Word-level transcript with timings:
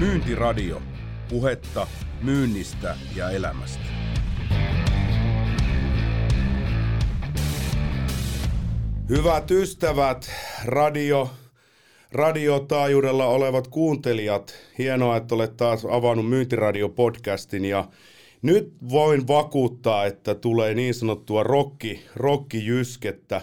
Myyntiradio. 0.00 0.82
Puhetta 1.28 1.86
myynnistä 2.22 2.96
ja 3.14 3.30
elämästä. 3.30 3.84
Hyvät 9.08 9.50
ystävät, 9.50 10.30
radio, 10.64 11.30
radiotaajuudella 12.12 13.26
olevat 13.26 13.68
kuuntelijat, 13.68 14.54
hienoa, 14.78 15.16
että 15.16 15.34
olet 15.34 15.56
taas 15.56 15.84
avannut 15.84 16.26
Myyntiradio-podcastin 16.26 17.64
ja 17.64 17.88
nyt 18.42 18.72
voin 18.90 19.28
vakuuttaa, 19.28 20.06
että 20.06 20.34
tulee 20.34 20.74
niin 20.74 20.94
sanottua 20.94 21.42
rokki, 21.42 22.04
rokkijyskettä. 22.16 23.42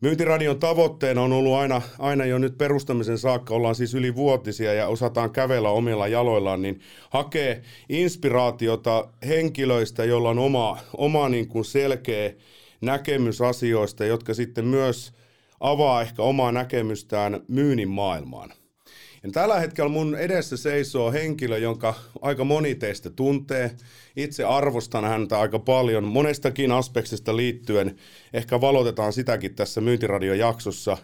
Myyntiradion 0.00 0.58
tavoitteena 0.58 1.22
on 1.22 1.32
ollut 1.32 1.54
aina, 1.54 1.82
aina 1.98 2.24
jo 2.24 2.38
nyt 2.38 2.58
perustamisen 2.58 3.18
saakka, 3.18 3.54
ollaan 3.54 3.74
siis 3.74 3.94
ylivuotisia 3.94 4.74
ja 4.74 4.88
osataan 4.88 5.30
kävellä 5.30 5.70
omilla 5.70 6.08
jaloillaan, 6.08 6.62
niin 6.62 6.80
hakee 7.10 7.62
inspiraatiota 7.88 9.08
henkilöistä, 9.26 10.04
joilla 10.04 10.30
on 10.30 10.38
oma, 10.38 10.78
oma 10.96 11.28
niin 11.28 11.48
kuin 11.48 11.64
selkeä 11.64 12.32
näkemys 12.80 13.40
asioista, 13.40 14.04
jotka 14.04 14.34
sitten 14.34 14.64
myös 14.64 15.12
avaa 15.60 16.02
ehkä 16.02 16.22
omaa 16.22 16.52
näkemystään 16.52 17.40
myynnin 17.48 17.88
maailmaan. 17.88 18.52
Ja 19.26 19.32
tällä 19.32 19.60
hetkellä 19.60 19.88
mun 19.88 20.14
edessä 20.14 20.56
seisoo 20.56 21.12
henkilö, 21.12 21.58
jonka 21.58 21.94
aika 22.22 22.44
moni 22.44 22.74
teistä 22.74 23.10
tuntee. 23.10 23.70
Itse 24.16 24.44
arvostan 24.44 25.04
häntä 25.04 25.40
aika 25.40 25.58
paljon 25.58 26.04
monestakin 26.04 26.72
aspektista 26.72 27.36
liittyen. 27.36 27.96
Ehkä 28.32 28.60
valotetaan 28.60 29.12
sitäkin 29.12 29.54
tässä 29.54 29.80
myyntiradiojaksossa. 29.80 30.98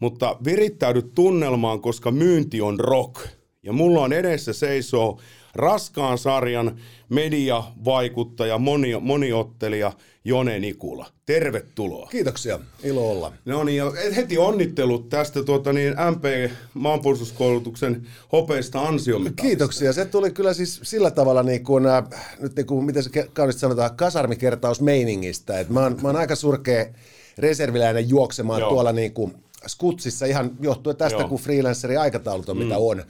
Mutta 0.00 0.36
virittäydy 0.44 1.02
tunnelmaan, 1.02 1.80
koska 1.80 2.10
myynti 2.10 2.60
on 2.60 2.80
rock. 2.80 3.26
Ja 3.62 3.72
mulla 3.72 4.00
on 4.00 4.12
edessä 4.12 4.52
seisoo 4.52 5.20
raskaan 5.56 6.18
sarjan 6.18 6.76
mediavaikuttaja, 7.08 8.58
moni, 8.58 9.00
moniottelija 9.00 9.92
Jone 10.24 10.58
Nikula. 10.58 11.06
Tervetuloa. 11.26 12.08
Kiitoksia, 12.10 12.58
ilo 12.82 13.10
olla. 13.10 13.32
No 13.44 13.64
niin, 13.64 13.76
ja 13.76 13.92
heti 14.16 14.38
onnittelut 14.38 15.08
tästä 15.08 15.42
tuota, 15.42 15.72
niin 15.72 15.94
MP 16.10 16.52
maanpuolustuskoulutuksen 16.74 18.06
hopeista 18.32 18.80
ansiomitaalista. 18.80 19.42
Kiitoksia. 19.42 19.92
Se 19.92 20.04
tuli 20.04 20.30
kyllä 20.30 20.54
siis 20.54 20.80
sillä 20.82 21.10
tavalla, 21.10 21.42
niin 21.42 21.64
kuin, 21.64 21.86
äh, 21.86 22.04
nyt 22.40 22.56
niin 22.56 22.66
kuin, 22.66 22.84
miten 22.84 23.02
se 23.02 23.10
kaunisti 23.32 23.60
sanotaan, 23.60 23.96
kasarmikertausmeiningistä. 23.96 25.60
Et 25.60 25.68
mä, 25.68 25.80
oon, 25.80 25.98
mä 26.02 26.08
oon 26.08 26.16
aika 26.16 26.36
surkea 26.36 26.86
reserviläinen 27.38 28.08
juoksemaan 28.08 28.60
Joo. 28.60 28.70
tuolla 28.70 28.92
niin 28.92 29.12
kuin 29.12 29.34
skutsissa 29.66 30.26
ihan 30.26 30.50
johtuen 30.60 30.96
tästä, 30.96 31.18
Joo. 31.18 31.28
kun 31.28 31.38
freelancerin 31.38 32.00
aikataulut 32.00 32.48
on 32.48 32.56
mm. 32.56 32.62
mitä 32.62 32.78
on. 32.78 33.02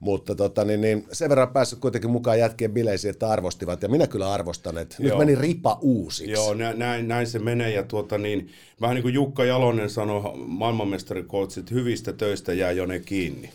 Mutta 0.00 0.34
tota, 0.34 0.64
niin, 0.64 0.80
niin, 0.80 1.06
sen 1.12 1.28
verran 1.28 1.48
päässyt 1.48 1.78
kuitenkin 1.78 2.10
mukaan 2.10 2.38
jätkien 2.38 2.72
bileisiin, 2.72 3.10
että 3.10 3.28
arvostivat, 3.28 3.82
ja 3.82 3.88
minä 3.88 4.06
kyllä 4.06 4.32
arvostan, 4.32 4.78
että 4.78 4.96
Joo. 4.98 5.08
nyt 5.08 5.18
meni 5.18 5.40
ripa 5.40 5.78
uusiksi. 5.80 6.32
Joo, 6.32 6.54
näin, 6.54 7.08
näin 7.08 7.26
se 7.26 7.38
menee, 7.38 7.70
ja 7.70 7.82
tuota, 7.82 8.18
niin, 8.18 8.48
vähän 8.80 8.94
niin 8.94 9.02
kuin 9.02 9.14
Jukka 9.14 9.44
Jalonen 9.44 9.90
sanoi 9.90 10.22
maailmanmestarikoutsit, 10.36 11.70
hyvistä 11.70 12.12
töistä 12.12 12.52
jää 12.52 12.72
jo 12.72 12.86
ne 12.86 13.00
kiinni. 13.00 13.50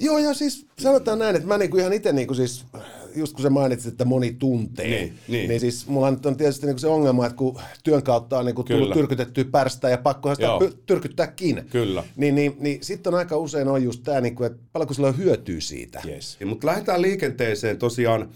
Joo, 0.00 0.18
ja 0.18 0.34
siis 0.34 0.66
sanotaan 0.78 1.18
näin, 1.18 1.36
että 1.36 1.48
mä 1.48 1.58
niin 1.58 1.70
kuin 1.70 1.80
ihan 1.80 1.92
itse 1.92 2.12
niin 2.12 2.26
kuin 2.26 2.36
siis 2.36 2.64
just 3.18 3.32
kun 3.32 3.42
sä 3.42 3.50
mainitsit, 3.50 3.92
että 3.92 4.04
moni 4.04 4.32
tuntee, 4.32 4.86
niin, 4.86 5.14
niin. 5.28 5.48
niin 5.48 5.60
siis 5.60 5.86
mulla 5.86 6.06
on 6.06 6.36
tietysti 6.36 6.66
niinku 6.66 6.78
se 6.78 6.86
ongelma, 6.86 7.26
että 7.26 7.36
kun 7.36 7.60
työn 7.84 8.02
kautta 8.02 8.38
on 8.38 8.44
niinku 8.44 8.64
tullut 8.64 8.92
tyrkytettyä 8.92 9.44
pärstä 9.44 9.88
ja 9.88 9.98
pakkohan 9.98 10.36
sitä 10.36 10.46
Joo. 10.46 10.70
tyrkyttääkin, 10.86 11.64
Kyllä. 11.70 12.04
niin, 12.16 12.34
niin, 12.34 12.56
niin 12.58 12.84
sitten 12.84 13.14
on 13.14 13.18
aika 13.18 13.36
usein 13.36 13.68
on 13.68 13.82
just 13.82 14.02
tämä, 14.02 14.20
niinku, 14.20 14.44
että 14.44 14.58
paljonko 14.72 14.94
sillä 14.94 15.08
on 15.08 15.18
hyötyä 15.18 15.60
siitä. 15.60 16.02
Yes. 16.06 16.38
Mutta 16.44 16.66
lähdetään 16.66 17.02
liikenteeseen 17.02 17.78
tosiaan. 17.78 18.28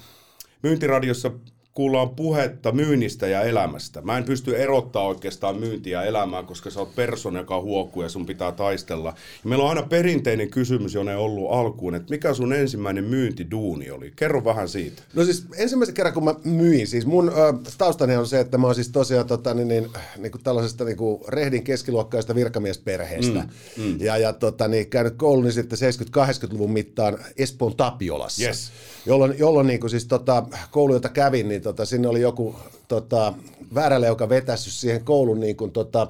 Myyntiradiossa 0.62 1.30
kuullaan 1.74 2.10
puhetta 2.10 2.72
myynnistä 2.72 3.26
ja 3.26 3.42
elämästä. 3.42 4.02
Mä 4.02 4.18
en 4.18 4.24
pysty 4.24 4.56
erottaa 4.56 5.06
oikeastaan 5.06 5.60
myyntiä 5.60 6.02
ja 6.02 6.08
elämää, 6.08 6.42
koska 6.42 6.70
sä 6.70 6.80
oot 6.80 6.94
persona, 6.94 7.38
joka 7.38 7.60
huokuu 7.60 8.02
ja 8.02 8.08
sun 8.08 8.26
pitää 8.26 8.52
taistella. 8.52 9.08
Ja 9.44 9.48
meillä 9.48 9.64
on 9.64 9.68
aina 9.68 9.82
perinteinen 9.82 10.50
kysymys, 10.50 10.94
jonne 10.94 11.16
ollut 11.16 11.52
alkuun, 11.52 11.94
että 11.94 12.10
mikä 12.10 12.34
sun 12.34 12.52
ensimmäinen 12.52 13.04
myyntiduuni 13.04 13.90
oli? 13.90 14.12
Kerro 14.16 14.44
vähän 14.44 14.68
siitä. 14.68 15.02
No 15.14 15.24
siis 15.24 15.46
ensimmäisen 15.56 15.94
kerran, 15.94 16.14
kun 16.14 16.24
mä 16.24 16.34
myin, 16.44 16.86
siis 16.86 17.06
mun 17.06 17.28
ö, 17.28 17.32
taustani 17.78 18.16
on 18.16 18.26
se, 18.26 18.40
että 18.40 18.58
mä 18.58 18.66
oon 18.66 18.74
siis 18.74 18.88
tosiaan 18.88 19.26
tota, 19.26 19.54
niin, 19.54 19.68
niin, 19.68 19.88
niin 20.18 20.32
kuin 20.32 20.42
tällaisesta 20.42 20.84
niin 20.84 20.96
kuin 20.96 21.20
rehdin 21.28 21.64
keskiluokkaista 21.64 22.34
virkamiesperheestä. 22.34 23.46
Mm, 23.76 23.82
mm. 23.82 24.00
Ja, 24.00 24.16
ja 24.18 24.32
tota, 24.32 24.68
niin, 24.68 24.86
käynyt 24.86 25.14
kouluni 25.16 25.52
sitten 25.52 25.78
70-80-luvun 25.78 26.72
mittaan 26.72 27.18
Espoon 27.36 27.76
Tapiolassa. 27.76 28.44
Yes. 28.44 28.72
Jolloin, 29.06 29.34
jolloin 29.38 29.66
niin 29.66 29.80
kuin 29.80 29.90
siis 29.90 30.06
tota, 30.06 30.46
koulu, 30.70 30.94
jota 30.94 31.08
kävin, 31.08 31.48
niin 31.48 31.61
tota, 31.62 31.84
sinne 31.84 32.08
oli 32.08 32.20
joku 32.20 32.54
tota, 32.88 33.34
väärälle, 33.74 34.06
joka 34.06 34.28
vetässyt 34.28 34.72
siihen 34.72 35.04
koulun 35.04 35.40
niin 35.40 35.56
kuin, 35.56 35.70
tota, 35.70 36.06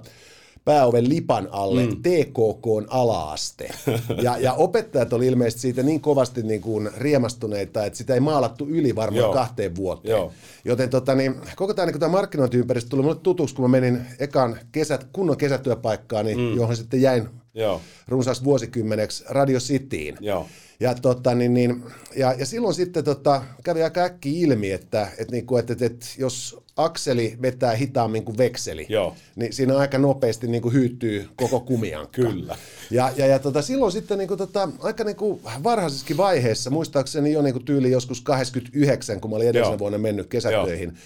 pääoven 0.64 1.08
lipan 1.08 1.48
alle 1.50 1.86
mm. 1.86 1.96
TKK 1.96 2.88
alaaste. 2.88 3.70
Ja, 4.22 4.38
ja 4.38 4.52
opettajat 4.52 5.12
oli 5.12 5.26
ilmeisesti 5.26 5.60
siitä 5.60 5.82
niin 5.82 6.00
kovasti 6.00 6.42
niin 6.42 6.60
kuin 6.60 6.90
riemastuneita, 6.96 7.84
että 7.84 7.96
sitä 7.96 8.14
ei 8.14 8.20
maalattu 8.20 8.66
yli 8.66 8.96
varmaan 8.96 9.20
Joo. 9.20 9.32
kahteen 9.32 9.76
vuoteen. 9.76 10.10
Joo. 10.10 10.32
Joten 10.64 10.90
tota, 10.90 11.14
niin, 11.14 11.34
koko 11.56 11.74
tämä, 11.74 11.86
niin 11.86 12.00
tämä 12.00 12.12
markkinointiympäristö 12.12 12.90
tuli 12.90 13.02
mulle 13.02 13.16
tutuksi, 13.22 13.54
kun 13.54 13.64
mä 13.64 13.68
menin 13.68 14.06
ekan 14.18 14.58
kesät, 14.72 15.06
kunnon 15.12 15.36
kesätyöpaikkaan, 15.36 16.26
niin, 16.26 16.38
mm. 16.38 16.56
johon 16.56 16.76
sitten 16.76 17.02
jäin 17.02 17.28
Joo. 17.54 17.80
runsaasti 18.08 18.44
vuosikymmeneksi 18.44 19.24
Radio 19.28 19.58
Cityin. 19.58 20.16
Joo. 20.20 20.46
Ja, 20.80 20.94
tota, 20.94 21.34
niin, 21.34 21.54
niin, 21.54 21.84
ja, 22.16 22.32
ja 22.32 22.46
silloin 22.46 22.74
sitten 22.74 23.04
tota, 23.04 23.42
kävi 23.64 23.82
aika 23.82 24.00
äkki 24.00 24.40
ilmi, 24.40 24.70
että, 24.70 25.08
että, 25.18 25.32
niin 25.32 25.46
kuin, 25.46 25.60
että, 25.60 25.72
että, 25.72 25.86
että 25.86 26.06
jos 26.18 26.62
akseli 26.76 27.38
vetää 27.42 27.74
hitaammin 27.74 28.24
kuin 28.24 28.38
vekseli, 28.38 28.86
Joo. 28.88 29.16
niin 29.36 29.52
siinä 29.52 29.78
aika 29.78 29.98
nopeasti 29.98 30.46
niin 30.46 30.62
kuin 30.62 30.74
hyytyy 30.74 31.28
koko 31.36 31.60
kumiankka. 31.60 32.22
Kyllä. 32.22 32.56
Ja, 32.90 33.12
ja, 33.16 33.26
ja 33.26 33.38
tota, 33.38 33.62
silloin 33.62 33.92
sitten 33.92 34.18
niin 34.18 34.28
kuin, 34.28 34.38
tota, 34.38 34.68
aika 34.78 35.04
niin 35.04 35.16
kuin 35.16 35.40
varhaisessakin 35.62 36.16
vaiheessa, 36.16 36.70
muistaakseni 36.70 37.32
jo 37.32 37.42
niin 37.42 37.54
kuin 37.54 37.64
tyyli 37.64 37.90
joskus 37.90 38.20
89, 38.20 39.20
kun 39.20 39.30
mä 39.30 39.36
olin 39.36 39.48
edellisenä 39.48 39.78
vuonna 39.78 39.98
mennyt 39.98 40.26
kesätöihin, 40.26 40.88
Joo. 40.88 40.98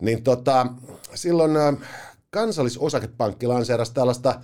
niin 0.00 0.22
tota, 0.22 0.66
silloin 1.14 1.56
äh, 1.56 1.76
kansallisosakepankki 2.30 3.46
lanseerasi 3.46 3.94
tällaista 3.94 4.40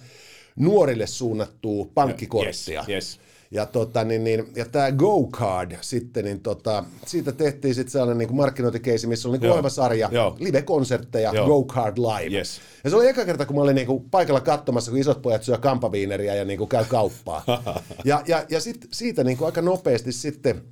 nuorille 0.58 1.06
suunnattua 1.06 1.86
pankkikorttia. 1.94 2.80
Yes, 2.80 2.88
yes. 2.88 3.20
Ja, 3.50 3.66
tota, 3.66 4.04
niin, 4.04 4.24
niin, 4.24 4.48
ja 4.56 4.64
tämä 4.64 4.90
Go-Card 4.90 5.76
sitten, 5.80 6.24
niin 6.24 6.40
tota, 6.40 6.84
siitä 7.06 7.32
tehtiin 7.32 7.74
sitten 7.74 7.92
sellainen 7.92 8.18
niin 8.18 8.36
markkinointikeisi, 8.36 9.06
missä 9.06 9.28
oli 9.28 9.38
niin 9.38 9.50
ohjelma 9.50 9.68
sarja, 9.68 10.10
live-konsertteja, 10.38 11.32
Go-Card 11.32 11.98
Live. 11.98 12.36
Yes. 12.36 12.60
Ja 12.84 12.90
se 12.90 12.96
oli 12.96 13.08
eka 13.08 13.24
kerta, 13.24 13.46
kun 13.46 13.56
mä 13.56 13.62
olin 13.62 13.74
niin 13.74 13.86
kuin 13.86 14.10
paikalla 14.10 14.40
katsomassa, 14.40 14.90
kun 14.90 15.00
isot 15.00 15.22
pojat 15.22 15.42
syö 15.42 15.58
kampaviineriä 15.58 16.34
ja 16.34 16.44
niin 16.44 16.58
kuin 16.58 16.68
käy 16.68 16.84
kauppaa. 16.84 17.44
ja, 18.04 18.22
ja, 18.26 18.44
ja 18.48 18.60
sit, 18.60 18.88
siitä 18.92 19.24
niin 19.24 19.36
kuin 19.36 19.46
aika 19.46 19.62
nopeasti 19.62 20.12
sitten 20.12 20.62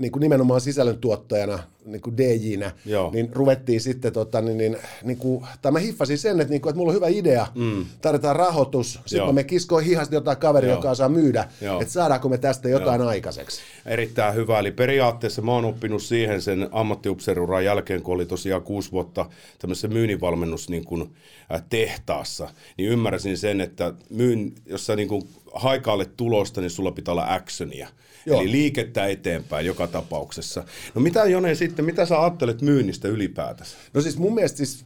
niin 0.00 0.12
kuin 0.12 0.20
nimenomaan 0.20 0.60
sisällöntuottajana, 0.60 1.58
niin 1.84 2.00
kuin 2.00 2.16
DJnä, 2.16 2.72
Joo. 2.86 3.10
niin 3.10 3.30
ruvettiin 3.32 3.80
sitten, 3.80 4.12
tota, 4.12 4.40
niin, 4.40 4.58
niin, 4.58 4.76
niin 5.04 5.16
kuin, 5.16 5.46
tai 5.62 5.72
mä 5.72 5.78
hiffasin 5.78 6.18
sen, 6.18 6.40
että, 6.40 6.50
niin 6.50 6.60
kuin, 6.60 6.70
että 6.70 6.78
mulla 6.78 6.90
on 6.90 6.96
hyvä 6.96 7.08
idea, 7.08 7.46
mm. 7.54 7.84
tarvitaan 8.02 8.36
rahoitus, 8.36 9.00
sitten 9.06 9.34
me 9.34 9.44
kiskoin 9.44 9.86
hihasta 9.86 10.14
jotain 10.14 10.36
kaveria, 10.36 10.70
joka 10.70 10.94
saa 10.94 11.08
myydä, 11.08 11.48
Joo. 11.60 11.80
että 11.80 11.92
saadaanko 11.92 12.28
me 12.28 12.38
tästä 12.38 12.68
jotain 12.68 13.00
Joo. 13.00 13.08
aikaiseksi. 13.08 13.60
Erittäin 13.86 14.34
hyvä, 14.34 14.58
eli 14.58 14.70
periaatteessa 14.70 15.42
mä 15.42 15.52
oon 15.52 15.64
oppinut 15.64 16.02
siihen 16.02 16.42
sen 16.42 16.68
ammattiupseeruran 16.72 17.64
jälkeen, 17.64 18.02
kun 18.02 18.14
oli 18.14 18.26
tosiaan 18.26 18.62
kuusi 18.62 18.92
vuotta 18.92 19.26
tämmöisessä 19.58 19.88
myynninvalmennus 19.88 20.68
niin 20.68 20.84
kuin, 20.84 21.14
äh, 21.54 21.62
tehtaassa, 21.70 22.48
niin 22.76 22.90
ymmärsin 22.90 23.38
sen, 23.38 23.60
että 23.60 23.92
myyn, 24.10 24.52
jos 24.66 24.86
sä 24.86 24.96
niin 24.96 25.08
kuin 25.08 25.28
haikaalle 25.54 26.04
tulosta, 26.04 26.60
niin 26.60 26.70
sulla 26.70 26.92
pitää 26.92 27.12
olla 27.12 27.34
actionia. 27.34 27.88
Joo. 28.26 28.40
Eli 28.40 28.50
liikettä 28.50 29.06
eteenpäin 29.06 29.66
joka 29.66 29.86
tapauksessa. 29.86 30.64
No 30.94 31.00
mitä 31.00 31.24
Jone 31.24 31.54
sitten, 31.54 31.84
mitä 31.84 32.06
sä 32.06 32.20
ajattelet 32.20 32.62
myynnistä 32.62 33.08
ylipäätänsä? 33.08 33.76
No 33.94 34.00
siis 34.00 34.18
mun 34.18 34.34
mielestä 34.34 34.56
siis, 34.56 34.84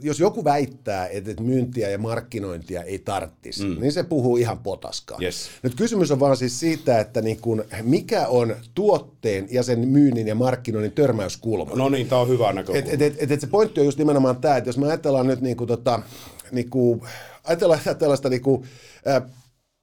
jos 0.00 0.20
joku 0.20 0.44
väittää, 0.44 1.06
että 1.06 1.42
myyntiä 1.42 1.88
ja 1.88 1.98
markkinointia 1.98 2.82
ei 2.82 2.98
tarttisi, 2.98 3.64
mm. 3.64 3.80
niin 3.80 3.92
se 3.92 4.02
puhuu 4.02 4.36
ihan 4.36 4.58
potaskaa. 4.58 5.18
Yes. 5.22 5.50
Nyt 5.62 5.74
kysymys 5.74 6.10
on 6.10 6.20
vaan 6.20 6.36
siis 6.36 6.60
siitä, 6.60 7.00
että 7.00 7.22
niin 7.22 7.40
kun, 7.40 7.64
mikä 7.82 8.26
on 8.26 8.56
tuotteen 8.74 9.48
ja 9.50 9.62
sen 9.62 9.88
myynnin 9.88 10.26
ja 10.26 10.34
markkinoinnin 10.34 10.92
törmäyskulma. 10.92 11.74
No 11.74 11.88
niin, 11.88 12.08
tämä 12.08 12.20
on 12.20 12.28
hyvä 12.28 12.52
näkökulma. 12.52 12.78
Et, 12.78 13.02
et, 13.02 13.16
et, 13.18 13.30
et 13.30 13.40
se 13.40 13.46
pointti 13.46 13.80
on 13.80 13.86
just 13.86 13.98
nimenomaan 13.98 14.36
tämä, 14.36 14.56
että 14.56 14.68
jos 14.68 14.78
me 14.78 14.86
ajatellaan 14.86 15.26
nyt 15.26 15.40
niin 15.40 15.56
kuin, 15.56 15.68
tota, 15.68 16.02
niin 16.52 16.70
kuin, 16.70 17.00
ajatellaan 17.44 17.80
tällaista 17.98 18.28
niin 18.28 18.42
kuin, 18.42 18.62
äh, 19.08 19.22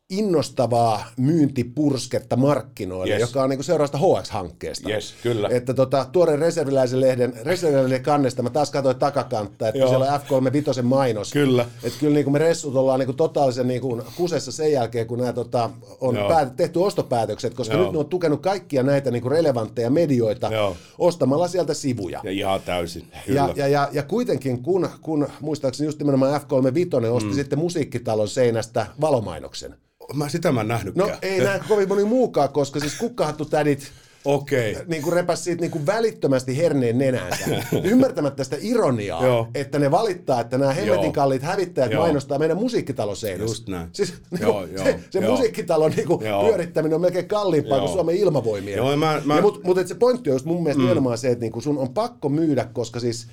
innostavaa 0.09 1.06
myyntipursketta 1.17 2.35
markkinoille, 2.35 3.13
Yes. 3.13 3.21
joka 3.21 3.44
on 3.44 3.50
niin 3.50 3.63
seuraavasta 3.63 3.97
HX-hankkeesta. 3.97 4.89
Yes, 4.89 5.13
kyllä. 5.23 5.50
Että 5.51 5.73
tota, 5.73 6.06
tuoreen 6.11 6.39
reserviläisen 6.39 7.01
lehden, 7.01 7.33
reserviläisen 7.44 8.03
kannesta, 8.03 8.44
mä 8.44 8.50
taas 8.50 8.71
katsoin 8.71 8.95
takakantta, 9.00 9.67
että 9.67 9.79
Joo. 9.79 9.89
siellä 9.89 10.13
on 10.13 10.19
F35 10.19 10.81
mainos. 10.81 11.31
Kyllä. 11.33 11.65
Että 11.83 12.00
kyllä 12.00 12.13
niin 12.13 12.23
kuin 12.23 12.33
me 12.33 12.39
ressut 12.39 12.75
ollaan 12.75 13.00
niin 13.00 13.07
kuin 13.07 13.17
totaalisen 13.17 13.67
niin 13.67 13.81
kuin 13.81 14.01
kusessa 14.15 14.51
sen 14.51 14.71
jälkeen, 14.71 15.07
kun 15.07 15.17
nämä 15.19 15.33
tota, 15.33 15.69
on 16.01 16.15
Joo. 16.15 16.29
päät- 16.29 16.56
tehty 16.56 16.79
ostopäätökset, 16.79 17.53
koska 17.53 17.73
Joo. 17.75 17.83
nyt 17.83 17.91
ne 17.94 18.00
on 18.00 18.06
tukenut 18.06 18.41
kaikkia 18.41 18.83
näitä 18.83 19.11
niin 19.11 19.21
kuin 19.21 19.31
relevantteja 19.31 19.89
medioita 19.89 20.50
Joo. 20.53 20.75
ostamalla 20.97 21.47
sieltä 21.47 21.73
sivuja. 21.73 22.21
Ja 22.23 22.31
ihan 22.31 22.61
täysin, 22.61 23.07
kyllä. 23.25 23.39
Ja, 23.41 23.53
ja, 23.56 23.67
ja, 23.67 23.89
ja 23.91 24.03
kuitenkin, 24.03 24.63
kun, 24.63 24.89
kun 25.01 25.27
muistaakseni 25.41 25.88
just 25.88 26.00
nimenomaan 26.00 26.41
F35 26.41 27.06
osti 27.11 27.29
mm. 27.29 27.35
sitten 27.35 27.59
musiikkitalon 27.59 28.27
seinästä 28.27 28.85
valomainoksen. 29.01 29.75
Mä 30.13 30.29
sitä 30.29 30.51
mä 30.51 30.61
en 30.61 30.67
nähnytkään. 30.67 31.09
No 31.09 31.15
ei 31.21 31.39
näe 31.39 31.59
kovin 31.67 31.88
moni 31.88 32.03
muukaan, 32.03 32.50
koska 32.50 32.79
siis 32.79 32.95
kukkahattutädit 32.97 33.91
Okei. 34.25 34.77
niin 34.88 35.03
kuin 35.03 35.13
repäs 35.13 35.44
siitä 35.44 35.61
niin 35.61 35.71
kuin 35.71 35.85
välittömästi 35.85 36.57
herneen 36.57 36.97
nenänsä, 36.97 37.45
ymmärtämättä 37.83 38.44
sitä 38.44 38.57
ironiaa, 38.61 39.25
Joo. 39.25 39.47
että 39.56 39.79
ne 39.79 39.91
valittaa, 39.91 40.41
että 40.41 40.57
nämä 40.57 40.73
hemmetin 40.73 41.13
kalliit 41.13 41.41
hävittäjät 41.41 41.91
Joo. 41.91 42.03
mainostaa 42.03 42.39
meidän 42.39 42.57
musiikkitalon 42.57 43.17
seinässä. 43.17 43.51
Just 43.53 43.67
näin. 43.69 43.89
Siis 43.94 44.13
niin 44.31 44.41
Joo, 44.41 44.65
joo, 44.65 44.83
se, 44.83 45.00
se 45.09 45.19
joo. 45.19 45.31
musiikkitalon 45.31 45.91
niin 45.91 46.07
kuin 46.07 46.25
Joo. 46.25 46.44
pyörittäminen 46.47 46.95
on 46.95 47.01
melkein 47.01 47.27
kalliimpaa 47.27 47.77
Joo. 47.77 47.85
kuin 47.85 47.94
Suomen 47.94 48.15
ilmavoimien. 48.15 48.77
Joo, 48.77 48.97
mä- 48.97 49.21
mä- 49.25 49.35
Ja 49.35 49.41
mut, 49.41 49.63
mutta 49.63 49.88
se 49.88 49.95
pointti 49.95 50.29
on 50.29 50.35
just 50.35 50.45
mun 50.45 50.63
mielestä 50.63 50.83
mm. 51.01 51.17
se, 51.17 51.29
että 51.29 51.41
niin 51.41 51.51
kuin 51.51 51.63
sun 51.63 51.77
on 51.77 51.94
pakko 51.94 52.29
myydä, 52.29 52.65
koska 52.73 53.00
siis 53.00 53.27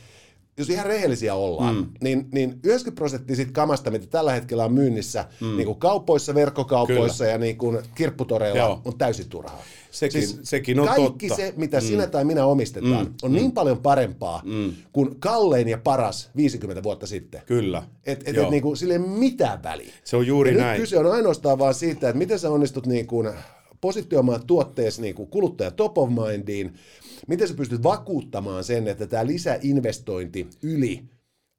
jos 0.59 0.71
ihan 0.71 0.87
rehellisiä 0.87 1.35
ollaan, 1.35 1.77
mm. 1.77 1.87
niin, 2.01 2.29
niin 2.33 2.51
90 2.51 2.91
prosenttia 2.95 3.37
siitä 3.37 3.53
kamasta, 3.53 3.91
mitä 3.91 4.07
tällä 4.07 4.33
hetkellä 4.33 4.65
on 4.65 4.73
myynnissä 4.73 5.25
mm. 5.41 5.57
niin 5.57 5.67
kuin 5.67 5.79
kaupoissa, 5.79 6.35
verkkokaupoissa 6.35 7.25
Kyllä. 7.25 7.33
ja 7.33 7.39
niin 7.39 7.57
kuin 7.57 7.79
kirpputoreilla, 7.95 8.59
Joo. 8.59 8.81
on 8.85 8.99
täysin 8.99 9.29
turhaa. 9.29 9.63
Sekin- 9.91 10.39
sekin 10.43 10.81
on 10.81 10.87
kaikki 10.87 11.29
totta. 11.29 11.43
se, 11.43 11.55
mitä 11.57 11.77
mm. 11.77 11.83
sinä 11.87 12.07
tai 12.07 12.25
minä 12.25 12.47
omistetaan, 12.47 13.07
mm. 13.07 13.15
on 13.23 13.33
niin 13.33 13.53
paljon 13.53 13.79
parempaa 13.79 14.43
mm. 14.45 14.73
kuin 14.93 15.21
kallein 15.21 15.69
ja 15.69 15.79
paras 15.79 16.31
50 16.37 16.83
vuotta 16.83 17.07
sitten. 17.07 17.43
Kyllä. 17.47 17.83
Et, 18.07 18.29
et, 18.29 18.37
Joo. 18.37 18.45
et 18.45 18.51
niinku, 18.51 18.77
sille 18.77 18.95
ei 18.95 19.01
ole 19.01 19.09
mitään 19.09 19.63
väliä. 19.63 19.93
Se 20.05 20.17
on 20.17 20.27
juuri 20.27 20.51
ja 20.51 20.57
näin. 20.57 20.73
Nyt 20.73 20.81
kyse 20.81 20.99
on 20.99 21.13
ainoastaan 21.13 21.59
vaan 21.59 21.75
siitä, 21.75 22.09
että 22.09 22.19
miten 22.19 22.39
sä 22.39 22.51
onnistut 22.51 22.87
niinku 22.87 23.25
positioimaan 23.81 24.47
tuotteesi 24.47 25.03
niinku 25.03 25.27
kuluttaja 25.27 25.71
top 25.71 25.99
of 25.99 26.11
mindiin, 26.11 26.75
miten 27.27 27.49
sä 27.49 27.55
pystyt 27.55 27.83
vakuuttamaan 27.83 28.65
sen, 28.65 28.89
että 28.89 29.07
tämä 29.07 29.27
lisäinvestointi 29.27 30.47
yli 30.63 31.03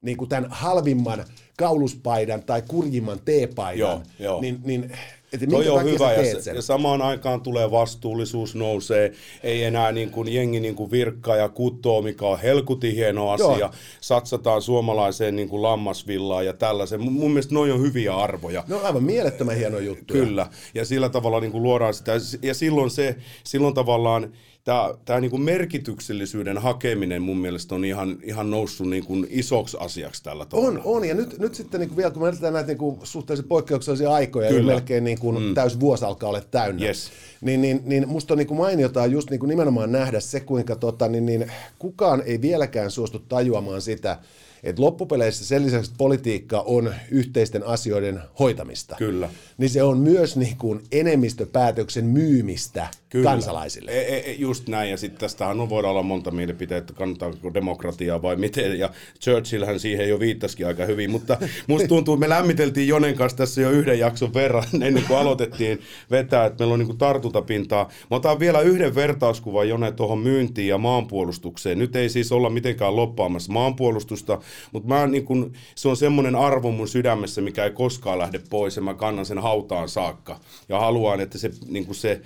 niinku 0.02 0.26
tämän 0.26 0.50
halvimman 0.50 1.24
kauluspaidan 1.56 2.42
tai 2.42 2.62
kurjimman 2.68 3.20
teepaidan, 3.24 3.78
Joo, 3.78 4.02
joo. 4.18 4.40
niin, 4.40 4.60
niin 4.64 4.92
että 5.32 5.46
Toi 5.46 5.68
on 5.68 5.84
hyvä 5.84 6.12
ja, 6.12 6.42
sen? 6.42 6.56
ja 6.56 6.62
samaan 6.62 7.02
aikaan 7.02 7.40
tulee 7.40 7.70
vastuullisuus 7.70 8.54
nousee, 8.54 9.12
ei 9.42 9.64
enää 9.64 9.92
niin 9.92 10.10
kuin 10.10 10.28
jengi 10.28 10.60
niin 10.60 10.74
kuin 10.74 10.90
virkkaa 10.90 11.36
ja 11.36 11.48
kuttoo, 11.48 12.02
mikä 12.02 12.26
on 12.26 12.40
helkutin 12.40 12.94
hieno 12.94 13.30
asia, 13.30 13.58
Joo. 13.58 13.70
satsataan 14.00 14.62
suomalaiseen 14.62 15.36
niin 15.36 15.48
kuin 15.48 15.62
lammasvillaan 15.62 16.46
ja 16.46 16.52
tällaisen. 16.52 17.00
Mun, 17.00 17.12
mun 17.12 17.30
mielestä 17.30 17.54
noi 17.54 17.70
on 17.70 17.80
hyviä 17.80 18.16
arvoja. 18.16 18.64
Ne 18.68 18.74
on 18.74 18.86
aivan 18.86 19.04
mielettömän 19.04 19.56
hieno 19.56 19.78
juttu. 19.78 20.14
Kyllä, 20.14 20.46
ja 20.74 20.84
sillä 20.84 21.08
tavalla 21.08 21.40
niin 21.40 21.52
kuin 21.52 21.62
luodaan 21.62 21.94
sitä, 21.94 22.12
ja 22.42 22.54
silloin 22.54 22.90
se, 22.90 23.16
silloin 23.44 23.74
tavallaan 23.74 24.32
tämä, 24.68 24.94
tämä 25.04 25.20
niin 25.20 25.30
kuin 25.30 25.42
merkityksellisyyden 25.42 26.58
hakeminen 26.58 27.22
mun 27.22 27.36
mielestä 27.36 27.74
on 27.74 27.84
ihan, 27.84 28.18
ihan 28.22 28.50
noussut 28.50 28.88
niin 28.88 29.04
kuin 29.04 29.26
isoksi 29.30 29.76
asiaksi 29.80 30.22
tällä 30.22 30.44
tavalla. 30.44 30.68
On, 30.68 30.80
on. 30.84 31.04
Ja 31.04 31.14
nyt, 31.14 31.38
nyt 31.38 31.54
sitten 31.54 31.80
niin 31.80 31.88
kuin 31.88 31.96
vielä, 31.96 32.10
kun 32.10 32.22
me 32.22 32.28
eletään 32.28 32.52
näitä 32.52 32.66
niin 32.66 32.78
kuin 32.78 32.98
suhteellisen 33.02 33.48
poikkeuksellisia 33.48 34.12
aikoja, 34.12 34.46
ja 34.46 34.54
Kyllä. 34.54 34.72
melkein 34.72 35.04
niin 35.04 35.18
kuin 35.18 35.42
mm. 35.42 35.54
täys 35.54 35.80
vuosi 35.80 36.04
alkaa 36.04 36.28
olla 36.28 36.40
täynnä, 36.40 36.86
Yes. 36.86 37.10
niin, 37.40 37.62
niin, 37.62 37.82
niin 37.84 38.08
musta 38.08 38.34
on 38.34 38.38
niin 38.38 38.46
kuin 38.46 38.58
mainiota 38.58 39.06
just 39.06 39.30
niin 39.30 39.40
kuin 39.40 39.48
nimenomaan 39.48 39.92
nähdä 39.92 40.20
se, 40.20 40.40
kuinka 40.40 40.76
tota, 40.76 41.08
niin, 41.08 41.26
niin, 41.26 41.52
kukaan 41.78 42.22
ei 42.26 42.40
vieläkään 42.40 42.90
suostu 42.90 43.18
tajuamaan 43.18 43.82
sitä, 43.82 44.18
että 44.62 44.82
loppupeleissä 44.82 45.44
sen 45.44 45.66
lisäksi, 45.66 45.90
että 45.90 45.98
politiikka 45.98 46.60
on 46.60 46.94
yhteisten 47.10 47.66
asioiden 47.66 48.20
hoitamista, 48.38 48.96
Kyllä. 48.98 49.30
niin 49.58 49.70
se 49.70 49.82
on 49.82 49.98
myös 49.98 50.36
niin 50.36 50.56
kuin 50.56 50.80
enemmistöpäätöksen 50.92 52.04
myymistä 52.04 52.86
Kyllä. 53.10 53.30
kansalaisille. 53.30 53.90
E, 53.90 54.16
e, 54.16 54.32
just 54.32 54.68
näin, 54.68 54.90
ja 54.90 54.96
sitten 54.96 55.20
tästähän 55.20 55.60
on, 55.60 55.68
voidaan 55.68 55.90
olla 55.90 56.02
monta 56.02 56.30
mielipiteitä, 56.30 56.78
että 56.78 56.92
kannattaako 56.92 57.54
demokratiaa 57.54 58.22
vai 58.22 58.36
miten, 58.36 58.78
ja 58.78 58.90
Churchillhän 59.20 59.80
siihen 59.80 60.08
jo 60.08 60.20
viittasikin 60.20 60.66
aika 60.66 60.84
hyvin, 60.84 61.10
mutta 61.10 61.38
musta 61.66 61.88
tuntuu, 61.88 62.14
että 62.14 62.20
me 62.20 62.28
lämmiteltiin 62.28 62.88
Jonen 62.88 63.14
kanssa 63.14 63.38
tässä 63.38 63.60
jo 63.60 63.70
yhden 63.70 63.98
jakson 63.98 64.34
verran, 64.34 64.64
ennen 64.82 65.04
kuin 65.06 65.18
aloitettiin 65.18 65.80
vetää, 66.10 66.46
että 66.46 66.64
meillä 66.64 66.72
on 66.72 66.78
niin 66.78 66.98
tartuntapintaa. 66.98 67.88
Mä 68.10 68.16
otan 68.16 68.38
vielä 68.38 68.60
yhden 68.60 68.94
vertauskuvan 68.94 69.68
Jone 69.68 69.92
tuohon 69.92 70.18
myyntiin 70.18 70.68
ja 70.68 70.78
maanpuolustukseen. 70.78 71.78
Nyt 71.78 71.96
ei 71.96 72.08
siis 72.08 72.32
olla 72.32 72.50
mitenkään 72.50 72.96
loppaamassa 72.96 73.52
maanpuolustusta, 73.52 74.38
mutta 74.72 74.88
mä 74.88 75.06
niin 75.06 75.24
kuin, 75.24 75.52
se 75.74 75.88
on 75.88 75.96
semmoinen 75.96 76.36
arvo 76.36 76.70
mun 76.70 76.88
sydämessä, 76.88 77.40
mikä 77.40 77.64
ei 77.64 77.70
koskaan 77.70 78.18
lähde 78.18 78.40
pois, 78.50 78.76
ja 78.76 78.82
mä 78.82 78.94
kannan 78.94 79.26
sen 79.26 79.38
hautaan 79.38 79.88
saakka. 79.88 80.40
Ja 80.68 80.80
haluan, 80.80 81.20
että 81.20 81.38
se, 81.38 81.50
niin 81.68 81.86
kuin 81.86 81.96
se 81.96 82.20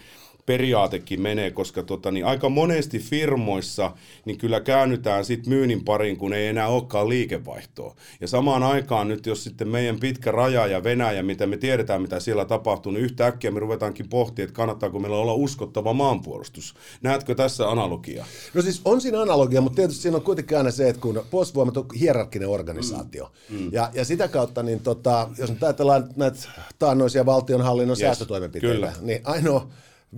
periaatekin 0.47 1.21
menee, 1.21 1.51
koska 1.51 1.83
tota, 1.83 2.11
niin 2.11 2.27
aika 2.27 2.49
monesti 2.49 2.99
firmoissa 2.99 3.93
niin 4.25 4.39
kyllä 4.39 4.61
käännytään 4.61 5.25
sit 5.25 5.47
myynnin 5.47 5.85
pariin, 5.85 6.17
kun 6.17 6.33
ei 6.33 6.47
enää 6.47 6.69
olekaan 6.69 7.09
liikevaihtoa. 7.09 7.97
Ja 8.21 8.29
samaan 8.29 8.63
aikaan 8.63 9.09
nyt, 9.09 9.27
jos 9.27 9.45
sitten 9.45 9.69
meidän 9.69 10.01
pitkä 10.01 10.31
raja 10.33 10.67
ja 10.67 10.85
Venäjä, 10.85 11.23
mitä 11.23 11.47
me 11.47 11.57
tiedetään, 11.57 12.03
mitä 12.03 12.21
siellä 12.21 12.45
tapahtuu, 12.45 12.93
niin 12.93 13.05
yhtäkkiä 13.05 13.51
me 13.51 13.61
ruvetaankin 13.61 14.09
pohtimaan, 14.09 14.49
että 14.49 14.57
kannattaako 14.57 14.99
meillä 14.99 15.17
olla 15.17 15.35
uskottava 15.35 15.93
maanpuolustus. 15.93 16.75
Näetkö 17.03 17.35
tässä 17.35 17.71
analogiaa? 17.71 18.27
No 18.55 18.63
siis 18.63 18.81
on 18.85 19.01
siinä 19.01 19.21
analogia, 19.21 19.61
mutta 19.61 19.77
tietysti 19.77 20.03
siinä 20.03 20.17
on 20.17 20.23
kuitenkin 20.23 20.59
aina 20.59 20.71
se, 20.71 20.89
että 20.89 21.03
kun 21.03 21.25
puolustusvoimat 21.31 21.77
on 21.77 21.87
hierarkkinen 22.01 22.49
organisaatio, 22.49 23.33
mm. 23.51 23.73
Ja, 23.73 23.91
ja 23.95 24.05
sitä 24.05 24.29
kautta, 24.29 24.63
niin 24.63 24.81
tota, 24.81 25.29
jos 25.39 25.51
nyt 25.51 25.63
ajatellaan 25.63 26.09
näitä 26.17 26.39
taannoisia 26.79 27.27
valtionhallinnon 27.27 27.97
yes. 27.97 28.01
säästötoimenpiteitä, 28.01 28.75
kyllä. 28.75 28.93
niin 29.01 29.21
ainoa 29.25 29.69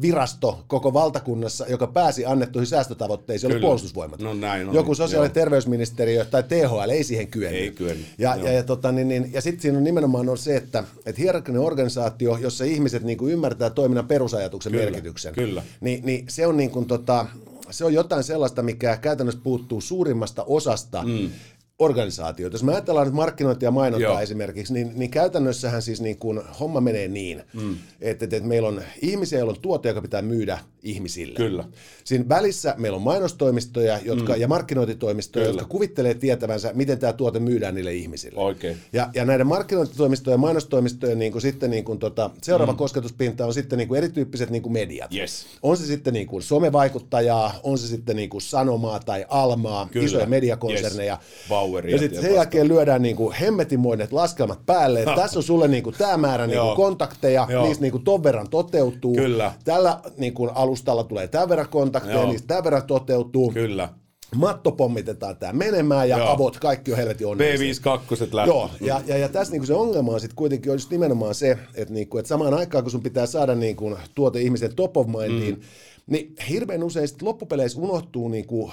virasto 0.02 0.64
koko 0.67 0.93
valtakunnassa, 0.93 1.67
joka 1.69 1.87
pääsi 1.87 2.26
annettuihin 2.26 2.67
säästötavoitteisiin, 2.67 3.49
oli 3.49 3.55
Kyllä. 3.55 3.67
puolustusvoimat. 3.67 4.20
No 4.20 4.35
näin 4.35 4.69
on, 4.69 4.75
Joku 4.75 4.94
sosiaali- 4.94 5.26
ja 5.26 5.31
terveysministeriö 5.31 6.25
tai 6.25 6.43
THL 6.43 6.91
ei 6.91 7.05
siihen 7.05 7.26
kyennyt. 7.29 7.62
Ei 7.62 7.70
kyennyt, 7.70 8.06
Ja, 8.19 8.37
ja, 8.37 8.52
ja, 8.52 8.62
tota, 8.62 8.93
niin, 8.93 9.08
niin, 9.08 9.32
ja 9.32 9.41
sitten 9.41 9.62
siinä 9.62 9.79
on 9.79 9.85
nimenomaan 9.85 10.29
on 10.29 10.38
se, 10.38 10.56
että, 10.56 10.85
että 11.06 11.20
hierarkkinen 11.20 11.61
organisaatio, 11.61 12.37
jossa 12.37 12.64
ihmiset 12.64 13.02
niin 13.02 13.19
kuin 13.19 13.32
ymmärtää 13.32 13.70
toiminnan 13.70 14.06
perusajatuksen 14.08 14.73
Kyllä, 14.73 14.85
merkityksen, 14.85 15.35
kyllä. 15.35 15.62
niin, 15.81 16.06
niin 16.06 16.25
se 16.29 16.47
on 16.47 16.56
niin 16.56 16.70
kuin, 16.70 16.87
tota, 16.87 17.26
se 17.70 17.85
on 17.85 17.94
jotain 17.94 18.25
sellaista, 18.25 18.62
mikä 18.62 18.97
käytännössä 18.97 19.40
puuttuu 19.44 19.81
suurimmasta 19.81 20.44
osasta 20.47 21.02
mm. 21.02 21.31
Organisaatioita. 21.79 22.55
Jos 22.55 22.62
me 22.62 22.73
ajatellaan 22.73 23.06
nyt 23.06 23.15
markkinointia 23.15 23.67
ja 23.67 23.71
mainontaa 23.71 24.11
Joo. 24.11 24.21
esimerkiksi, 24.21 24.73
niin, 24.73 24.93
niin 24.94 25.11
käytännössähän 25.11 25.82
siis 25.82 26.00
niin 26.00 26.19
kuin 26.19 26.41
homma 26.61 26.81
menee 26.81 27.09
niin, 27.09 27.43
mm. 27.55 27.76
että, 28.00 28.25
että 28.25 28.41
meillä 28.41 28.69
on 28.69 28.83
ihmisiä, 29.02 29.38
joilla 29.38 29.52
on 29.52 29.61
tuote, 29.61 29.88
joka 29.88 30.02
pitää 30.02 30.23
myydä 30.23 30.59
ihmisille. 30.83 31.37
Kyllä. 31.37 31.64
Siinä 32.04 32.28
välissä 32.28 32.75
meillä 32.78 32.97
on 32.97 33.02
mainostoimistoja 33.02 33.99
jotka, 34.04 34.33
mm. 34.33 34.40
ja 34.40 34.49
markkinointitoimistoja, 34.49 35.45
Kyllä. 35.45 35.61
jotka 35.61 35.73
kuvittelee 35.73 36.14
tietävänsä, 36.14 36.71
miten 36.75 36.99
tämä 36.99 37.12
tuote 37.12 37.40
myydään 37.40 37.75
niille 37.75 37.95
ihmisille. 37.95 38.40
Oikein. 38.40 38.76
Ja, 38.93 39.11
ja 39.14 39.25
näiden 39.25 39.47
markkinointitoimistojen 39.47 40.35
ja 40.35 40.38
mainostoimistojen 40.38 41.19
niin 41.19 41.33
kuin 41.33 41.43
sitten 41.43 41.71
niin 41.71 41.85
kuin 41.85 41.99
tota, 41.99 42.31
seuraava 42.43 42.73
mm. 42.73 42.78
kosketuspinta 42.78 43.47
on 43.47 43.54
sitten 43.54 43.78
niin 43.78 43.88
kuin 43.88 43.99
erityyppiset 43.99 44.50
niin 44.50 44.62
kuin 44.62 44.73
mediat. 44.73 45.14
Yes. 45.14 45.47
On 45.62 45.76
se 45.76 45.87
sitten 45.87 46.12
niin 46.12 46.26
kuin 46.26 46.43
somevaikuttajaa, 46.43 47.61
on 47.62 47.78
se 47.78 47.87
sitten 47.87 48.16
niin 48.16 48.31
kuin 48.31 48.43
Sanomaa 48.43 49.00
tai 49.00 49.26
Almaa, 49.28 49.88
Kyllä. 49.93 50.07
isoja 50.07 50.26
mediakonserneja. 50.26 51.19
Yes. 51.21 51.49
Baueria 51.64 51.94
ja 51.94 51.99
sitten 51.99 52.21
sen 52.21 52.30
vasta- 52.30 52.37
jälkeen 52.37 52.68
lyödään 52.68 53.02
niin 53.02 53.16
kuin 53.16 53.35
hemmetimoiset 53.35 54.12
laskelmat 54.12 54.66
päälle. 54.66 54.99
että 55.02 55.14
Tässä 55.16 55.38
on 55.38 55.42
sulle 55.42 55.68
niin 55.68 55.83
kuin 55.83 55.97
tämä 55.99 56.16
määrä 56.16 56.47
niin 56.47 56.59
kuin 56.59 56.66
Joo. 56.66 56.76
kontakteja, 56.76 57.47
Joo. 57.50 57.64
niistä 57.66 57.83
niin 57.83 57.92
kuin 57.92 58.04
ton 58.04 58.23
verran 58.23 58.50
toteutuu. 58.50 59.14
Kyllä. 59.14 59.52
Tällä 59.64 60.00
niin 60.16 60.35
kuin 60.35 60.50
alustalla 60.54 61.04
tulee 61.04 61.28
tämän 61.28 61.49
verran 61.49 61.68
kontakteja, 61.68 62.16
Joo. 62.16 62.26
niistä 62.30 62.47
tämän 62.47 62.64
verran 62.64 62.87
toteutuu. 62.87 63.52
Kyllä. 63.52 63.88
Matto 64.35 64.73
pommitetaan 64.73 65.37
tämä 65.37 65.52
menemään 65.52 66.09
ja 66.09 66.18
Joo. 66.18 66.28
avot, 66.28 66.59
kaikki 66.59 66.90
on 66.92 66.97
helvetin 66.99 67.26
onnellisia. 67.26 67.83
B52 67.97 68.28
lähtö. 68.33 68.50
Joo, 68.50 68.71
ja, 68.80 69.00
ja, 69.06 69.18
ja 69.18 69.28
tässä 69.28 69.52
niinku 69.52 69.66
se 69.66 69.75
ongelma 69.75 70.12
on 70.12 70.21
sitten 70.21 70.37
kuitenkin 70.37 70.73
on 70.73 70.75
just 70.75 70.90
nimenomaan 70.90 71.35
se, 71.35 71.59
että, 71.75 71.94
niinku, 71.94 72.18
että 72.18 72.28
samaan 72.28 72.54
aikaan 72.54 72.85
kun 72.85 72.90
sun 72.90 73.02
pitää 73.02 73.26
saada 73.26 73.54
niinku 73.54 73.97
tuote 74.14 74.40
ihmisen 74.40 74.75
top 74.76 74.97
of 74.97 75.06
mindiin, 75.06 75.54
mm. 75.54 75.61
niin 76.06 76.35
hirveän 76.50 76.85
usein 76.85 77.09
sit 77.09 77.23
loppupeleissä 77.23 77.80
unohtuu 77.80 78.28
niinku 78.28 78.71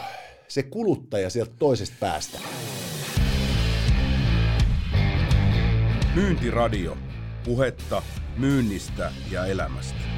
se 0.48 0.64
kuluttaja 0.64 1.30
sieltä 1.30 1.52
toisesta 1.60 1.96
päästä. 2.00 2.40
Myyntiradio. 6.16 6.98
Puhetta 7.44 8.02
myynnistä 8.38 9.12
ja 9.32 9.46
elämästä. 9.46 10.11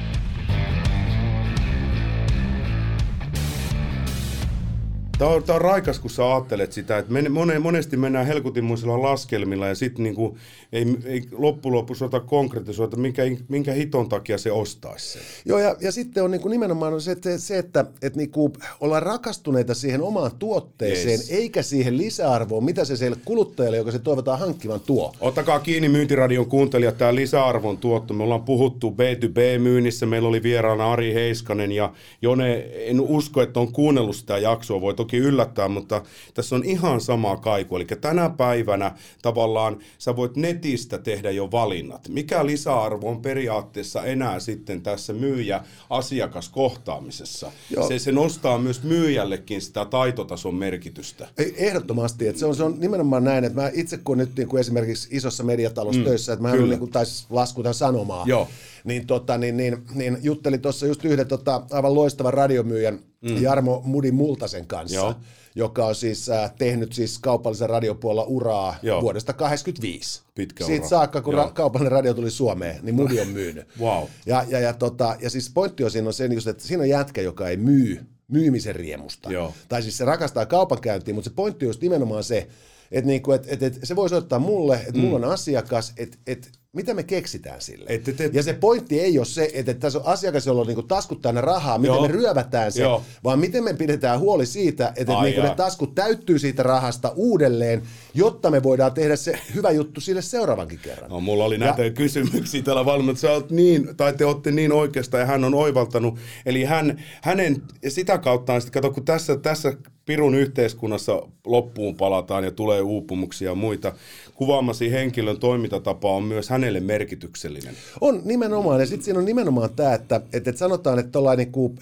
Tämä 5.18 5.30
on, 5.30 5.42
tämä 5.42 5.54
on 5.54 5.60
raikas, 5.60 5.98
kun 5.98 6.10
sä 6.10 6.34
ajattelet 6.34 6.72
sitä, 6.72 6.98
että 6.98 7.12
men, 7.12 7.32
monesti 7.60 7.96
mennään 7.96 8.26
helkutinmuisilla 8.26 9.02
laskelmilla 9.02 9.68
ja 9.68 9.74
sitten 9.74 10.02
niinku, 10.02 10.38
ei, 10.72 10.86
ei 11.04 11.22
loppujen 11.32 11.76
lopuksi 11.76 12.04
ota 12.04 12.20
konkretisoida, 12.20 12.96
minkä, 12.96 13.22
minkä 13.48 13.72
hiton 13.72 14.08
takia 14.08 14.38
se 14.38 14.52
ostaisi 14.52 15.12
sen. 15.12 15.22
Joo, 15.44 15.58
ja, 15.58 15.76
ja 15.80 15.92
sitten 15.92 16.24
on 16.24 16.30
niinku 16.30 16.48
nimenomaan 16.48 17.00
se, 17.00 17.12
että, 17.12 17.38
se, 17.38 17.58
että, 17.58 17.84
että 18.02 18.18
niinku 18.18 18.52
ollaan 18.80 19.02
rakastuneita 19.02 19.74
siihen 19.74 20.02
omaan 20.02 20.30
tuotteeseen, 20.38 21.20
yes. 21.20 21.30
eikä 21.30 21.62
siihen 21.62 21.98
lisäarvoon, 21.98 22.64
mitä 22.64 22.84
se 22.84 22.96
siellä 22.96 23.16
kuluttajalle, 23.24 23.76
joka 23.76 23.90
se 23.90 23.98
toivotaan 23.98 24.38
hankkivan, 24.38 24.80
tuo. 24.80 25.14
Ottakaa 25.20 25.60
kiinni 25.60 25.88
myyntiradion 25.88 26.46
kuuntelijat, 26.46 26.98
tämä 26.98 27.14
lisäarvon 27.14 27.78
tuotto. 27.78 28.14
Me 28.14 28.22
ollaan 28.22 28.42
puhuttu 28.42 28.90
B2B-myynnissä, 28.90 30.06
meillä 30.06 30.28
oli 30.28 30.42
vieraana 30.42 30.92
Ari 30.92 31.14
Heiskanen 31.14 31.72
ja 31.72 31.92
Jone, 32.22 32.66
en 32.74 33.00
usko, 33.00 33.42
että 33.42 33.60
on 33.60 33.72
kuunnellut 33.72 34.16
sitä 34.16 34.38
jaksoa, 34.38 34.80
voi 34.80 34.94
toki 35.04 35.16
yllättää, 35.16 35.68
mutta 35.68 36.02
tässä 36.34 36.56
on 36.56 36.64
ihan 36.64 37.00
sama 37.00 37.36
kaiku. 37.36 37.76
Eli 37.76 37.86
tänä 38.00 38.30
päivänä 38.30 38.94
tavallaan 39.22 39.78
sä 39.98 40.16
voit 40.16 40.36
netistä 40.36 40.98
tehdä 40.98 41.30
jo 41.30 41.50
valinnat. 41.50 42.08
Mikä 42.08 42.46
lisäarvo 42.46 43.08
on 43.08 43.22
periaatteessa 43.22 44.04
enää 44.04 44.40
sitten 44.40 44.82
tässä 44.82 45.12
myyjä-asiakaskohtaamisessa? 45.12 47.52
Se, 47.88 47.98
se 47.98 48.12
nostaa 48.12 48.58
myös 48.58 48.82
myyjällekin 48.82 49.60
sitä 49.60 49.84
taitotason 49.84 50.54
merkitystä. 50.54 51.28
Ehdottomasti, 51.56 52.28
että 52.28 52.40
se 52.40 52.46
on, 52.46 52.56
se 52.56 52.62
on 52.62 52.80
nimenomaan 52.80 53.24
näin, 53.24 53.44
että 53.44 53.60
mä 53.60 53.70
itse 53.74 53.96
kun 53.96 54.18
nyt 54.18 54.36
niin 54.36 54.48
kuin 54.48 54.60
esimerkiksi 54.60 55.08
isossa 55.10 55.44
mediatalossa 55.44 56.00
mm, 56.00 56.04
töissä, 56.04 56.32
että 56.32 56.42
mä 56.42 56.56
niin 56.56 56.78
kuin, 56.78 56.90
tais 56.90 57.26
laskuta 57.30 57.72
sanomaa, 57.72 58.24
Joo. 58.26 58.48
Niin, 58.84 59.06
tota, 59.06 59.38
niin, 59.38 59.56
niin, 59.56 59.76
niin 59.94 60.18
juttelin 60.22 60.60
tuossa 60.60 60.86
just 60.86 61.04
yhden 61.04 61.26
tota, 61.26 61.62
aivan 61.70 61.94
loistavan 61.94 62.34
radiomyyjän 62.34 62.98
mm. 63.24 63.42
Jarmo 63.42 63.82
Mudi 63.84 64.12
Multasen 64.12 64.66
kanssa, 64.66 64.96
Joo. 64.96 65.14
joka 65.54 65.86
on 65.86 65.94
siis 65.94 66.28
äh, 66.28 66.52
tehnyt 66.58 66.92
siis 66.92 67.18
kaupallisen 67.18 67.70
radiopuolella 67.70 68.24
uraa 68.24 68.76
Joo. 68.82 69.02
vuodesta 69.02 69.32
1985. 69.32 70.22
Pitkä 70.34 70.64
Siitä 70.64 70.82
ura. 70.82 70.88
saakka, 70.88 71.22
kun 71.22 71.34
ra- 71.34 71.52
kaupallinen 71.52 71.92
radio 71.92 72.14
tuli 72.14 72.30
Suomeen, 72.30 72.78
niin 72.82 72.94
Mudi 72.94 73.20
on 73.20 73.28
myynyt. 73.28 73.66
wow. 73.80 74.04
ja, 74.26 74.44
ja, 74.48 74.60
ja, 74.60 74.72
tota, 74.72 75.16
ja 75.20 75.30
siis 75.30 75.50
pointti 75.54 75.84
on 75.84 75.90
siinä 75.90 76.06
on 76.06 76.12
se, 76.12 76.26
just, 76.26 76.46
että 76.46 76.64
siinä 76.64 76.82
on 76.82 76.88
jätkä, 76.88 77.22
joka 77.22 77.48
ei 77.48 77.56
myy 77.56 78.00
myymisen 78.28 78.74
riemusta. 78.74 79.32
Joo. 79.32 79.54
Tai 79.68 79.82
siis 79.82 79.96
se 79.96 80.04
rakastaa 80.04 80.46
kaupankäyntiä, 80.46 81.14
mutta 81.14 81.30
se 81.30 81.34
pointti 81.36 81.64
on 81.64 81.68
just 81.68 81.80
nimenomaan 81.80 82.24
se, 82.24 82.48
että 82.92 83.06
niinku, 83.06 83.32
et, 83.32 83.46
et, 83.48 83.62
et 83.62 83.78
se 83.82 83.96
voi 83.96 84.08
soittaa 84.08 84.38
mulle, 84.38 84.76
että 84.76 84.92
mm. 84.92 85.00
mulla 85.00 85.26
on 85.26 85.32
asiakas, 85.32 85.92
että 85.96 86.18
et, 86.26 86.52
mitä 86.74 86.94
me 86.94 87.02
keksitään 87.02 87.60
sille. 87.60 87.84
Et, 87.88 88.08
et, 88.08 88.20
et, 88.20 88.34
ja 88.34 88.42
se 88.42 88.52
pointti 88.52 89.00
ei 89.00 89.18
ole 89.18 89.26
se, 89.26 89.44
että, 89.54 89.70
että 89.70 89.74
tässä 89.74 89.98
on 89.98 90.06
asiakas, 90.06 90.46
jolla 90.46 90.60
on 90.60 90.66
niinku 90.66 90.82
taskut 90.82 91.22
täynnä 91.22 91.40
rahaa, 91.40 91.78
miten 91.78 91.94
Joo. 91.94 92.02
me 92.02 92.08
ryövätään 92.08 92.72
se, 92.72 92.82
Joo. 92.82 93.02
vaan 93.24 93.38
miten 93.38 93.64
me 93.64 93.74
pidetään 93.74 94.20
huoli 94.20 94.46
siitä, 94.46 94.92
että 94.96 95.18
Ai 95.18 95.24
niinku 95.24 95.42
ne 95.42 95.54
taskut 95.54 95.94
täyttyy 95.94 96.38
siitä 96.38 96.62
rahasta 96.62 97.12
uudelleen, 97.16 97.82
jotta 98.14 98.50
me 98.50 98.62
voidaan 98.62 98.92
tehdä 98.92 99.16
se 99.16 99.38
hyvä 99.54 99.70
juttu 99.70 100.00
sille 100.00 100.22
seuraavankin 100.22 100.78
kerran. 100.78 101.10
No, 101.10 101.20
mulla 101.20 101.44
oli 101.44 101.58
näitä 101.58 101.84
ja, 101.84 101.90
kysymyksiä 101.90 102.62
täällä 102.62 102.84
valmiina, 102.84 103.18
sä 103.18 103.32
oot 103.32 103.50
niin, 103.50 103.96
tai 103.96 104.12
te 104.12 104.24
olette 104.24 104.50
niin 104.50 104.72
oikeasta 104.72 105.18
ja 105.18 105.26
hän 105.26 105.44
on 105.44 105.54
oivaltanut. 105.54 106.18
Eli 106.46 106.64
hän, 106.64 107.02
hänen 107.22 107.62
sitä 107.88 108.18
kautta, 108.18 108.52
kato 108.72 108.90
kun 108.90 109.04
tässä, 109.04 109.36
tässä 109.36 109.72
pirun 110.06 110.34
yhteiskunnassa 110.34 111.22
loppuun 111.46 111.96
palataan 111.96 112.44
ja 112.44 112.50
tulee 112.50 112.80
uupumuksia 112.80 113.50
ja 113.50 113.54
muita. 113.54 113.92
Kuvaamasi 114.34 114.90
henkilön 114.90 115.40
toimintatapa 115.40 116.12
on 116.12 116.22
myös 116.22 116.50
hänelle 116.50 116.80
merkityksellinen. 116.80 117.74
On 118.00 118.22
nimenomaan, 118.24 118.80
ja 118.80 118.86
sitten 118.86 119.04
siinä 119.04 119.18
on 119.18 119.24
nimenomaan 119.24 119.70
tämä, 119.76 119.94
että, 119.94 120.20
että, 120.32 120.52
sanotaan, 120.56 120.98
että 120.98 121.12
tuollainen 121.12 121.52
niin 121.52 121.78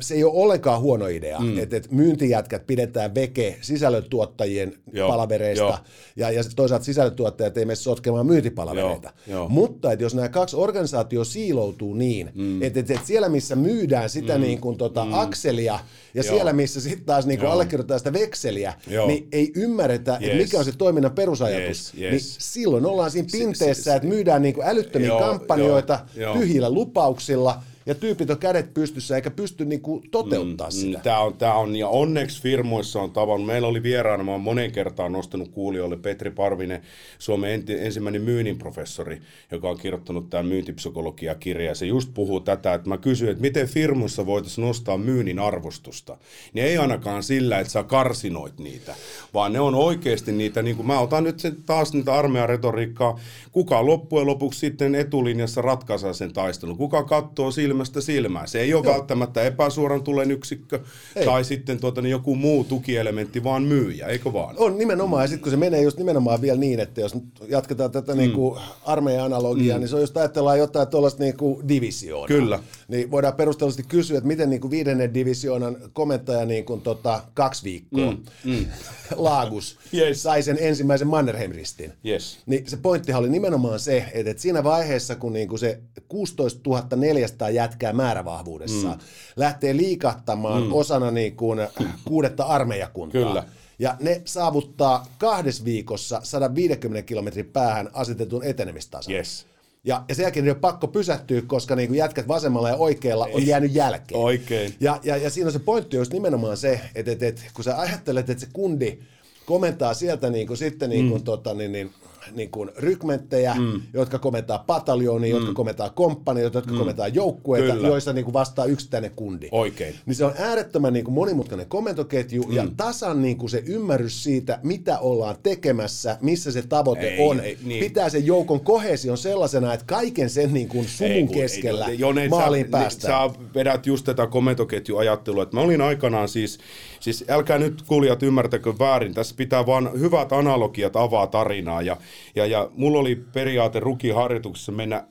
se 0.00 0.14
ei 0.14 0.24
ole 0.24 0.32
ollenkaan 0.34 0.80
huono 0.80 1.06
idea, 1.06 1.40
mm. 1.40 1.58
että, 1.58 1.76
että 1.76 1.88
myyntijätkät 1.92 2.66
pidetään 2.66 3.14
veke 3.14 3.58
sisällöntuottajien 3.60 4.74
Joo, 4.92 5.08
palavereista 5.08 5.64
jo. 5.64 5.78
ja, 6.16 6.30
ja 6.30 6.42
toisaalta 6.56 6.84
sisällöntuottajat 6.84 7.58
ei 7.58 7.64
mene 7.64 7.74
sotkemaan 7.74 8.26
myyntipalavereita. 8.26 9.12
Jo, 9.26 9.36
jo. 9.36 9.48
Mutta 9.48 9.92
että 9.92 10.04
jos 10.04 10.14
nämä 10.14 10.28
kaksi 10.28 10.56
organisaatio 10.56 11.24
siiloutuu 11.24 11.94
niin, 11.94 12.30
mm. 12.34 12.62
että, 12.62 12.80
että, 12.80 12.94
että 12.94 13.06
siellä 13.06 13.28
missä 13.28 13.56
myydään 13.56 14.10
sitä 14.10 14.34
mm. 14.34 14.40
niin 14.40 14.60
kuin, 14.60 14.78
tota, 14.78 15.04
mm. 15.04 15.14
akselia 15.14 15.78
ja 16.14 16.22
Joo. 16.22 16.34
siellä 16.34 16.52
missä 16.52 16.80
sitten 16.80 17.06
taas 17.06 17.26
niin 17.26 17.40
kuin 17.40 17.50
allekirjoitetaan 17.50 18.00
sitä 18.00 18.12
vekseliä, 18.12 18.74
Joo. 18.86 19.06
niin 19.06 19.28
ei 19.32 19.52
ymmärretä, 19.56 20.12
yes. 20.12 20.22
että 20.22 20.36
mikä 20.36 20.58
on 20.58 20.64
se 20.64 20.72
toiminnan 20.78 21.12
perusajatus. 21.12 21.68
Yes, 21.68 22.02
yes. 22.02 22.10
Niin 22.10 22.36
silloin 22.38 22.86
ollaan 22.86 23.10
siinä 23.10 23.28
pinteessä, 23.32 23.94
että 23.94 24.08
myydään 24.08 24.42
niin 24.42 24.54
kuin 24.54 24.66
älyttömiä 24.66 25.08
Joo, 25.08 25.20
kampanjoita 25.20 26.00
jo, 26.16 26.32
tyhjillä 26.32 26.70
lupauksilla– 26.70 27.62
ja 27.86 27.94
tyypit 27.94 28.30
on 28.30 28.38
kädet 28.38 28.74
pystyssä 28.74 29.16
eikä 29.16 29.30
pysty 29.30 29.64
niinku 29.64 30.02
toteuttaa 30.10 30.68
mm, 30.68 30.72
sitä. 30.72 31.00
Tämä 31.00 31.18
on, 31.18 31.34
tämä 31.34 31.54
on, 31.54 31.76
ja 31.76 31.88
onneksi 31.88 32.42
firmoissa 32.42 33.00
on 33.00 33.10
tavannut. 33.10 33.46
Meillä 33.46 33.68
oli 33.68 33.82
vieraana, 33.82 34.24
mä 34.24 34.38
monen 34.38 34.72
kertaan 34.72 35.12
nostanut 35.12 35.48
kuulijoille 35.48 35.96
Petri 35.96 36.30
Parvinen, 36.30 36.82
Suomen 37.18 37.50
enti, 37.50 37.72
ensimmäinen 37.78 38.22
myynnin 38.22 38.58
professori, 38.58 39.20
joka 39.50 39.70
on 39.70 39.78
kirjoittanut 39.78 40.30
tämän 40.30 40.46
myyntipsykologia-kirja. 40.46 41.74
Se 41.74 41.86
just 41.86 42.10
puhuu 42.14 42.40
tätä, 42.40 42.74
että 42.74 42.88
mä 42.88 42.98
kysyin, 42.98 43.30
että 43.30 43.42
miten 43.42 43.68
firmoissa 43.68 44.26
voitaisiin 44.26 44.66
nostaa 44.66 44.98
myynnin 44.98 45.38
arvostusta. 45.38 46.18
Niin 46.52 46.66
ei 46.66 46.78
ainakaan 46.78 47.22
sillä, 47.22 47.58
että 47.58 47.72
sä 47.72 47.82
karsinoit 47.82 48.58
niitä, 48.58 48.94
vaan 49.34 49.52
ne 49.52 49.60
on 49.60 49.74
oikeasti 49.74 50.32
niitä, 50.32 50.62
niin 50.62 50.76
kuin 50.76 50.86
mä 50.86 51.00
otan 51.00 51.24
nyt 51.24 51.40
sen, 51.40 51.56
taas 51.66 51.92
niitä 51.92 52.14
armeijan 52.14 52.48
retoriikkaa, 52.48 53.20
kuka 53.52 53.86
loppujen 53.86 54.26
lopuksi 54.26 54.60
sitten 54.60 54.94
etulinjassa 54.94 55.62
ratkaisee 55.62 56.14
sen 56.14 56.32
taistelun, 56.32 56.76
kuka 56.76 57.04
katsoo 57.04 57.50
sillä 57.50 57.71
silmästä 57.72 58.00
silmään. 58.00 58.48
Se 58.48 58.60
ei 58.60 58.74
ole 58.74 58.84
Joo. 58.84 58.94
välttämättä 58.94 59.42
epäsuoran 59.42 60.02
tulen 60.02 60.30
yksikkö 60.30 60.80
ei. 61.16 61.24
tai 61.24 61.44
sitten 61.44 61.80
tuota, 61.80 62.02
niin 62.02 62.10
joku 62.10 62.36
muu 62.36 62.64
tukielementti, 62.64 63.44
vaan 63.44 63.62
myyjä, 63.62 64.06
eikö 64.06 64.32
vaan? 64.32 64.54
On 64.58 64.78
nimenomaan, 64.78 65.24
ja 65.24 65.28
sitten 65.28 65.42
kun 65.42 65.50
se 65.50 65.56
menee 65.56 65.82
just 65.82 65.98
nimenomaan 65.98 66.40
vielä 66.40 66.58
niin, 66.58 66.80
että 66.80 67.00
jos 67.00 67.14
nyt 67.14 67.24
jatketaan 67.48 67.90
tätä 67.90 68.12
mm. 68.12 68.18
niin 68.18 68.32
kuin 68.32 68.60
armeijan 68.84 69.24
analogiaa, 69.24 69.78
mm. 69.78 69.80
niin 69.80 69.88
se 69.88 69.94
on 69.94 70.00
just 70.00 70.16
ajatellaan 70.16 70.58
jotain 70.58 70.88
tuollaista 70.88 71.22
niin 71.22 71.36
kuin 71.36 71.68
divisioonaa. 71.68 72.28
Kyllä. 72.28 72.58
Niin 72.88 73.10
voidaan 73.10 73.34
perustellisesti 73.34 73.82
kysyä, 73.82 74.18
että 74.18 74.28
miten 74.28 74.50
niin 74.50 74.60
kuin 74.60 74.70
viidennen 74.70 75.14
divisioonan 75.14 75.76
komentaja 75.92 76.46
niin 76.46 76.64
kuin 76.64 76.80
tota, 76.80 77.22
kaksi 77.34 77.64
viikkoa 77.64 78.10
mm. 78.10 78.18
Mm. 78.44 78.66
Laagus 79.16 79.78
yes. 79.94 80.22
sai 80.22 80.42
sen 80.42 80.58
ensimmäisen 80.60 81.08
Mannerheim-ristin. 81.08 81.92
Yes. 82.06 82.38
Niin 82.46 82.70
se 82.70 82.76
pointtihan 82.76 83.20
oli 83.20 83.28
nimenomaan 83.28 83.80
se, 83.80 84.04
että, 84.12 84.30
että 84.30 84.42
siinä 84.42 84.64
vaiheessa, 84.64 85.16
kun 85.16 85.32
niin 85.32 85.48
kuin 85.48 85.58
se 85.58 85.80
16 86.08 86.96
400 86.96 87.50
jätkää 87.62 87.92
määrävahvuudessaan 87.92 88.98
mm. 88.98 89.04
lähtee 89.36 89.76
liikattamaan 89.76 90.62
mm. 90.62 90.72
osana 90.72 91.10
niin 91.10 91.36
kuin 91.36 91.58
kuudetta 92.04 92.44
armeijakuntaa. 92.44 93.22
Kyllä. 93.22 93.44
Ja 93.78 93.96
ne 94.00 94.22
saavuttaa 94.24 95.06
kahdessa 95.18 95.64
viikossa 95.64 96.20
150 96.22 97.06
kilometrin 97.06 97.46
päähän 97.46 97.90
asetetun 97.92 98.44
etenemistason. 98.44 99.14
Yes. 99.14 99.46
Ja, 99.84 100.04
ja 100.08 100.14
sen 100.14 100.22
jälkeen 100.22 100.50
on 100.50 100.56
pakko 100.56 100.88
pysähtyä, 100.88 101.42
koska 101.46 101.76
niin 101.76 101.94
jätkät 101.94 102.28
vasemmalla 102.28 102.68
ja 102.68 102.76
oikealla 102.76 103.28
on 103.32 103.46
jäänyt 103.46 103.74
jälkeen. 103.74 104.20
Oikein. 104.20 104.74
Ja, 104.80 105.00
ja, 105.02 105.16
ja 105.16 105.30
siinä 105.30 105.46
on 105.46 105.52
se 105.52 105.58
pointti 105.58 105.96
just 105.96 106.12
nimenomaan 106.12 106.56
se, 106.56 106.80
että, 106.94 107.12
että, 107.12 107.26
että 107.26 107.42
kun 107.54 107.64
sä 107.64 107.78
ajattelet, 107.78 108.30
että 108.30 108.40
se 108.40 108.50
kundi 108.52 108.98
komentaa 109.46 109.94
sieltä 109.94 110.30
niin 110.30 110.46
kuin, 110.46 110.56
sitten 110.56 110.90
niin 110.90 111.08
kuin, 111.08 111.20
mm. 111.20 111.24
tota, 111.24 111.54
niin, 111.54 111.72
niin, 111.72 111.90
niin 112.32 112.50
kuin 112.50 112.70
rykmenttejä, 112.76 113.54
mm. 113.54 113.80
jotka 113.94 114.18
komentaa 114.18 114.64
pataljoonia, 114.66 115.34
mm. 115.34 115.40
jotka 115.40 115.54
komentaa 115.54 115.90
komppania, 115.90 116.42
jotka 116.42 116.60
mm. 116.70 116.78
komentaa 116.78 117.08
joukkueita, 117.08 117.74
Kyllä. 117.74 117.88
joissa 117.88 118.12
niin 118.12 118.24
kuin 118.24 118.32
vastaa 118.32 118.64
yksittäinen 118.64 119.10
kundi. 119.16 119.48
Oikein. 119.52 119.94
Niin 120.06 120.14
se 120.14 120.24
on 120.24 120.32
äärettömän 120.38 120.92
niin 120.92 121.04
kuin 121.04 121.14
monimutkainen 121.14 121.66
komentoketju 121.66 122.42
mm. 122.42 122.52
ja 122.52 122.66
tasan 122.76 123.22
niin 123.22 123.36
kuin 123.36 123.50
se 123.50 123.62
ymmärrys 123.66 124.22
siitä, 124.22 124.58
mitä 124.62 124.98
ollaan 124.98 125.36
tekemässä, 125.42 126.18
missä 126.20 126.52
se 126.52 126.62
tavoite 126.62 127.08
ei, 127.08 127.28
on. 127.28 127.40
Ei, 127.40 127.58
niin. 127.64 127.84
Pitää 127.84 128.08
sen 128.08 128.26
joukon 128.26 128.60
kohesion 128.60 129.18
sellaisena, 129.18 129.74
että 129.74 129.86
kaiken 129.86 130.30
sen 130.30 130.54
niin 130.54 130.68
kuin 130.68 130.88
suvun 130.88 131.10
ei, 131.10 131.26
keskellä 131.26 131.86
ei, 131.86 131.98
jo, 131.98 132.08
maaliin 132.30 132.66
sä, 132.66 132.70
päästään. 132.70 133.30
Sä 133.30 133.38
vedät 133.54 133.86
just 133.86 134.04
tätä 134.04 134.26
komentoketjuajattelua, 134.26 135.42
että 135.42 135.56
mä 135.56 135.62
olin 135.62 135.80
aikanaan 135.80 136.28
siis, 136.28 136.58
siis 137.00 137.24
älkää 137.28 137.58
nyt 137.58 137.82
kuulijat 137.82 138.22
ymmärtäkö 138.22 138.74
väärin, 138.78 139.14
tässä 139.14 139.34
pitää 139.38 139.66
vaan 139.66 139.90
hyvät 140.00 140.32
analogiat 140.32 140.96
avaa 140.96 141.26
tarinaa 141.26 141.82
ja 141.82 141.96
ja, 142.34 142.46
ja 142.46 142.70
mulla 142.74 142.98
oli 142.98 143.16
periaate 143.32 143.80
rukiharjoituksessa 143.80 144.72
mennä 144.72 145.04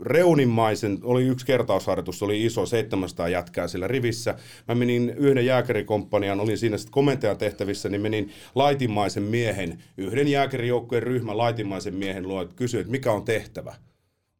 reunimmaisen, 0.00 0.98
oli 1.02 1.26
yksi 1.26 1.46
kertausharjoitus, 1.46 2.22
oli 2.22 2.44
iso, 2.44 2.66
700 2.66 3.28
jätkää 3.28 3.68
sillä 3.68 3.88
rivissä. 3.88 4.34
Mä 4.68 4.74
menin 4.74 5.10
yhden 5.10 5.46
jääkärikomppanian, 5.46 6.40
olin 6.40 6.58
siinä 6.58 6.78
sitten 6.78 6.92
komentajan 6.92 7.38
tehtävissä, 7.38 7.88
niin 7.88 8.00
menin 8.00 8.32
laitimmaisen 8.54 9.22
miehen, 9.22 9.82
yhden 9.96 10.28
jääkärijoukkueen 10.28 11.02
ryhmän 11.02 11.38
laitimmaisen 11.38 11.94
miehen 11.94 12.28
luo, 12.28 12.42
että 12.42 12.54
kysyin, 12.54 12.80
että 12.80 12.90
mikä 12.90 13.12
on 13.12 13.24
tehtävä 13.24 13.74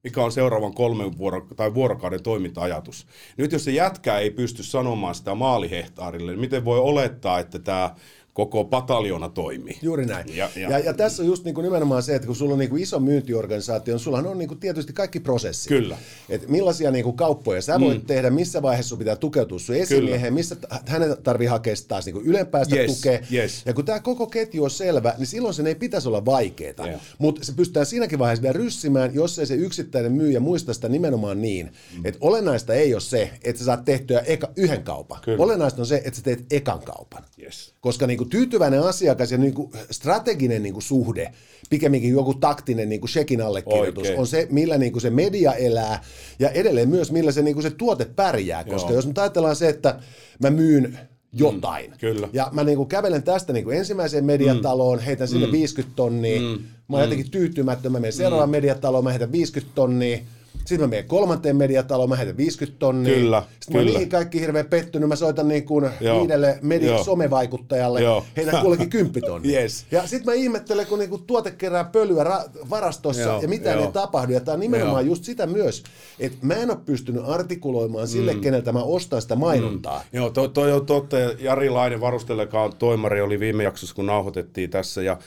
mikä 0.05 0.25
on 0.25 0.33
seuraavan 0.33 0.75
kolmen 0.75 1.19
vuoro- 1.19 1.47
tai 1.57 1.75
vuorokauden 1.75 2.23
toiminta-ajatus. 2.23 3.07
Nyt 3.37 3.53
jos 3.53 3.65
se 3.65 3.71
jätkä 3.71 4.19
ei 4.19 4.31
pysty 4.31 4.63
sanomaan 4.63 5.15
sitä 5.15 5.35
maalihehtaarille, 5.35 6.33
niin 6.33 6.41
miten 6.41 6.65
voi 6.65 6.79
olettaa, 6.79 7.39
että 7.39 7.59
tämä 7.59 7.95
koko 8.37 8.65
pataljona 8.65 9.29
toimii. 9.29 9.79
Juuri 9.83 10.07
näin. 10.07 10.37
Ja, 10.37 10.51
Ja, 10.57 10.71
ja- 10.71 10.79
ja, 10.79 10.95
tässä 10.95 11.23
on 11.23 11.27
just 11.27 11.45
niin 11.45 11.55
kuin 11.55 11.63
nimenomaan 11.65 12.03
se, 12.03 12.15
että 12.15 12.27
kun 12.27 12.37
sulla 12.37 12.53
on 12.53 12.59
niin 12.59 12.71
kuin 12.71 12.83
iso 12.83 13.01
myyntiorganisaatio, 13.01 13.95
niin 13.95 14.01
sulla 14.01 14.19
on 14.19 14.39
niin 14.39 14.49
kuin 14.49 14.61
tietysti 14.61 14.93
kaikki 14.93 15.21
prosessit. 15.21 15.69
Kyllä. 15.69 15.99
Et 16.29 16.49
millaisia 16.49 16.91
niin 16.91 17.05
kuin 17.05 17.17
kauppoja 17.17 17.63
sä 17.63 17.81
voit 17.81 17.99
mm. 18.03 18.07
tehdä, 18.07 18.31
missä 18.31 18.63
vaiheessa 18.63 18.89
sun 18.89 18.99
pitää 18.99 19.17
tukeutua 19.17 19.59
sun 19.59 19.77
esimieheen, 19.77 20.35
missä 20.35 20.57
t- 20.57 20.65
hänen 20.89 21.17
tarvii 21.23 21.47
hakea 21.47 21.75
taas 21.89 22.05
niin 22.07 22.15
kuin 22.15 22.27
ylempäästä 22.27 22.77
Yes, 22.77 22.97
tukea. 22.97 23.19
yes. 23.33 23.63
Ja 23.67 23.75
kun 23.75 23.85
tämä 23.85 24.01
koko 24.01 24.27
ketju 24.27 24.65
on 24.65 24.71
selvä, 24.71 25.15
niin 25.19 25.27
silloin 25.27 25.55
sen 25.55 25.67
ei 25.67 25.75
pitäisi 25.75 26.09
olla 26.09 26.25
vaikeaa. 26.25 26.87
Joo. 26.91 27.01
Mutta 27.19 27.45
se 27.45 27.53
pystytään 27.53 27.87
siinäkin 27.87 28.19
vaiheessa 28.19 28.43
vielä 28.43 28.53
ryssimään, 28.53 29.15
jos 29.15 29.39
ei 29.39 29.47
se 29.47 29.55
yksittäinen 29.55 30.13
myyjä 30.13 30.41
muista 30.41 30.75
sitä 30.75 30.89
nimenomaan 30.89 31.43
niin, 31.43 31.67
mm. 31.97 32.07
että 32.07 32.19
olennaista 32.21 32.75
ei 32.75 32.95
ole 32.95 33.01
se, 33.01 33.31
että 33.45 33.59
sä 33.59 33.65
saat 33.65 33.85
tehtyä 33.85 34.21
eka, 34.21 34.49
yhden 34.57 34.83
kaupan. 34.83 35.19
Kyllä. 35.25 35.45
Olennaista 35.45 35.83
on 35.83 35.87
se, 35.87 35.97
että 36.05 36.17
sä 36.17 36.23
teet 36.23 36.45
ekan 36.51 36.81
kaupan. 36.81 37.23
Yes. 37.43 37.75
Koska 37.81 38.07
niin 38.07 38.19
kuin 38.19 38.26
tyytyväinen 38.29 38.83
asiakas 38.83 39.33
ja 39.33 39.39
niin 39.39 39.55
kuin 39.55 39.71
strateginen 39.91 40.63
niin 40.63 40.73
kuin 40.73 40.83
suhde, 40.83 41.33
pikemminkin 41.71 42.11
joku 42.11 42.35
taktinen 42.35 42.89
niin 42.89 43.01
kuin 43.01 43.11
shekin 43.11 43.41
allekirjoitus, 43.41 44.03
Oikein. 44.03 44.19
on 44.19 44.27
se, 44.27 44.47
millä 44.51 44.79
niin 44.79 44.93
kuin 44.93 45.03
se 45.03 45.11
media 45.11 45.53
elää 45.53 46.05
ja 46.39 46.51
edelleen 46.51 46.89
myös 46.89 47.13
millä 47.13 47.33
se, 47.33 47.43
niin 47.43 47.55
kuin 47.55 47.63
se 47.63 47.71
tuote 47.71 48.05
pärjää. 48.05 48.65
Koska 48.65 48.91
Joo. 48.91 48.97
jos 48.97 49.07
nyt 49.07 49.19
ajatellaan 49.19 49.57
se, 49.57 49.69
että 49.69 50.01
mä 50.43 50.51
myyn 50.51 50.99
jotain. 51.33 51.91
Mm, 51.91 51.97
kyllä. 51.99 52.29
Ja 52.33 52.49
mä 52.53 52.65
niin 52.65 52.77
kuin 52.77 52.89
kävelen 52.89 53.23
tästä 53.23 53.53
niin 53.53 53.65
kuin 53.65 53.79
ensimmäiseen 53.79 54.25
mediataloon, 54.25 54.99
heitän 54.99 55.29
sinne 55.29 55.53
50 55.53 55.97
tonnia. 55.97 56.41
Mä 56.89 56.97
oon 56.97 57.03
jotenkin 57.03 57.31
tyytymätön, 57.31 57.93
mä 57.93 58.01
menen 58.01 58.13
seuraavaan 58.13 58.51
mediataloon, 58.51 59.05
mä 59.05 59.11
heitän 59.11 59.33
50 59.33 59.75
tonnia. 59.75 60.19
Sitten 60.59 60.81
mä 60.81 60.87
menen 60.87 61.05
kolmanteen 61.05 61.57
mediataloon, 61.57 62.09
mä 62.09 62.17
heitän 62.17 62.37
50 62.37 62.79
tonnia. 62.79 63.15
Kyllä, 63.15 63.43
Sitten 63.61 63.77
mä 63.77 63.79
kyllä. 63.79 63.93
niihin 63.93 64.09
kaikki 64.09 64.41
hirveän 64.41 64.67
pettynyt, 64.67 65.09
mä 65.09 65.17
soitan 65.17 65.49
niin 65.49 65.65
kuin 65.65 65.91
Joo. 66.01 66.21
viidelle 66.21 66.59
media 66.63 66.89
Joo. 66.89 67.05
somevaikuttajalle, 67.05 68.03
Joo. 68.03 68.25
heitän 68.37 68.63
kullekin 68.63 68.91
kymppitonni. 68.91 69.53
Yes. 69.57 69.87
Ja 69.91 70.07
sitten 70.07 70.27
mä 70.27 70.33
ihmettelen, 70.33 70.87
kun 70.87 70.99
niinku 70.99 71.19
tuote 71.19 71.51
kerää 71.51 71.85
pölyä 71.85 72.25
ra- 72.25 72.71
varastossa 72.71 73.23
Joo, 73.23 73.43
ja 73.43 73.49
mitään 73.49 73.77
joo. 73.77 73.87
ei 73.87 73.93
tapahdu. 73.93 74.33
Ja 74.33 74.41
tämä 74.41 74.55
on 74.55 74.61
nimenomaan 74.61 75.07
Joo. 75.07 75.13
just 75.13 75.25
sitä 75.25 75.47
myös, 75.47 75.83
että 76.19 76.39
mä 76.43 76.55
en 76.55 76.71
ole 76.71 76.79
pystynyt 76.85 77.23
artikuloimaan 77.27 78.09
sille, 78.09 78.35
mm. 78.35 78.41
keneltä 78.41 78.73
mä 78.73 78.83
ostan 78.83 79.23
sitä 79.23 79.37
mainontaa. 79.37 79.99
Mm. 79.99 80.17
Joo, 80.17 80.31
toi, 80.31 80.49
toi 80.49 80.73
on 80.73 80.87
totta. 80.87 81.19
Ja 81.19 81.31
Jari 81.39 81.71
Laine, 81.71 82.01
varustelekaan 82.01 82.73
toimari, 82.79 83.21
oli 83.21 83.41
viime 83.41 83.63
jaksossa, 83.63 83.95
kun 83.95 84.07
nauhoitettiin 84.07 84.71
tässä. 84.71 85.03
Ja, 85.03 85.19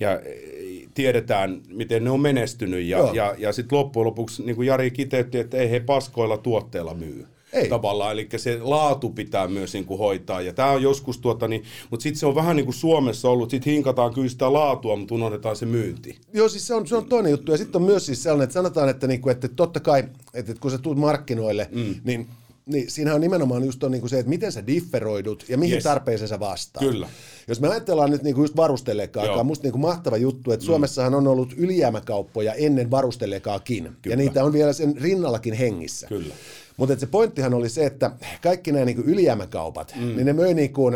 ja 0.00 0.20
eh, 0.20 0.88
tiedetään, 0.94 1.62
miten 1.68 2.04
ne 2.04 2.10
on 2.10 2.20
menestynyt. 2.20 2.84
Ja, 2.84 2.98
Joo. 2.98 3.12
ja, 3.12 3.34
ja 3.38 3.52
sitten 3.52 3.78
loppujen 3.78 4.06
lopuksi, 4.06 4.42
niin 4.42 4.56
kuin 4.56 4.66
Jari 4.66 4.90
kiteytti, 4.90 5.38
että 5.38 5.56
ei 5.56 5.70
he 5.70 5.80
paskoilla 5.80 6.38
tuotteilla 6.38 6.94
myy. 6.94 7.26
Ei. 7.54 7.68
Tavallaan, 7.68 8.12
eli 8.12 8.28
se 8.36 8.58
laatu 8.62 9.10
pitää 9.10 9.48
myös 9.48 9.72
niin 9.72 9.84
kuin 9.84 9.98
hoitaa. 9.98 10.40
Ja 10.40 10.52
tämä 10.52 10.70
on 10.70 10.82
joskus, 10.82 11.18
tuota, 11.18 11.48
niin, 11.48 11.64
mutta 11.90 12.02
sitten 12.02 12.20
se 12.20 12.26
on 12.26 12.34
vähän 12.34 12.56
niin 12.56 12.64
kuin 12.64 12.74
Suomessa 12.74 13.30
ollut, 13.30 13.50
sitten 13.50 13.72
hinkataan 13.72 14.14
kyllä 14.14 14.28
sitä 14.28 14.52
laatua, 14.52 14.96
mutta 14.96 15.14
unohdetaan 15.14 15.56
se 15.56 15.66
myynti. 15.66 16.18
Joo, 16.32 16.48
siis 16.48 16.66
se 16.66 16.74
on, 16.74 16.86
se 16.86 16.96
on 16.96 17.06
toinen 17.06 17.30
juttu. 17.30 17.52
Ja 17.52 17.58
sitten 17.58 17.80
on 17.80 17.86
myös 17.86 18.06
siis 18.06 18.22
sellainen, 18.22 18.44
että 18.44 18.54
sanotaan, 18.54 18.88
että, 18.88 19.06
niinku, 19.06 19.28
että 19.28 19.48
totta 19.48 19.80
kai, 19.80 20.00
että, 20.00 20.12
että 20.34 20.54
kun 20.60 20.70
sä 20.70 20.78
tulet 20.78 20.98
markkinoille, 20.98 21.68
mm. 21.72 21.94
niin 22.04 22.28
niin 22.66 22.90
siinähän 22.90 23.14
on 23.14 23.20
nimenomaan 23.20 23.64
just 23.64 23.84
on 23.84 23.90
niinku 23.90 24.08
se, 24.08 24.18
että 24.18 24.30
miten 24.30 24.52
sä 24.52 24.66
differoidut 24.66 25.44
ja 25.48 25.58
mihin 25.58 25.74
Yes. 25.74 25.84
tarpeeseen 25.84 26.28
sä 26.28 26.40
vastaat. 26.40 26.86
Kyllä. 26.86 27.08
Jos 27.48 27.60
me 27.60 27.68
ajatellaan 27.68 28.10
nyt 28.10 28.22
niinku 28.22 28.40
just 28.40 28.56
varustelleekaa, 28.56 29.24
Joo. 29.24 29.40
on 29.40 29.46
musta 29.46 29.62
niinku 29.62 29.78
mahtava 29.78 30.16
juttu, 30.16 30.52
että 30.52 30.66
Suomessahan 30.66 31.14
on 31.14 31.26
ollut 31.28 31.54
ylijäämäkauppoja 31.56 32.54
ennen 32.54 32.90
varustellekaakin. 32.90 33.96
Ja 34.06 34.16
niitä 34.16 34.44
on 34.44 34.52
vielä 34.52 34.72
sen 34.72 34.96
rinnallakin 35.00 35.54
hengissä. 35.54 36.06
Kyllä. 36.06 36.34
Mutta 36.76 36.96
se 36.98 37.06
pointtihan 37.06 37.54
oli 37.54 37.68
se, 37.68 37.86
että 37.86 38.10
kaikki 38.42 38.72
nämä 38.72 38.84
niinku 38.84 39.02
ylijäämäkaupat, 39.06 39.94
mm. 39.96 40.06
niin 40.06 40.26
ne 40.26 40.32
möi 40.32 40.54
niinku, 40.54 40.92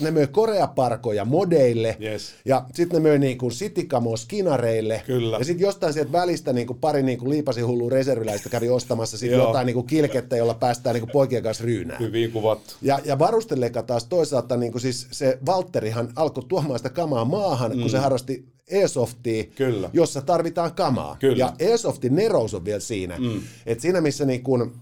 ne 0.00 0.10
möi 0.10 0.26
koreaparkoja 0.26 1.24
modeille, 1.24 1.96
Yes. 2.02 2.34
ja 2.44 2.64
sitten 2.74 3.02
ne 3.02 3.08
möi 3.08 3.18
niinku 3.18 3.50
sitikamoa 3.50 4.16
skinareille, 4.16 5.02
Kyllä. 5.06 5.36
ja 5.38 5.44
sitten 5.44 5.64
jostain 5.64 5.92
sieltä 5.92 6.12
välistä 6.12 6.52
niinku 6.52 6.74
pari 6.74 7.02
niinku 7.02 7.30
liipasihullua 7.30 7.90
reserviläistä 7.90 8.48
kävi 8.48 8.68
ostamassa 8.68 9.18
sit 9.18 9.32
jotain 9.32 9.66
niinku 9.66 9.82
kilkettä, 9.82 10.36
jolla 10.36 10.54
päästään 10.54 10.94
niinku 10.94 11.10
poikien 11.12 11.42
kanssa 11.42 11.64
ryynään. 11.64 12.00
Hyvin 12.00 12.32
kuvattu. 12.32 12.74
Ja, 12.82 12.98
ja 13.04 13.18
varusteleka 13.18 13.82
taas 13.82 14.04
toisaalta, 14.04 14.56
niin 14.56 14.72
kuin 14.72 14.82
siis 14.82 15.06
se 15.10 15.38
Valtterihan 15.46 16.08
alkoi 16.16 16.44
tuomaan 16.48 16.78
sitä 16.78 16.90
kamaa 16.90 17.24
maahan, 17.24 17.72
mm. 17.72 17.80
kun 17.80 17.90
se 17.90 17.98
harrasti 17.98 18.44
Airsoftia, 18.72 19.44
Kyllä. 19.44 19.90
jossa 19.92 20.22
tarvitaan 20.22 20.74
kamaa. 20.74 21.16
Kyllä. 21.20 21.36
Ja 21.36 21.52
Airsoftin 21.60 22.16
nerous 22.16 22.54
on 22.54 22.64
vielä 22.64 22.80
siinä, 22.80 23.16
mm. 23.18 23.40
että 23.66 23.82
siinä 23.82 24.00
missä 24.00 24.24
niin 24.24 24.42
kuin 24.42 24.72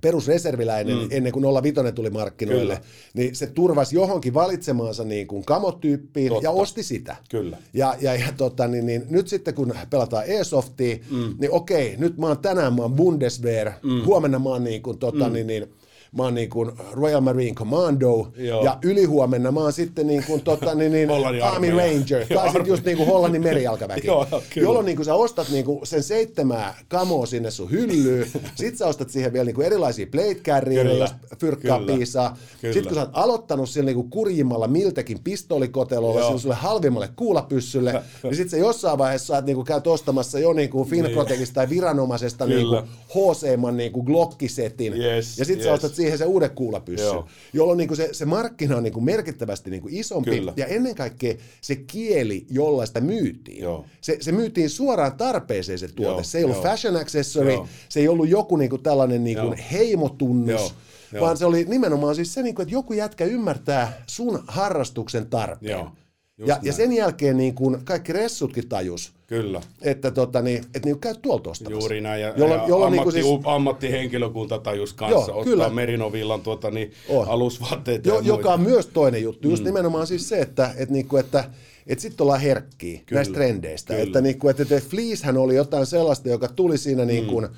perusreserviläinen 0.00 0.96
mm. 0.96 1.08
ennen 1.10 1.32
kuin 1.32 1.62
05 1.62 1.92
tuli 1.94 2.10
markkinoille, 2.10 2.76
Kyllä. 2.76 2.88
niin 3.14 3.34
se 3.34 3.46
turvasi 3.46 3.96
johonkin 3.96 4.34
valitsemaansa 4.34 5.04
niin 5.04 5.26
kuin 5.26 5.44
kamotyyppiin 5.44 6.28
Totta. 6.28 6.44
ja 6.44 6.50
osti 6.50 6.82
sitä. 6.82 7.16
Kyllä. 7.30 7.56
Ja, 7.72 7.94
ja, 8.00 8.14
ja 8.14 8.32
tota, 8.36 8.68
niin, 8.68 8.86
niin, 8.86 9.06
nyt 9.10 9.28
sitten 9.28 9.54
kun 9.54 9.74
pelataan 9.90 10.24
Airsoftia, 10.28 10.96
mm. 11.10 11.34
niin 11.38 11.52
okei, 11.52 11.96
nyt 11.96 12.18
mä 12.18 12.26
oon 12.26 12.38
tänään 12.38 12.74
mä 12.74 12.82
oon 12.82 12.94
Bundeswehr, 12.94 13.70
mm. 13.82 14.04
huomenna 14.04 14.38
mä 14.38 14.48
oon 14.48 14.64
niin 14.64 14.82
kuin, 14.82 14.98
tota, 14.98 15.26
mm. 15.26 15.32
niin, 15.32 15.46
niin, 15.46 15.66
mä 16.16 16.22
oon 16.22 16.34
niin 16.34 16.50
kuin 16.50 16.72
Royal 16.92 17.20
Marine 17.20 17.54
Commando, 17.54 18.28
Joo. 18.36 18.64
ja 18.64 18.78
ylihuomenna 18.82 19.52
mä 19.52 19.60
oon 19.60 19.72
sitten 19.72 20.06
niin 20.06 20.24
kuin, 20.26 20.40
tota, 20.40 20.74
niin, 20.74 20.92
niin, 20.92 21.10
Army 21.10 21.42
armeija. 21.42 21.76
Ranger, 21.76 22.26
Joo, 22.30 22.40
tai 22.40 22.48
sitten 22.52 22.66
just 22.66 22.84
niin 22.84 22.96
kuin 22.96 23.06
Hollannin 23.08 23.42
merijalkaväki, 23.42 24.06
Joo, 24.06 24.26
kyllä. 24.30 24.66
jolloin 24.66 24.86
niin 24.86 24.96
kuin 24.96 25.06
sä 25.06 25.14
ostat 25.14 25.48
niin 25.50 25.64
kuin 25.64 25.86
sen 25.86 26.02
seitsemää 26.02 26.74
kamoa 26.88 27.26
sinne 27.26 27.50
sun 27.50 27.70
hyllyyn, 27.70 28.26
sit 28.54 28.76
sä 28.76 28.86
ostat 28.86 29.10
siihen 29.10 29.32
vielä 29.32 29.44
niin 29.44 29.54
kuin 29.54 29.66
erilaisia 29.66 30.06
blade 30.06 30.34
carriereja, 30.34 30.92
Kyllä. 30.92 31.04
jos 31.04 31.38
fyrkkaa 31.40 31.80
piisaa. 31.80 32.36
Sitten 32.60 32.84
kun 32.84 32.94
sä 32.94 33.00
oot 33.00 33.10
aloittanut 33.12 33.68
sillä 33.68 33.86
niin 33.86 33.96
kuin 33.96 34.10
kurjimmalla 34.10 34.68
miltekin 34.68 35.18
pistoolikotelolla, 35.24 36.20
Joo. 36.20 36.28
sillä 36.28 36.40
sulle 36.40 36.54
halvimmalle 36.54 37.08
kuulapyssylle, 37.16 38.02
niin 38.22 38.34
sitten 38.36 38.50
se 38.50 38.58
jossain 38.58 38.98
vaiheessa 38.98 39.26
saat 39.26 39.46
niinku 39.46 39.64
käyt 39.64 39.86
ostamassa 39.86 40.38
jo 40.38 40.52
niinku 40.52 40.84
Finprotecista 40.84 41.54
tai 41.54 41.68
viranomaisesta 41.68 42.46
Kyllä. 42.46 42.80
niinku 42.80 42.92
HC-man 43.34 43.76
niinku 43.76 44.02
Glockisetin, 44.02 44.92
Yes, 45.02 45.38
ja 45.38 45.44
sä 45.44 45.52
yes. 45.52 45.66
ostat 45.66 45.94
siihen 46.02 46.18
se 46.18 46.24
uuden 46.24 46.50
kuulapyssyn, 46.50 47.06
Joo. 47.06 47.26
jolloin 47.52 47.76
niinku 47.76 47.94
se, 47.96 48.08
se 48.12 48.24
markkina 48.24 48.76
on 48.76 48.82
niinku 48.82 49.00
merkittävästi 49.00 49.70
niinku 49.70 49.88
isompi, 49.90 50.30
Kyllä. 50.30 50.52
ja 50.56 50.66
ennen 50.66 50.94
kaikkea 50.94 51.34
se 51.60 51.76
kieli, 51.76 52.46
jolla 52.50 52.86
sitä 52.86 53.00
myytiin. 53.00 53.62
Joo. 53.62 53.84
Se, 54.00 54.16
se 54.20 54.32
myytiin 54.32 54.70
suoraan 54.70 55.16
tarpeeseen 55.16 55.78
se 55.78 55.88
tuote, 55.88 56.10
Joo, 56.12 56.22
se 56.22 56.38
ei 56.38 56.44
ollut 56.44 56.56
joo. 56.56 56.64
fashion 56.64 56.96
accessory, 56.96 57.52
Joo. 57.52 57.68
se 57.88 58.00
ei 58.00 58.08
ollut 58.08 58.28
joku 58.28 58.56
niinku 58.56 58.78
tällainen 58.78 59.24
niinku 59.24 59.46
Joo. 59.46 59.56
heimotunnus, 59.72 60.48
Joo, 60.60 60.70
joo. 61.12 61.24
vaan 61.24 61.36
se 61.36 61.44
oli 61.46 61.64
nimenomaan 61.64 62.14
siis 62.14 62.34
se, 62.34 62.42
niinku, 62.42 62.62
että 62.62 62.74
joku 62.74 62.92
jätkä 62.92 63.24
ymmärtää 63.24 64.02
sun 64.06 64.44
harrastuksen 64.48 65.26
tarpeen. 65.26 65.70
Joo, 65.70 65.90
just 66.38 66.48
Ja, 66.48 66.58
ja 66.62 66.72
sen 66.72 66.92
jälkeen 66.92 67.36
niin 67.36 67.54
kuin 67.54 67.84
kaikki 67.84 68.12
ressutkin 68.12 68.68
tajus, 68.68 69.12
Kyllä. 69.28 69.60
että, 69.82 70.10
tota, 70.10 70.42
niin, 70.42 70.58
että 70.58 70.80
niin 70.84 71.00
käy 71.00 71.14
tuolta 71.22 71.50
ostamassa. 71.50 71.80
Juuri 71.80 72.00
näin, 72.00 72.22
ja, 72.22 72.34
Jolloin, 72.36 72.60
ja 72.60 72.68
jolloin 72.68 72.92
ammatti, 72.92 73.14
niin 73.18 73.24
kuin 73.24 73.42
siis, 73.42 73.54
ammattihenkilökunta 73.54 74.58
tajus 74.58 74.92
kanssa, 74.92 75.30
Joo, 75.30 75.38
ottaa 75.38 75.44
kyllä. 75.44 75.70
Merinovillan 75.70 76.40
tuota, 76.40 76.70
niin, 76.70 76.92
On. 77.08 77.28
alusvaatteet 77.28 78.06
jo, 78.06 78.20
joka 78.20 78.52
on 78.52 78.60
myös 78.60 78.86
toinen 78.86 79.22
juttu, 79.22 79.48
just 79.48 79.64
nimenomaan 79.64 80.06
siis 80.06 80.28
se, 80.28 80.40
että, 80.40 80.74
että, 80.76 80.94
niin 80.94 81.08
kuin, 81.08 81.20
että 81.20 81.44
että 81.86 82.02
sitten 82.02 82.24
ollaan 82.24 82.40
herkkiä 82.40 83.00
Kyllä, 83.06 83.18
näistä 83.18 83.34
trendeistä. 83.34 83.94
kyllä. 83.94 84.06
Että, 84.06 84.20
niin 84.20 84.38
kuin, 84.38 84.50
että, 84.50 84.62
että 84.62 84.88
Fleecehän 84.88 85.36
oli 85.36 85.54
jotain 85.54 85.86
sellaista, 85.86 86.28
joka 86.28 86.48
tuli 86.48 86.78
siinä 86.78 87.04
niin 87.04 87.26
kuin 87.26 87.48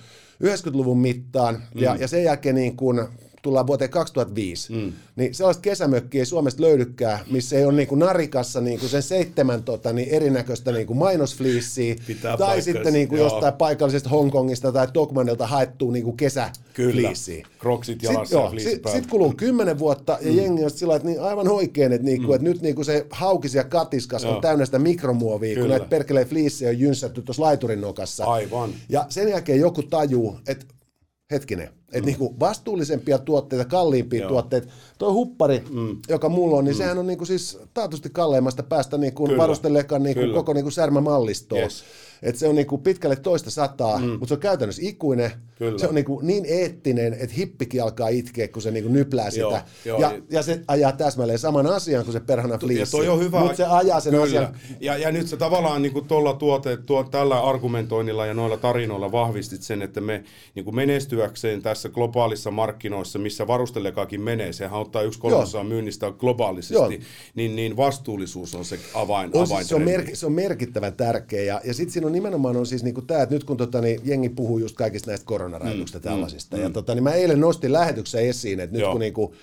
90-luvun 0.44 0.98
mittaan, 0.98 1.62
ja, 1.74 1.96
ja 1.96 2.09
sen 2.09 2.24
jälkeen 2.24 2.54
niin 2.54 2.76
kuin, 2.76 3.00
tullaan 3.42 3.66
vuoteen 3.66 3.90
2005, 3.90 4.72
mm. 4.72 4.92
niin 5.16 5.35
sellaista 5.35 5.61
kesämökkiä 5.61 6.20
ei 6.20 6.26
Suomesta 6.26 6.62
löydykään, 6.62 7.18
missä 7.31 7.57
ei 7.57 7.64
ole 7.64 7.72
niin 7.72 7.88
kuin 7.88 7.98
narikassa 7.98 8.61
niin 8.61 8.79
kuin 8.79 8.90
sen 8.90 9.03
seitsemän 9.03 9.62
tota, 9.62 9.92
niin 9.92 10.09
erinäköistä 10.09 10.72
niin 10.72 10.87
kuin 10.87 10.98
mainosfliissiä, 10.98 11.96
Pitää 12.07 12.37
tai 12.37 12.46
paikkansa, 12.46 12.64
sitten 12.64 12.92
niin 12.92 13.09
kuin 13.09 13.18
joo. 13.18 13.29
jostain 13.29 13.55
paikallisesta 13.55 14.09
Hongkongista 14.09 14.72
tai 14.72 14.88
Tokmanilta 14.92 15.46
haettua 15.46 15.92
niin 15.92 16.05
kuin 16.05 16.16
kesäfliissiä. 16.16 17.46
Kroksit 17.59 17.92
Sitten 17.92 18.14
jalassa 18.14 18.37
ja 18.37 18.40
joo, 18.40 18.50
fliisi 18.50 18.70
sit, 18.70 18.83
sit 18.92 19.07
kuluu 19.07 19.35
kymmenen 19.37 19.79
vuotta 19.79 20.18
ja 20.20 20.33
mm. 20.33 20.38
jengi 20.38 20.64
on 20.64 20.70
sillä 20.70 20.96
että 20.96 21.09
niin 21.09 21.22
aivan 21.22 21.48
oikein, 21.48 21.92
että, 21.92 22.05
niinku, 22.05 22.29
mm. 22.29 22.35
että 22.35 22.48
nyt 22.48 22.62
niinku 22.62 22.85
se 22.85 23.07
haukis 23.11 23.55
ja 23.55 23.64
katiskas 23.64 24.22
Joo. 24.22 24.35
on 24.35 24.40
täynnä 24.40 24.64
sitä 24.64 24.79
mikromuovia, 24.79 25.55
kun 25.55 25.62
Kyllä. 25.62 25.79
näitä 25.79 25.90
perkeleen 25.90 26.26
fliissejä 26.26 26.70
on 26.70 26.79
jynssätty 26.79 27.22
tuossa 27.22 27.42
laiturin 27.42 27.81
nokassa. 27.81 28.24
Aivan. 28.24 28.70
Ja 28.88 29.07
sen 29.09 29.29
jälkeen 29.29 29.61
joku 29.61 29.83
tajuu, 29.83 30.38
että 30.46 30.66
hetkinen, 31.31 31.68
että 31.92 32.07
niinku 32.07 32.35
vastuullisempia 32.40 33.18
tuotteita, 33.18 33.64
kalliimpia 33.64 34.20
Joo. 34.20 34.29
tuotteita. 34.29 34.68
Tuo 34.98 35.12
huppari, 35.12 35.62
mm. 35.70 35.96
joka 36.09 36.29
mulla 36.29 36.57
on, 36.57 36.64
niin 36.64 36.74
mm. 36.74 36.79
sehän 36.79 36.98
on 36.98 37.07
niinku 37.07 37.24
siis 37.24 37.59
taatusti 37.74 38.11
kalleimmasta 38.11 38.62
päästä 38.62 38.98
niinku 38.98 39.26
Kyllä. 39.26 39.38
varustelekan 39.38 40.03
niinku 40.03 40.20
Kyllä. 40.20 40.35
koko 40.35 40.53
niinku 40.53 40.70
särmämallistoon. 40.70 41.62
Yes. 41.62 41.85
Et 42.22 42.37
se 42.37 42.48
on 42.48 42.55
niinku 42.55 42.79
pitkälle 42.79 43.16
toista 43.16 43.50
sataa, 43.50 43.98
mm. 43.98 44.09
mutta 44.09 44.26
se 44.29 44.35
on 44.35 44.40
käytännössä 44.40 44.83
ikuinen. 44.85 45.31
Kyllä. 45.59 45.79
Se 45.79 45.88
on 45.88 45.94
niinku 45.94 46.20
niin 46.22 46.44
eettinen, 46.48 47.14
että 47.14 47.35
hippikin 47.37 47.83
alkaa 47.83 48.09
itkeä, 48.09 48.48
kun 48.48 48.62
se 48.62 48.70
niinku 48.70 48.92
nyplää 48.92 49.31
sitä. 49.31 49.40
Joo, 49.42 49.61
joo. 49.85 50.00
ja, 50.00 50.12
ja 50.31 50.42
se 50.42 50.61
ajaa 50.68 50.92
täsmälleen 50.92 51.38
saman 51.38 51.66
asian 51.66 52.05
kuin 52.05 52.12
se 52.12 52.20
perhana 52.20 52.59
fliissi. 52.59 52.96
Mutta 53.31 53.57
se 53.57 53.66
ajaa 53.66 54.00
sen 54.00 54.12
Kyllä. 54.12 54.24
asian. 54.24 54.57
Ja, 54.81 54.96
ja 54.96 55.12
nyt 55.12 55.29
se 55.29 55.37
tavallaan 55.37 55.83
niin 55.83 56.05
tuolla 56.09 56.35
tuote, 56.35 56.76
tuo, 56.76 57.05
tällä 57.05 57.40
argumentoinnilla 57.40 58.26
ja 58.26 58.35
noilla 58.35 58.57
tarinoilla 58.57 59.12
vahvistit 59.12 59.62
sen, 59.62 59.83
että 59.83 60.00
me 60.00 60.24
niin 60.55 60.64
kuin 60.64 60.76
menestyäkseen 60.76 61.62
tässä 61.62 61.80
tässä 61.81 61.95
globaalissa 61.95 62.51
markkinoissa, 62.51 63.19
missä 63.19 63.47
varustelekaakin 63.47 64.21
menee, 64.21 64.53
sehän 64.53 64.81
ottaa 64.81 65.03
yksi 65.03 65.19
kolmasosa 65.19 65.64
myynnistä 65.64 66.12
globaalisesti, 66.19 66.75
Joo. 66.75 66.88
niin, 67.35 67.57
niin 67.57 67.77
vastuullisuus 67.77 68.55
on 68.55 68.64
se 68.64 68.79
avain. 68.95 69.31
On, 69.35 69.47
siis 69.47 69.69
se, 69.69 69.75
on 69.75 69.83
mer- 69.83 70.16
se 70.16 70.27
on 70.27 70.33
merkittävän 70.33 70.93
tärkeä, 70.93 71.43
ja, 71.43 71.61
ja 71.64 71.75
sitten 71.75 71.93
siinä 71.93 72.07
on 72.07 72.12
nimenomaan 72.12 72.57
on 72.57 72.66
siis 72.66 72.83
niinku 72.85 73.03
tämä, 73.03 73.23
että 73.23 73.35
nyt 73.35 73.45
kun 73.45 73.57
tota, 73.57 73.81
niin 73.81 74.01
jengi 74.05 74.29
puhuu 74.29 74.59
just 74.59 74.77
kaikista 74.77 75.11
näistä 75.11 75.27
koronarajoituksista 75.27 75.99
mm, 75.99 76.03
tällaisista, 76.03 76.57
mm, 76.57 76.62
ja 76.62 76.69
mm. 76.69 76.73
Tota, 76.73 76.95
niin 76.95 77.03
mä 77.03 77.12
eilen 77.12 77.40
nostin 77.40 77.73
lähetyksen 77.73 78.29
esiin, 78.29 78.61
että 78.61 78.73
nyt 78.73 78.81
Joo. 78.81 78.93
kun 78.93 79.01
niinku, 79.01 79.35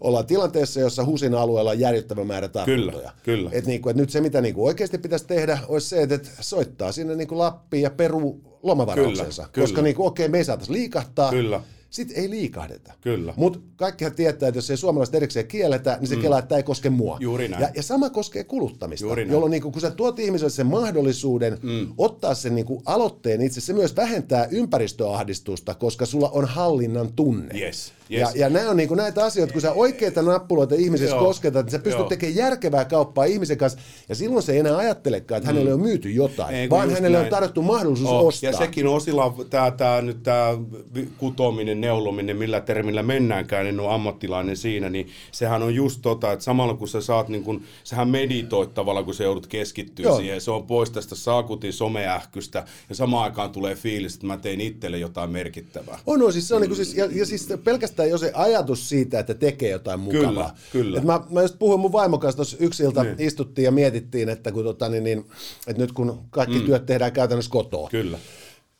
ollaan 0.00 0.26
tilanteessa, 0.26 0.80
jossa 0.80 1.04
HUSin 1.04 1.34
alueella 1.34 1.70
on 1.70 1.80
järjettävä 1.80 2.24
määrä 2.24 2.48
tartuntoja. 2.48 2.90
Kyllä, 2.92 3.12
kyllä. 3.22 3.50
Et 3.52 3.66
niinku, 3.66 3.88
et 3.88 3.96
nyt 3.96 4.10
se, 4.10 4.20
mitä 4.20 4.40
niinku 4.40 4.66
oikeasti 4.66 4.98
pitäisi 4.98 5.26
tehdä, 5.26 5.58
olisi 5.68 5.88
se, 5.88 6.02
että 6.02 6.30
soittaa 6.40 6.92
sinne 6.92 7.16
niinku 7.16 7.38
Lappiin 7.38 7.82
ja 7.82 7.90
peru 7.90 8.40
lomavarauksensa. 8.62 9.42
Kyllä, 9.42 9.52
kyllä. 9.52 9.64
Koska 9.64 9.82
niinku, 9.82 10.06
okei, 10.06 10.24
okay, 10.24 10.30
me 10.30 10.38
ei 10.38 10.44
saataisiin 10.44 10.78
liikahtaa. 10.78 11.30
Kyllä 11.30 11.60
sitten 11.94 12.16
ei 12.16 12.30
liikahdeta. 12.30 12.92
Kyllä. 13.00 13.34
Mutta 13.36 13.58
kaikkihan 13.76 14.14
tietää, 14.14 14.48
että 14.48 14.58
jos 14.58 14.70
ei 14.70 14.76
suomalaiset 14.76 15.14
erikseen 15.14 15.46
kielletä, 15.46 15.96
niin 16.00 16.08
se 16.08 16.16
mm. 16.16 16.22
kelaa, 16.22 16.38
että 16.38 16.48
tämä 16.48 16.56
ei 16.56 16.62
koske 16.62 16.90
mua. 16.90 17.16
Juuri 17.20 17.48
näin. 17.48 17.62
Ja, 17.62 17.68
ja 17.76 17.82
sama 17.82 18.10
koskee 18.10 18.44
kuluttamista, 18.44 19.06
Juuri 19.06 19.28
jolloin 19.28 19.50
niin 19.50 19.62
kun 19.62 19.80
sä 19.80 19.90
tuot 19.90 20.18
ihmiselle 20.18 20.50
sen 20.50 20.66
mahdollisuuden 20.66 21.58
mm. 21.62 21.94
ottaa 21.98 22.34
sen 22.34 22.54
niin 22.54 22.66
aloitteen 22.86 23.42
itse, 23.42 23.60
se 23.60 23.72
myös 23.72 23.96
vähentää 23.96 24.48
ympäristöahdistusta, 24.50 25.74
koska 25.74 26.06
sulla 26.06 26.28
on 26.28 26.44
hallinnan 26.44 27.12
tunne. 27.12 27.60
Yes. 27.60 27.92
Yes. 28.10 28.20
Ja, 28.20 28.30
ja 28.34 28.48
nämä 28.48 28.70
on 28.70 28.76
niin 28.76 28.96
näitä 28.96 29.24
asioita, 29.24 29.52
kun 29.52 29.62
sä 29.62 29.72
oikeita 29.72 30.22
nappuloita 30.22 30.74
ihmisessä 30.74 31.16
Joo. 31.16 31.24
kosketat, 31.24 31.66
niin 31.66 31.70
sä 31.70 31.78
pystyt 31.78 31.98
Joo. 31.98 32.08
tekemään 32.08 32.36
järkevää 32.36 32.84
kauppaa 32.84 33.24
ihmisen 33.24 33.58
kanssa, 33.58 33.78
ja 34.08 34.14
silloin 34.14 34.42
se 34.42 34.52
ei 34.52 34.58
enää 34.58 34.76
ajattelekaan, 34.76 35.36
että 35.38 35.50
mm. 35.50 35.54
hänelle 35.54 35.74
on 35.74 35.80
myyty 35.80 36.10
jotain, 36.10 36.54
ei, 36.54 36.70
vaan 36.70 36.90
hänelle 36.90 37.18
näin. 37.18 37.24
on 37.24 37.30
tarjottu 37.30 37.62
mahdollisuus 37.62 38.10
oh. 38.10 38.26
ostaa. 38.26 38.50
Ja 38.50 38.56
sekin 38.56 38.86
Osilla, 38.86 39.34
tämä, 39.50 39.70
tämä, 39.70 40.02
nyt 40.02 40.22
tämä 40.22 40.58
kutominen, 41.18 41.80
neulominen, 41.84 42.36
millä 42.36 42.60
termillä 42.60 43.02
mennäänkään, 43.02 43.66
en 43.66 43.80
ole 43.80 43.94
ammattilainen 43.94 44.56
siinä, 44.56 44.90
niin 44.90 45.08
sehän 45.32 45.62
on 45.62 45.74
just 45.74 46.02
tota, 46.02 46.32
että 46.32 46.44
samalla 46.44 46.74
kun 46.74 46.88
sä 46.88 47.00
saat, 47.00 47.28
niin 47.28 47.44
kun, 47.44 47.62
sähän 47.84 48.08
meditoit 48.08 48.74
tavallaan, 48.74 49.04
kun 49.04 49.14
sä 49.14 49.24
joudut 49.24 49.46
keskittyä 49.46 50.04
Joo. 50.04 50.16
siihen, 50.16 50.40
se 50.40 50.50
on 50.50 50.66
pois 50.66 50.90
tästä 50.90 51.14
saakutin 51.14 51.72
someähkystä, 51.72 52.64
ja 52.88 52.94
samaan 52.94 53.24
aikaan 53.24 53.50
tulee 53.50 53.74
fiilis, 53.74 54.14
että 54.14 54.26
mä 54.26 54.36
tein 54.36 54.60
itselle 54.60 54.98
jotain 54.98 55.30
merkittävää. 55.30 55.98
On, 56.06 56.20
no, 56.20 56.30
siis 56.30 56.48
se 56.48 56.54
on 56.54 56.60
niin 56.60 56.70
kuin, 56.70 56.76
siis, 56.76 56.96
ja, 56.96 57.08
ja 57.12 57.26
siis 57.26 57.48
pelkästään 57.64 57.94
pelkästään 57.94 58.10
jo 58.10 58.18
se 58.18 58.30
ajatus 58.34 58.88
siitä, 58.88 59.18
että 59.18 59.34
tekee 59.34 59.70
jotain 59.70 60.00
mukavaa. 60.00 60.56
Kyllä, 60.72 60.84
kyllä. 60.84 60.98
Et 60.98 61.04
mä, 61.04 61.20
mä 61.30 61.42
just 61.42 61.58
puhuin 61.58 61.80
mun 61.80 61.92
vaimon 61.92 62.20
kanssa 62.20 62.36
tuossa 62.36 62.56
yksi 62.60 62.82
ilta, 62.82 63.02
niin. 63.02 63.16
istuttiin 63.18 63.64
ja 63.64 63.72
mietittiin, 63.72 64.28
että, 64.28 64.52
kun, 64.52 64.64
tota, 64.64 64.88
niin, 64.88 65.04
niin, 65.04 65.24
että 65.66 65.82
nyt 65.82 65.92
kun 65.92 66.20
kaikki 66.30 66.58
mm. 66.58 66.64
työt 66.64 66.86
tehdään 66.86 67.12
käytännössä 67.12 67.50
kotoa, 67.50 67.88
Kyllä 67.90 68.18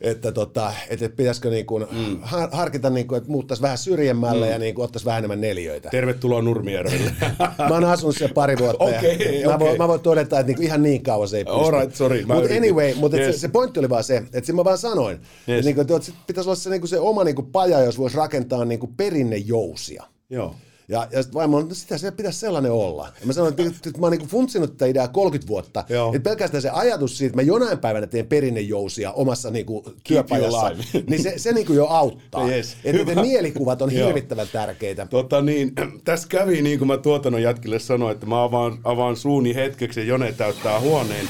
että, 0.04 0.32
tota, 0.32 0.72
että 0.88 1.08
pitäisikö 1.08 1.50
niin 1.50 1.66
kuin 1.66 1.86
mm. 1.90 2.18
harkita, 2.52 2.90
niin 2.90 3.08
kuin, 3.08 3.18
että 3.18 3.30
muuttaisi 3.30 3.62
vähän 3.62 3.78
syrjemmälle 3.78 4.46
mm. 4.46 4.52
ja 4.52 4.58
niin 4.58 4.74
kuin, 4.74 4.84
ottaisi 4.84 5.06
vähän 5.06 5.18
enemmän 5.18 5.40
neljöitä. 5.40 5.88
Tervetuloa 5.90 6.42
Nurmijärvelle. 6.42 7.12
mä 7.68 7.74
oon 7.74 7.84
asunut 7.84 8.16
siellä 8.16 8.34
pari 8.34 8.58
vuotta 8.58 8.84
okay, 8.84 8.96
ja 8.96 9.48
okay. 9.48 9.52
mä, 9.52 9.58
voin, 9.58 9.78
mä 9.78 9.88
voin 9.88 10.00
todeta, 10.00 10.38
että 10.38 10.46
niin 10.46 10.56
kuin 10.56 10.66
ihan 10.66 10.82
niin 10.82 11.02
kauan 11.02 11.28
se 11.28 11.36
ei 11.36 11.44
pysty. 11.44 11.60
Alright, 11.60 11.94
sorry. 11.94 12.24
Mutta 12.26 12.54
anyway, 12.54 12.94
mutta 12.94 13.16
yes. 13.16 13.34
se, 13.34 13.40
se, 13.40 13.48
pointti 13.48 13.80
oli 13.80 13.90
vaan 13.90 14.04
se, 14.04 14.22
että 14.32 14.52
mä 14.52 14.64
vaan 14.64 14.78
sanoin, 14.78 15.16
yes. 15.16 15.26
että, 15.48 15.62
niin 15.64 15.74
kuin, 15.74 15.96
että 15.96 16.12
pitäisi 16.26 16.50
olla 16.50 16.56
se, 16.56 16.70
niin 16.70 16.80
kuin 16.80 16.88
se 16.88 16.98
oma 16.98 17.24
niin 17.24 17.36
kuin 17.36 17.46
paja, 17.46 17.80
jos 17.80 17.98
voisi 17.98 18.16
rakentaa 18.16 18.64
niin 18.64 18.80
kuin 18.80 18.94
perinnejousia. 18.96 20.04
Joo. 20.30 20.54
Ja, 20.88 21.08
ja 21.12 21.22
sitten 21.22 21.34
vaimo 21.34 21.60
että 21.60 21.74
sitä 21.74 21.98
se 21.98 22.10
pitäisi 22.10 22.38
sellainen 22.38 22.72
olla. 22.72 23.08
Ja 23.20 23.26
mä 23.26 23.32
sanoin, 23.32 23.50
että, 23.50 23.62
että 23.86 24.00
mä 24.00 24.06
oon 24.06 24.16
niin 24.16 24.28
funtsinut 24.28 24.72
tätä 24.72 24.86
ideaa 24.86 25.08
30 25.08 25.48
vuotta. 25.48 25.84
Joo. 25.88 26.14
Että 26.14 26.30
pelkästään 26.30 26.62
se 26.62 26.70
ajatus 26.70 27.18
siitä, 27.18 27.30
että 27.30 27.42
mä 27.42 27.42
jonain 27.42 27.78
päivänä 27.78 28.06
teen 28.06 28.26
perinnejousia 28.26 29.12
omassa 29.12 29.50
niin 29.50 29.66
kuin, 29.66 29.84
työpajassa, 30.04 30.70
niin 31.10 31.22
se, 31.22 31.34
se 31.36 31.52
niin 31.52 31.66
kuin 31.66 31.76
jo 31.76 31.86
auttaa. 31.86 32.48
Yes. 32.48 32.76
Että 32.84 33.14
ne 33.14 33.22
mielikuvat 33.22 33.82
on 33.82 33.90
hirvittävän 34.04 34.48
tärkeitä. 34.52 35.06
Tota 35.06 35.42
niin, 35.42 35.72
tässä 36.04 36.28
kävi 36.28 36.62
niin 36.62 36.78
kuin 36.78 36.88
mä 36.88 36.96
tuotannon 36.96 37.42
jätkille 37.42 37.78
sanoin, 37.78 38.12
että 38.12 38.26
mä 38.26 38.42
avaan, 38.42 38.78
avaan 38.84 39.16
suuni 39.16 39.54
hetkeksi 39.54 40.00
ja 40.00 40.06
Jone 40.06 40.32
täyttää 40.32 40.80
huoneen. 40.80 41.28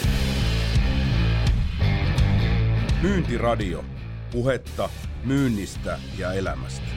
Myyntiradio. 3.03 3.85
Puhetta 4.33 4.89
myynnistä 5.25 5.99
ja 6.19 6.33
elämästä. 6.33 6.94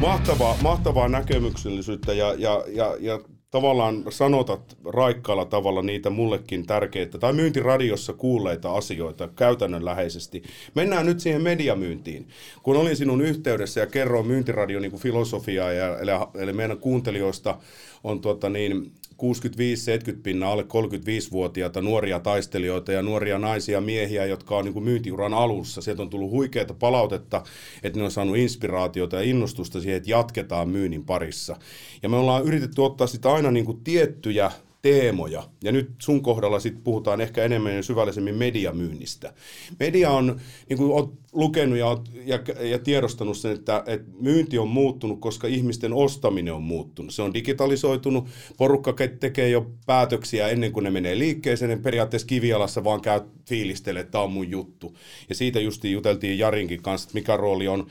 Mahtavaa, 0.00 0.56
mahtavaa 0.62 1.08
näkemyksellisyyttä 1.08 2.12
ja, 2.12 2.34
ja, 2.38 2.64
ja, 2.68 2.96
ja 3.00 3.20
tavallaan 3.50 4.04
sanotat 4.10 4.76
raikkaalla 4.84 5.44
tavalla 5.44 5.82
niitä 5.82 6.10
mullekin 6.10 6.66
tärkeitä 6.66 7.18
tai 7.18 7.32
myyntiradiossa 7.32 8.12
kuulleita 8.12 8.74
asioita 8.74 9.28
käytännönläheisesti. 9.28 10.42
Mennään 10.74 11.06
nyt 11.06 11.20
siihen 11.20 11.42
mediamyyntiin. 11.42 12.28
Kun 12.62 12.76
olin 12.76 12.96
sinun 12.96 13.20
yhteydessä 13.20 13.80
ja 13.80 13.86
kerroin 13.86 14.26
myyntiradion 14.26 14.82
niin 14.82 14.98
filosofiaa 14.98 15.72
ja, 15.72 15.98
eli, 15.98 16.10
eli 16.34 16.52
meidän 16.52 16.78
kuuntelijoista 16.78 17.58
on 18.04 18.20
tuota 18.20 18.48
niin, 18.48 18.92
65-70 19.22 20.16
pinnaa 20.22 20.52
alle 20.52 20.62
35-vuotiaita 20.62 21.80
nuoria 21.80 22.20
taistelijoita 22.20 22.92
ja 22.92 23.02
nuoria 23.02 23.38
naisia 23.38 23.80
miehiä, 23.80 24.26
jotka 24.26 24.56
on 24.56 24.64
niin 24.64 24.72
kuin 24.72 24.84
myyntiuran 24.84 25.34
alussa. 25.34 25.80
Sieltä 25.80 26.02
on 26.02 26.10
tullut 26.10 26.30
huikeaa 26.30 26.74
palautetta, 26.78 27.42
että 27.82 27.98
ne 27.98 28.04
on 28.04 28.10
saanut 28.10 28.36
inspiraatiota 28.36 29.16
ja 29.16 29.22
innostusta 29.22 29.80
siihen, 29.80 29.96
että 29.96 30.10
jatketaan 30.10 30.68
myynnin 30.68 31.04
parissa. 31.04 31.56
Ja 32.02 32.08
me 32.08 32.16
ollaan 32.16 32.44
yritetty 32.44 32.82
ottaa 32.82 33.06
sitä 33.06 33.32
aina 33.32 33.50
niin 33.50 33.64
kuin 33.66 33.84
tiettyjä 33.84 34.50
teemoja. 34.82 35.42
Ja 35.64 35.72
nyt 35.72 35.90
sun 35.98 36.22
kohdalla 36.22 36.60
sitten 36.60 36.82
puhutaan 36.82 37.20
ehkä 37.20 37.44
enemmän 37.44 37.76
ja 37.76 37.82
syvällisemmin 37.82 38.34
mediamyynnistä. 38.34 39.32
Media 39.80 40.10
on, 40.10 40.40
niin 40.68 40.78
kuin 40.78 40.92
olet 40.92 41.10
lukenut 41.32 41.78
ja, 41.78 41.98
ja, 42.24 42.38
ja 42.66 42.78
tiedostanut 42.78 43.36
sen, 43.36 43.52
että, 43.52 43.84
että 43.86 44.10
myynti 44.20 44.58
on 44.58 44.68
muuttunut, 44.68 45.20
koska 45.20 45.46
ihmisten 45.46 45.92
ostaminen 45.92 46.54
on 46.54 46.62
muuttunut. 46.62 47.14
Se 47.14 47.22
on 47.22 47.34
digitalisoitunut, 47.34 48.28
porukka 48.56 48.94
tekee 49.20 49.48
jo 49.48 49.70
päätöksiä 49.86 50.48
ennen 50.48 50.72
kuin 50.72 50.84
ne 50.84 50.90
menee 50.90 51.18
liikkeeseen, 51.18 51.68
ne 51.68 51.76
periaatteessa 51.76 52.26
kivialassa 52.26 52.84
vaan 52.84 53.00
käy 53.00 53.20
fiilistelee, 53.48 54.00
että 54.00 54.12
tämä 54.12 54.24
on 54.24 54.32
mun 54.32 54.50
juttu. 54.50 54.96
Ja 55.28 55.34
siitä 55.34 55.60
justiin 55.60 55.92
juteltiin 55.92 56.38
Jarinkin 56.38 56.82
kanssa, 56.82 57.06
että 57.06 57.18
mikä 57.18 57.36
rooli 57.36 57.68
on 57.68 57.86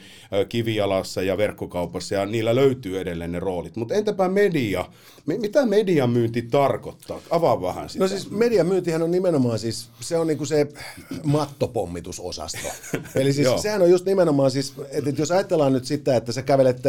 kivialassa 0.49 1.21
ja 1.21 1.37
verkkokaupassa, 1.37 2.15
ja 2.15 2.25
niillä 2.25 2.55
löytyy 2.55 2.99
edelleen 2.99 3.31
ne 3.31 3.39
roolit. 3.39 3.75
Mutta 3.75 3.95
entäpä 3.95 4.29
media? 4.29 4.85
Mitä 5.27 5.65
mediamyynti 5.65 6.41
tarkoittaa? 6.41 7.19
Avaa 7.29 7.61
vähän 7.61 7.89
sitä. 7.89 8.03
No 8.03 8.07
siis 8.07 8.31
mediamyyntihän 8.31 9.01
on 9.01 9.11
nimenomaan 9.11 9.59
siis, 9.59 9.89
se 9.99 10.17
on 10.17 10.27
niinku 10.27 10.45
se 10.45 10.67
mattopommitusosasto. 11.23 12.67
Eli 13.15 13.33
siis 13.33 13.47
sehän 13.61 13.81
on 13.81 13.89
just 13.89 14.05
nimenomaan 14.05 14.51
siis, 14.51 14.73
että 14.89 15.11
jos 15.17 15.31
ajatellaan 15.31 15.73
nyt 15.73 15.85
sitä, 15.85 16.15
että 16.15 16.31
sä 16.31 16.41
kävelet 16.41 16.81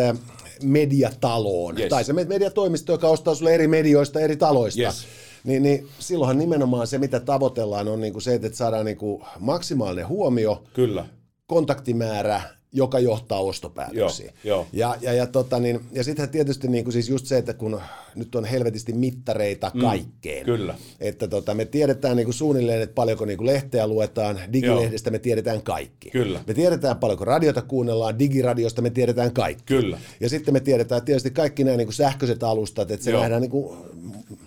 mediataloon, 0.62 1.78
yes. 1.78 1.88
tai 1.88 2.04
se 2.04 2.12
mediatoimisto, 2.12 2.92
joka 2.92 3.08
ostaa 3.08 3.34
sulle 3.34 3.54
eri 3.54 3.68
medioista, 3.68 4.20
eri 4.20 4.36
taloista, 4.36 4.82
yes 4.82 5.06
niin, 5.44 5.62
niin 5.62 5.88
silloinhan 5.98 6.38
nimenomaan 6.38 6.86
se, 6.86 6.98
mitä 6.98 7.20
tavoitellaan, 7.20 7.88
on 7.88 8.00
niin 8.00 8.12
kuin 8.12 8.22
se, 8.22 8.34
että 8.34 8.48
saadaan 8.52 8.84
niin 8.84 8.96
kuin 8.96 9.22
maksimaalinen 9.38 10.08
huomio, 10.08 10.64
Kyllä. 10.74 11.06
kontaktimäärä 11.46 12.42
joka 12.72 12.98
johtaa 12.98 13.40
ostopäätöksiin. 13.40 14.30
Joo, 14.44 14.58
joo. 14.58 14.66
Ja, 14.72 14.96
ja, 15.00 15.12
ja, 15.12 15.26
tota, 15.26 15.58
niin, 15.58 15.80
ja 15.92 16.04
sittenhän 16.04 16.30
tietysti 16.30 16.68
niin 16.68 16.84
kuin 16.84 16.92
siis 16.92 17.08
just 17.08 17.26
se, 17.26 17.38
että 17.38 17.54
kun 17.54 17.80
nyt 18.14 18.34
on 18.34 18.44
helvetisti 18.44 18.92
mittareita 18.92 19.70
mm, 19.74 19.80
kaikkeen. 19.80 20.44
Kyllä. 20.44 20.74
Että 21.00 21.28
tota, 21.28 21.54
me 21.54 21.64
tiedetään 21.64 22.16
niin 22.16 22.26
kuin 22.26 22.34
suunnilleen, 22.34 22.82
että 22.82 22.94
paljonko 22.94 23.24
niin 23.24 23.38
kuin 23.38 23.46
lehteä 23.46 23.86
luetaan, 23.86 24.40
digilehdestä 24.52 25.08
joo. 25.08 25.12
me 25.12 25.18
tiedetään 25.18 25.62
kaikki. 25.62 26.10
Kyllä. 26.10 26.40
Me 26.46 26.54
tiedetään 26.54 26.96
paljonko 26.96 27.24
radiota 27.24 27.62
kuunnellaan, 27.62 28.18
digiradiosta 28.18 28.82
me 28.82 28.90
tiedetään 28.90 29.32
kaikki. 29.32 29.64
Kyllä. 29.66 29.98
Ja 30.20 30.28
sitten 30.28 30.54
me 30.54 30.60
tiedetään 30.60 31.02
tietysti 31.02 31.30
kaikki 31.30 31.64
nämä 31.64 31.76
niin 31.76 31.86
kuin 31.86 31.94
sähköiset 31.94 32.42
alustat, 32.42 32.90
että 32.90 33.04
se 33.04 33.10
joo. 33.10 33.20
nähdään 33.20 33.42
niin 33.42 33.50
kuin 33.50 33.78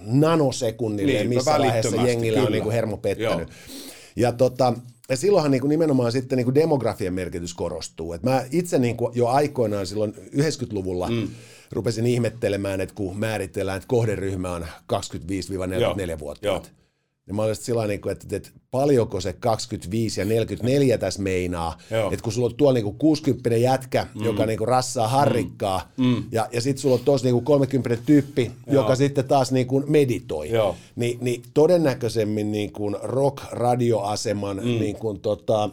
nanosekunnille, 0.01 1.13
niin, 1.13 1.29
missä 1.29 1.51
vaiheessa 1.59 1.95
jengillä 1.95 2.35
kyllä. 2.35 2.45
on 2.45 2.51
niin 2.51 2.63
kuin 2.63 2.73
hermo 2.73 2.97
pettänyt. 2.97 3.49
Joo. 3.49 3.77
Ja 4.15 4.31
tota, 4.31 4.73
ja 5.11 5.17
silloinhan 5.17 5.51
niin 5.51 5.61
kuin 5.61 5.69
nimenomaan 5.69 6.11
sitten 6.11 6.37
niin 6.37 6.45
kuin 6.45 6.55
demografian 6.55 7.13
merkitys 7.13 7.53
korostuu. 7.53 8.13
Et 8.13 8.23
mä 8.23 8.45
itse 8.51 8.79
niin 8.79 8.97
kuin 8.97 9.11
jo 9.15 9.27
aikoinaan 9.27 9.87
silloin 9.87 10.13
90-luvulla 10.15 11.09
mm. 11.09 11.27
rupesin 11.71 12.07
ihmettelemään, 12.07 12.81
että 12.81 12.95
kun 12.95 13.17
määritellään, 13.19 13.77
että 13.77 13.87
kohderyhmä 13.87 14.51
on 14.51 14.65
25-44-vuotiaat, 14.93 16.71
niin 17.27 17.35
mä 17.35 17.43
olisin 17.43 17.65
sillä 17.65 17.87
niin 17.87 18.09
että, 18.11 18.35
että 18.35 18.49
paljonko 18.71 19.21
se 19.21 19.33
25 19.33 20.21
ja 20.21 20.25
44 20.25 20.97
tässä 20.97 21.21
meinaa. 21.21 21.77
Joo. 21.91 22.11
Että 22.11 22.23
kun 22.23 22.33
sulla 22.33 22.47
on 22.47 22.55
tuolla 22.55 22.79
niin 22.79 22.95
60 22.95 23.49
jätkä, 23.49 24.07
mm. 24.15 24.25
joka 24.25 24.45
niin 24.45 24.67
rassaa 24.67 25.07
harrikkaa, 25.07 25.91
mm. 25.97 26.05
mm. 26.05 26.23
ja, 26.31 26.47
ja 26.51 26.61
sitten 26.61 26.81
sulla 26.81 26.95
on 26.95 27.05
tuossa 27.05 27.27
niin 27.27 27.43
30 27.43 28.03
tyyppi, 28.05 28.51
Joo. 28.67 28.75
joka 28.75 28.95
sitten 28.95 29.27
taas 29.27 29.51
niin 29.51 29.67
kuin 29.67 29.91
meditoi, 29.91 30.49
Joo. 30.49 30.75
Ni, 30.95 31.17
niin 31.21 31.43
todennäköisemmin 31.53 32.51
niin 32.51 32.71
kuin 32.71 32.97
rock-radioaseman 33.03 34.57
mm. 34.57 34.63
niin 34.63 34.95
kuin 34.95 35.19
tota, 35.19 35.69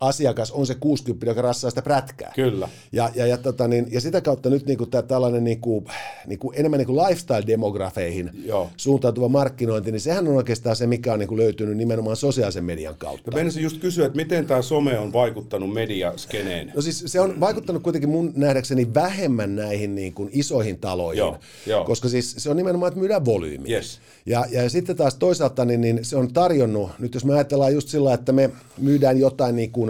asiakas 0.00 0.50
on 0.50 0.66
se 0.66 0.74
60, 0.74 1.26
joka 1.26 1.42
rassaa 1.42 1.70
sitä 1.70 1.82
prätkää. 1.82 2.32
Kyllä. 2.34 2.68
Ja, 2.92 3.10
ja, 3.14 3.26
ja, 3.26 3.38
tota, 3.38 3.68
niin, 3.68 3.88
ja 3.90 4.00
sitä 4.00 4.20
kautta 4.20 4.50
nyt 4.50 4.66
niin 4.66 4.78
kuin, 4.78 4.90
tämä 4.90 5.02
tällainen 5.02 5.44
niin 5.44 5.60
kuin, 5.60 5.84
niin 6.26 6.38
kuin, 6.38 6.58
enemmän 6.58 6.78
niin 6.78 6.86
kuin 6.86 6.98
lifestyle-demografeihin 6.98 8.30
Joo. 8.44 8.70
suuntautuva 8.76 9.28
markkinointi, 9.28 9.92
niin 9.92 10.00
sehän 10.00 10.28
on 10.28 10.36
oikeastaan 10.36 10.76
se, 10.76 10.86
mikä 10.86 11.12
on 11.12 11.18
niin 11.18 11.28
kuin 11.28 11.38
löytynyt 11.40 11.76
nimenomaan 11.76 12.16
sosiaalisen 12.16 12.64
median 12.64 12.94
kautta. 12.98 13.30
Ja 13.30 13.34
Meinasin 13.34 13.62
just 13.62 13.80
kysyä, 13.80 14.06
että 14.06 14.16
miten 14.16 14.46
tämä 14.46 14.62
some 14.62 14.98
on 14.98 15.12
vaikuttanut 15.12 15.72
mediaskeneen? 15.72 16.72
No 16.74 16.82
siis 16.82 17.02
se 17.06 17.20
on 17.20 17.40
vaikuttanut 17.40 17.82
kuitenkin 17.82 18.10
mun 18.10 18.32
nähdäkseni 18.36 18.94
vähemmän 18.94 19.56
näihin 19.56 19.94
niin 19.94 20.12
kuin 20.12 20.30
isoihin 20.32 20.78
taloihin, 20.78 21.18
Joo, 21.18 21.38
joo. 21.66 21.84
koska 21.84 22.08
siis 22.08 22.34
se 22.38 22.50
on 22.50 22.56
nimenomaan, 22.56 22.88
että 22.88 23.00
myydään 23.00 23.24
volyymiä. 23.24 23.76
Yes. 23.76 24.00
Ja, 24.26 24.44
ja 24.50 24.70
sitten 24.70 24.96
taas 24.96 25.14
toisaalta 25.14 25.64
niin, 25.64 25.80
niin 25.80 26.04
se 26.04 26.16
on 26.16 26.32
tarjonnut, 26.32 26.90
nyt 26.98 27.14
jos 27.14 27.24
me 27.24 27.34
ajatellaan 27.34 27.74
just 27.74 27.88
sillä, 27.88 28.14
että 28.14 28.32
me 28.32 28.50
myydään 28.78 29.20
jotain 29.20 29.56
niin 29.56 29.70
kuin 29.70 29.89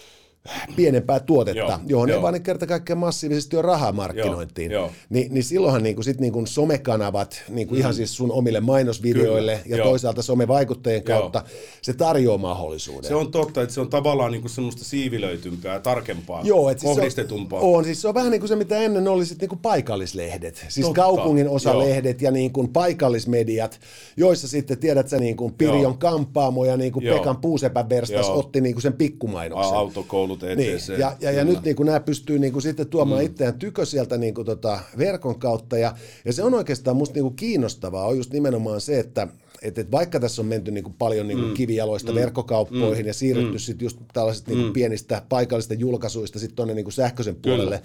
pienempää 0.75 1.19
tuotetta, 1.19 1.59
Joo, 1.59 1.79
johon 1.85 2.09
joo. 2.09 2.17
ei 2.17 2.21
vaan 2.21 2.41
kerta 2.41 2.67
kaikkiaan 2.67 2.97
massiivisesti 2.97 3.55
ole 3.55 3.61
rahaa 3.61 3.91
markkinointiin, 3.91 4.71
Joo, 4.71 4.81
joo. 4.83 4.91
Niin, 5.09 5.33
niin 5.33 5.43
silloinhan 5.43 5.83
niin 5.83 5.95
kuin, 5.95 6.05
sit 6.05 6.19
niin 6.19 6.33
kuin 6.33 6.47
somekanavat, 6.47 7.43
niin 7.49 7.67
kuin 7.67 7.79
ihan 7.79 7.93
siis 7.93 8.15
sun 8.17 8.31
omille 8.31 8.59
mainosvideoille 8.59 9.55
Mm. 9.55 9.61
Kyllä, 9.63 9.75
ja 9.75 9.77
joo. 9.77 9.87
toisaalta 9.89 10.21
somevaikuttajien 10.21 11.03
Joo. 11.07 11.19
kautta, 11.19 11.43
se 11.81 11.93
tarjoaa 11.93 12.37
mahdollisuuden. 12.37 13.07
Se 13.07 13.15
on 13.15 13.31
totta, 13.31 13.61
että 13.61 13.73
se 13.75 13.81
on 13.81 13.89
tavallaan 13.89 14.31
niinku 14.31 14.49
semmoista 14.49 14.83
siivilöitympää, 14.83 15.79
tarkempaa, 15.79 16.41
Joo, 16.43 16.69
et 16.69 16.79
siis 16.79 16.95
kohdistetumpaa. 16.95 17.59
Se 17.59 17.65
on, 17.65 17.75
on, 17.75 17.83
siis 17.85 18.01
se 18.01 18.07
on 18.07 18.13
vähän 18.13 18.31
niin 18.31 18.41
kuin 18.41 18.49
se, 18.49 18.55
mitä 18.55 18.77
ennen 18.77 19.07
oli 19.07 19.25
sit 19.25 19.41
niin 19.41 19.49
kuin 19.49 19.59
paikallislehdet. 19.59 20.65
Siis 20.69 20.85
Totta, 20.87 21.01
kaupungin 21.01 21.45
joo. 21.45 21.55
osalehdet 21.55 22.21
ja 22.21 22.31
niin 22.31 22.53
kuin 22.53 22.67
paikallismediat, 22.69 23.79
joissa 24.17 24.47
sitten, 24.47 24.77
tiedät 24.77 25.07
sä, 25.09 25.17
niin 25.19 25.37
kuin 25.37 25.53
Pirjon 25.53 25.81
Joo. 25.81 25.95
kampaamo 25.99 26.65
ja 26.65 26.77
niin 26.77 26.91
kuin 26.91 27.05
Joo. 27.05 27.17
Pekan 27.17 27.37
puusepäverstas 27.37 28.27
Joo. 28.27 28.39
otti 28.39 28.61
niin 28.61 28.75
kuin 28.75 28.81
sen 28.83 28.93
pikkumainoksen. 28.93 29.73
A- 29.73 29.77
autokoulut 29.79 30.30
Niin, 30.55 30.75
ETC. 30.75 30.99
ja, 30.99 31.17
ja, 31.19 31.31
ja 31.31 31.43
nyt 31.43 31.63
niin 31.63 31.75
kuin 31.75 31.85
nämä 31.85 31.99
pystyy 31.99 32.39
niin 32.39 32.53
kuin 32.53 32.63
sitten 32.63 32.87
tuomaan 32.87 33.21
mm. 33.21 33.25
itseään 33.25 33.59
tykö 33.59 33.85
sieltä 33.85 34.17
niin 34.17 34.33
kuin 34.33 34.45
tota 34.45 34.79
verkon 34.97 35.39
kautta, 35.39 35.77
ja, 35.77 35.95
ja 36.25 36.33
se 36.33 36.43
on 36.43 36.53
oikeastaan 36.53 36.97
musta 36.97 37.13
niin 37.13 37.23
kuin 37.23 37.35
kiinnostavaa, 37.35 38.05
on 38.05 38.17
just 38.17 38.33
nimenomaan 38.33 38.81
se, 38.81 38.99
että 38.99 39.27
et, 39.61 39.77
et 39.77 39.91
vaikka 39.91 40.19
tässä 40.19 40.41
on 40.41 40.45
menty 40.45 40.71
niin 40.71 40.83
kuin 40.83 40.95
paljon 40.97 41.27
niin 41.27 41.37
kuin 41.37 41.49
mm. 41.49 41.53
kivijaloista 41.53 42.11
mm. 42.11 42.15
verkkokauppoihin 42.15 43.05
mm. 43.05 43.07
ja 43.07 43.13
siirrytty 43.13 43.51
mm. 43.51 43.59
sitten 43.59 43.85
just 43.85 43.97
tällaisista 44.13 44.51
niin 44.51 44.61
kuin 44.61 44.73
pienistä 44.73 45.21
paikallisista 45.29 45.73
julkaisuista 45.73 46.39
sitten 46.39 46.55
tuonne 46.55 46.73
niin 46.73 46.85
kuin 46.85 46.93
sähköisen 46.93 47.35
puolelle, 47.35 47.81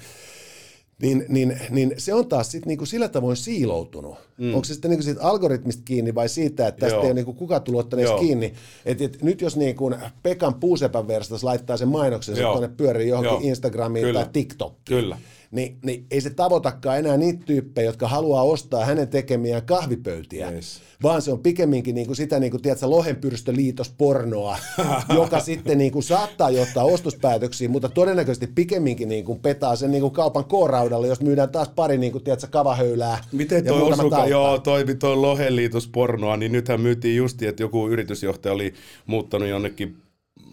niin, 1.02 1.24
niin, 1.28 1.60
niin 1.70 1.94
se 1.98 2.14
on 2.14 2.28
taas 2.28 2.50
sit 2.50 2.66
niinku 2.66 2.86
sillä 2.86 3.08
tavoin 3.08 3.36
siiloutunut. 3.36 4.16
Mm. 4.38 4.54
Onko 4.54 4.64
se 4.64 4.72
sitten 4.72 4.90
niinku 4.90 5.02
siitä 5.04 5.22
algoritmista 5.22 5.82
kiinni 5.84 6.14
vai 6.14 6.28
siitä, 6.28 6.68
että 6.68 6.80
tästä 6.80 6.96
Joo. 6.96 7.02
ei 7.02 7.08
ole 7.08 7.14
niinku 7.14 7.32
kukaan 7.32 7.62
tullut 7.62 7.92
Joo. 7.92 8.18
kiinni. 8.18 8.52
Et, 8.84 9.00
et 9.00 9.22
nyt 9.22 9.40
jos 9.40 9.56
niinku 9.56 9.90
Pekan 10.22 10.54
puusepän 10.54 11.08
verstas 11.08 11.44
laittaa 11.44 11.76
sen 11.76 11.88
mainoksen, 11.88 12.36
se 12.36 12.42
tuonne 12.42 12.68
pyörii 12.68 13.08
johonkin 13.08 13.32
Joo. 13.32 13.40
Instagramiin 13.42 14.06
Kyllä. 14.06 14.20
tai 14.20 14.32
TikTokkiin, 14.32 15.00
Kyllä. 15.00 15.18
Niin, 15.56 15.78
niin 15.84 16.06
ei 16.10 16.20
se 16.20 16.30
tavoitakaan 16.30 16.98
enää 16.98 17.16
niitä 17.16 17.44
tyyppejä, 17.46 17.86
jotka 17.86 18.08
haluaa 18.08 18.42
ostaa 18.42 18.84
hänen 18.84 19.08
tekemiään 19.08 19.62
kahvipöytiä, 19.62 20.50
Yes. 20.50 20.80
vaan 21.02 21.22
se 21.22 21.32
on 21.32 21.38
pikemminkin 21.38 21.94
niinku 21.94 22.14
sitä 22.14 22.40
niinku, 22.40 22.58
tiedätkö, 22.58 22.86
lohenpyrstö-liitospornoa, 22.86 24.58
joka 25.20 25.40
sitten 25.40 25.78
niinku 25.78 26.02
saattaa 26.02 26.50
johtaa 26.50 26.84
ostospäätöksiin, 26.84 27.70
mutta 27.70 27.88
todennäköisesti 27.88 28.46
pikemminkin 28.46 29.08
niinku 29.08 29.34
petaa 29.34 29.76
sen 29.76 29.90
niinku 29.90 30.10
kaupan 30.10 30.44
K-raudalle, 30.44 31.06
jos 31.06 31.20
myydään 31.20 31.50
taas 31.50 31.68
pari 31.68 31.98
niinku, 31.98 32.20
tiedätkö, 32.20 32.46
kavahöylää 32.50 33.24
Miten 33.32 33.64
toi 33.64 33.82
osuka, 33.82 34.26
joo, 34.26 34.58
toimi 34.58 34.94
toi 34.94 35.16
Lohenliitospornoa, 35.16 36.36
niin 36.36 36.52
nythän 36.52 36.80
myytiin 36.80 37.16
justi, 37.16 37.46
että 37.46 37.62
joku 37.62 37.88
yritysjohtaja 37.88 38.52
oli 38.52 38.74
muuttanut 39.06 39.48
jonnekin 39.48 39.96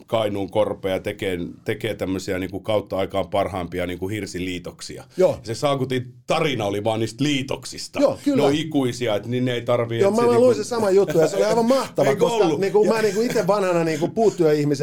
Kainuun 0.07 0.49
korpea 0.51 0.91
ja 0.91 0.99
tekee, 0.99 1.37
tekee 1.65 1.95
tämmöisiä 1.95 2.39
niin 2.39 2.51
kuin 2.51 2.63
kautta 2.63 2.97
aikaan 2.97 3.27
parhaimpia 3.29 3.87
niin 3.87 3.99
kuin 3.99 4.11
hirsiliitoksia. 4.13 5.03
Joo. 5.17 5.39
Se 5.43 5.55
saakutin 5.55 6.13
tarina 6.27 6.65
oli 6.65 6.83
vaan 6.83 6.99
niistä 6.99 7.23
liitoksista. 7.23 7.99
Joo, 7.99 8.19
kyllä. 8.23 8.37
Ne 8.37 8.43
on 8.43 8.55
ikuisia, 8.55 9.15
että 9.15 9.29
niin 9.29 9.45
ne 9.45 9.53
ei 9.53 9.61
tarvii. 9.61 9.99
Joo, 9.99 10.11
mä, 10.11 10.21
se 10.21 10.27
mä 10.27 10.33
luin 10.39 10.55
sen 10.55 10.65
sama 10.65 10.89
juttu 10.91 11.19
ja 11.19 11.27
se 11.27 11.35
oli 11.35 11.45
aivan 11.45 11.65
mahtava, 11.65 12.15
koska 12.15 12.35
ollut? 12.45 12.59
niinku, 12.59 12.83
Ja- 12.85 12.93
mä 12.93 13.01
niinku 13.01 13.21
itse 13.21 13.47
vanhana 13.47 13.83
niinku 13.83 14.07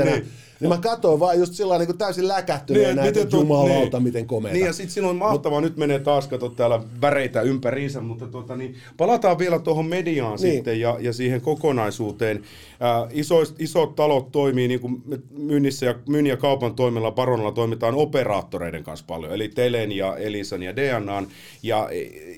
Niin. 0.05 0.15
niin. 0.15 0.29
Niin 0.61 0.69
mä 0.69 0.79
katsoin 0.79 1.21
vaan 1.21 1.39
just 1.39 1.53
sillä 1.55 1.79
niinku 1.79 1.93
täysin 1.95 2.29
läkähtyneenä, 2.29 2.89
Niin, 2.89 2.97
niin, 2.97 3.09
että 3.09 3.21
miten 3.21 3.31
tuo- 3.31 3.41
jumalauta, 3.41 3.97
niin. 3.97 4.03
miten 4.03 4.27
komeeta. 4.27 4.55
Niin 4.55 4.67
ja 4.67 4.73
siinä 4.73 5.09
on 5.09 5.17
mahtavaa, 5.17 5.61
nyt 5.61 5.77
menee 5.77 5.99
taas, 5.99 6.29
kato 6.29 6.49
täällä 6.49 6.81
väreitä 7.01 7.41
ympäriinsä, 7.41 8.01
mutta 8.01 8.27
tuota, 8.27 8.57
niin, 8.57 8.75
palataan 8.97 9.39
vielä 9.39 9.59
tuohon 9.59 9.87
mediaan 9.87 10.39
Niin. 10.41 10.53
sitten 10.55 10.81
ja, 10.81 10.97
ja 11.01 11.13
siihen 11.13 11.41
kokonaisuuteen. 11.41 12.43
Ää, 12.81 13.07
isoist, 13.11 13.61
isot 13.61 13.95
talot 13.97 14.33
toimii 14.33 14.69
niin 14.69 14.81
kuin 14.81 15.03
myynnissä 15.39 15.87
ja, 15.87 15.95
myynnin 16.09 16.31
ja 16.31 16.37
kaupan 16.37 16.75
toimilla 16.75 17.11
Baronalla 17.11 17.53
toimitaan 17.53 17.95
operaattoreiden 17.95 18.85
kanssa 18.85 19.05
paljon, 19.09 19.33
eli 19.35 19.49
Telen 19.49 19.93
ja 19.93 20.17
Elisan 20.17 20.63
ja 20.63 20.77
DNAn, 20.77 21.27
ja, 21.63 21.89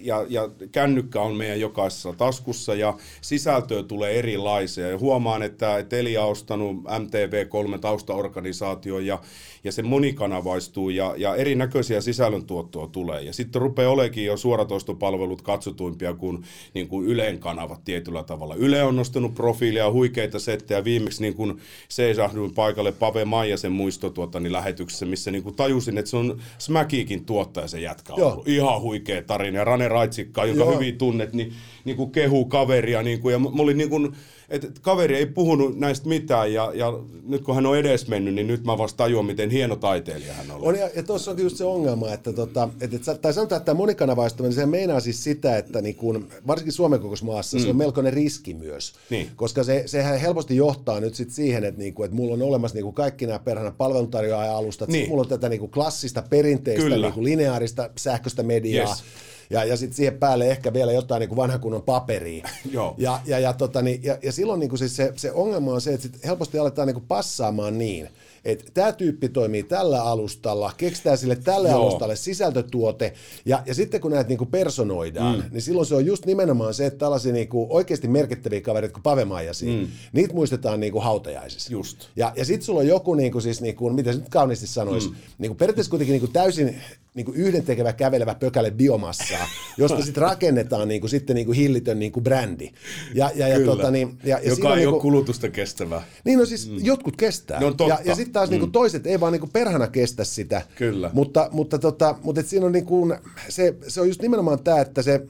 ja, 0.00 0.26
ja 0.28 0.48
kännykkä 0.72 1.20
on 1.20 1.34
meidän 1.36 1.60
jokaisessa 1.60 2.12
taskussa, 2.12 2.74
ja 2.74 2.94
sisältöä 3.20 3.82
tulee 3.82 4.18
erilaisia, 4.18 4.88
ja 4.88 4.98
huomaan, 4.98 5.42
että, 5.42 5.78
että 5.78 5.96
Elia 5.96 6.24
on 6.24 6.30
ostanut 6.30 6.76
MTV3 6.76 7.78
taustaorganisaatio, 8.12 8.98
ja, 8.98 9.18
ja 9.64 9.72
se 9.72 9.82
monikanavaistuu, 9.82 10.90
ja, 10.90 11.14
ja 11.16 11.36
erinäköisiä 11.36 12.00
sisällöntuottoa 12.00 12.86
tulee, 12.86 13.22
ja 13.22 13.32
sitten 13.32 13.62
rupeaa 13.62 13.92
olekin 13.92 14.24
jo 14.24 14.36
suoratoistopalvelut 14.36 15.42
katsotuimpia 15.42 16.14
kuin, 16.14 16.44
niin 16.74 16.88
kuin 16.88 17.06
Ylen 17.06 17.38
kanavat 17.38 17.84
tietyllä 17.84 18.22
tavalla. 18.22 18.54
Yle 18.54 18.82
on 18.82 18.96
nostanut 18.96 19.34
profiilia, 19.34 19.90
huikeita 19.90 20.38
settejä, 20.38 20.84
viimeksi 20.84 21.22
niin 21.22 21.34
kuin 21.34 21.58
seisahduin 21.88 22.54
paikalle 22.54 22.92
Pave 22.92 23.24
Maijasen 23.24 23.72
muisto 23.72 24.10
tuota, 24.10 24.40
niin 24.40 24.52
lähetyksessä, 24.52 25.06
missä 25.06 25.30
niin 25.30 25.42
kuin 25.42 25.56
tajusin, 25.56 25.98
että 25.98 26.10
se 26.10 26.16
on 26.16 26.40
Smäkiikin 26.58 27.24
tuottaja 27.24 27.68
se 27.68 27.80
jätkä 27.80 28.14
Joo. 28.16 28.32
ollut. 28.32 28.48
Ihan 28.48 28.80
huikea 28.80 29.22
tarina. 29.22 29.58
Ja 29.58 29.64
Rane 29.64 29.88
Raitsikka, 29.88 30.44
joka 30.44 30.64
Joo. 30.64 30.74
hyvin 30.74 30.98
tunnet, 30.98 31.32
niin, 31.32 31.52
niin 31.84 31.96
kuin 31.96 32.10
kehuu 32.10 32.44
kaveria. 32.44 33.02
Niin 33.02 33.20
kuin, 33.20 33.32
ja 33.32 33.38
mä 33.38 33.48
olin 33.58 33.78
niin 33.78 33.90
kuin, 33.90 34.12
että 34.52 34.68
kaveri 34.82 35.16
ei 35.16 35.26
puhunut 35.26 35.78
näistä 35.78 36.08
mitään 36.08 36.52
ja, 36.52 36.72
ja 36.74 36.92
nyt 37.28 37.42
kun 37.42 37.54
hän 37.54 37.66
on 37.66 37.78
edes 37.78 38.08
mennyt, 38.08 38.34
niin 38.34 38.46
nyt 38.46 38.64
mä 38.64 38.78
vasta 38.78 38.96
tajuan, 38.96 39.26
miten 39.26 39.50
hieno 39.50 39.76
taiteilija 39.76 40.32
hän 40.34 40.50
on. 40.50 40.58
On, 40.62 40.78
ja, 40.78 40.90
ja 40.96 41.02
tuossa 41.02 41.30
onkin 41.30 41.44
just 41.44 41.56
se 41.56 41.64
ongelma, 41.64 42.12
että, 42.12 42.32
tota, 42.32 42.68
että, 42.80 42.96
että 42.96 43.14
tai 43.14 43.32
sanotaan, 43.32 43.56
että 43.56 43.66
tämä 43.66 43.76
monikanavaistuminen, 43.76 44.54
se 44.54 44.66
meinaa 44.66 45.00
siis 45.00 45.24
sitä, 45.24 45.56
että 45.58 45.82
niin 45.82 45.94
kun, 45.94 46.28
varsinkin 46.46 46.72
Suomen 46.72 47.00
kokoisessa 47.00 47.26
maassa 47.26 47.56
mm. 47.56 47.62
se 47.62 47.70
on 47.70 47.76
melkoinen 47.76 48.12
riski 48.12 48.54
myös. 48.54 48.92
Niin. 49.10 49.30
Koska 49.36 49.64
se, 49.64 49.82
sehän 49.86 50.20
helposti 50.20 50.56
johtaa 50.56 51.00
nyt 51.00 51.14
sit 51.14 51.30
siihen, 51.30 51.64
että, 51.64 51.80
niin 51.80 51.94
kuin, 51.94 52.04
että 52.04 52.16
mulla 52.16 52.34
on 52.34 52.42
olemassa 52.42 52.78
niin 52.78 52.94
kaikki 52.94 53.26
nämä 53.26 53.38
perhana 53.38 53.70
palveluntarjoaja-alustat, 53.70 54.88
Niin. 54.88 54.98
niin. 54.98 55.08
mulla 55.08 55.22
on 55.22 55.28
tätä 55.28 55.48
niin 55.48 55.70
klassista, 55.70 56.22
perinteistä, 56.30 56.82
Kyllä. 56.82 57.10
niin 57.10 57.24
lineaarista 57.24 57.90
sähköistä 57.96 58.42
mediaa, 58.42 58.88
Yes. 58.88 59.04
Ja, 59.50 59.64
ja 59.64 59.76
sitten 59.76 59.96
siihen 59.96 60.18
päälle 60.18 60.50
ehkä 60.50 60.72
vielä 60.72 60.92
jotain 60.92 61.20
niin 61.20 61.28
kuin 61.28 61.36
vanhan 61.36 61.60
kunnon 61.60 61.82
paperia. 61.82 62.48
Joo. 62.72 62.94
Ja, 62.98 63.20
ja, 63.26 63.38
ja, 63.38 63.52
tota, 63.52 63.82
niin, 63.82 64.00
ja, 64.02 64.18
ja 64.22 64.32
silloin 64.32 64.60
niin 64.60 64.70
kuin 64.70 64.78
siis 64.78 64.96
se, 64.96 65.12
se 65.16 65.32
ongelma 65.32 65.72
on 65.72 65.80
se, 65.80 65.94
että 65.94 66.02
sit 66.02 66.24
helposti 66.24 66.58
aletaan 66.58 66.86
niin 66.88 66.94
kuin 66.94 67.06
passaamaan 67.08 67.78
niin, 67.78 68.08
että 68.44 68.64
tämä 68.74 68.92
tyyppi 68.92 69.28
toimii 69.28 69.62
tällä 69.62 70.02
alustalla, 70.02 70.72
keksitään 70.76 71.18
sille 71.18 71.36
tälle 71.36 71.68
Joo. 71.68 71.80
alustalle 71.80 72.16
sisältötuote, 72.16 73.12
ja, 73.44 73.62
ja 73.66 73.74
sitten 73.74 74.00
kun 74.00 74.10
näitä 74.10 74.28
niin 74.28 74.38
kuin 74.38 74.50
personoidaan, 74.50 75.36
mm. 75.36 75.44
niin 75.50 75.62
silloin 75.62 75.86
se 75.86 75.94
on 75.94 76.06
just 76.06 76.26
nimenomaan 76.26 76.74
se, 76.74 76.86
että 76.86 76.98
tällaisia 76.98 77.32
niin 77.32 77.48
kuin 77.48 77.66
oikeasti 77.70 78.08
merkittäviä 78.08 78.60
kavereita 78.60 78.92
kuin 78.92 79.02
Pave 79.02 79.24
Maijasi, 79.24 79.66
mm. 79.66 79.88
niitä 80.12 80.34
muistetaan 80.34 80.80
niin 80.80 80.92
kuin 80.92 81.04
hautajaisissa. 81.04 81.72
Just. 81.72 82.08
Ja, 82.16 82.32
ja 82.36 82.44
sitten 82.44 82.66
sulla 82.66 82.80
on 82.80 82.86
joku, 82.86 83.14
niin 83.14 83.32
kuin, 83.32 83.42
siis, 83.42 83.60
niin 83.60 83.76
kuin, 83.76 83.94
miten 83.94 84.14
se 84.14 84.20
nyt 84.20 84.28
kauniisti 84.28 84.66
sanoisi, 84.66 85.08
mm. 85.08 85.14
niin 85.38 85.50
kuin 85.50 85.58
periaatteessa 85.58 85.90
kuitenkin 85.90 86.12
niin 86.12 86.20
kuin 86.20 86.32
täysin 86.32 86.76
niin 87.14 87.24
kuin 87.24 87.36
yhdentekevä 87.36 87.92
kävelevä 87.92 88.34
pökäle 88.34 88.70
biomassaa, 88.70 89.48
josta 89.78 90.02
sitten 90.02 90.22
rakennetaan 90.22 90.88
niin 90.88 91.00
kuin, 91.00 91.10
sitten 91.10 91.36
niin 91.36 91.46
kuin 91.46 91.58
hillitön 91.58 91.98
niin 91.98 92.12
kuin 92.12 92.24
brändi. 92.24 92.72
Ja, 93.14 93.30
ja, 93.34 93.48
ja, 93.48 93.64
tota, 93.64 93.90
niin, 93.90 94.18
ja, 94.24 94.38
ja 94.38 94.50
Joka 94.50 94.70
ei 94.70 94.76
niin 94.76 94.88
ole 94.88 94.92
kuin, 94.92 95.02
kulutusta 95.02 95.48
kestävää. 95.48 96.02
niin 96.24 96.38
no 96.38 96.44
siis 96.44 96.70
mm. 96.70 96.78
jotkut 96.82 97.16
kestää. 97.16 97.60
No 97.60 97.66
totta. 97.66 97.84
Ja, 97.84 97.98
ja 98.04 98.14
sitten 98.14 98.32
taas 98.32 98.48
mm. 98.48 98.52
niinku 98.52 98.66
toiset 98.66 99.06
ei 99.06 99.20
vaan 99.20 99.32
niinku 99.32 99.48
perhana 99.52 99.88
kestä 99.88 100.24
sitä. 100.24 100.62
Kyllä. 100.74 101.10
Mutta, 101.12 101.48
mutta, 101.52 101.78
tota, 101.78 102.18
mutta 102.22 102.40
et 102.40 102.46
siinä 102.46 102.66
on 102.66 102.72
niinku, 102.72 103.14
se, 103.48 103.74
se 103.88 104.00
on 104.00 104.08
just 104.08 104.22
nimenomaan 104.22 104.64
tämä, 104.64 104.80
että 104.80 105.02
se, 105.02 105.26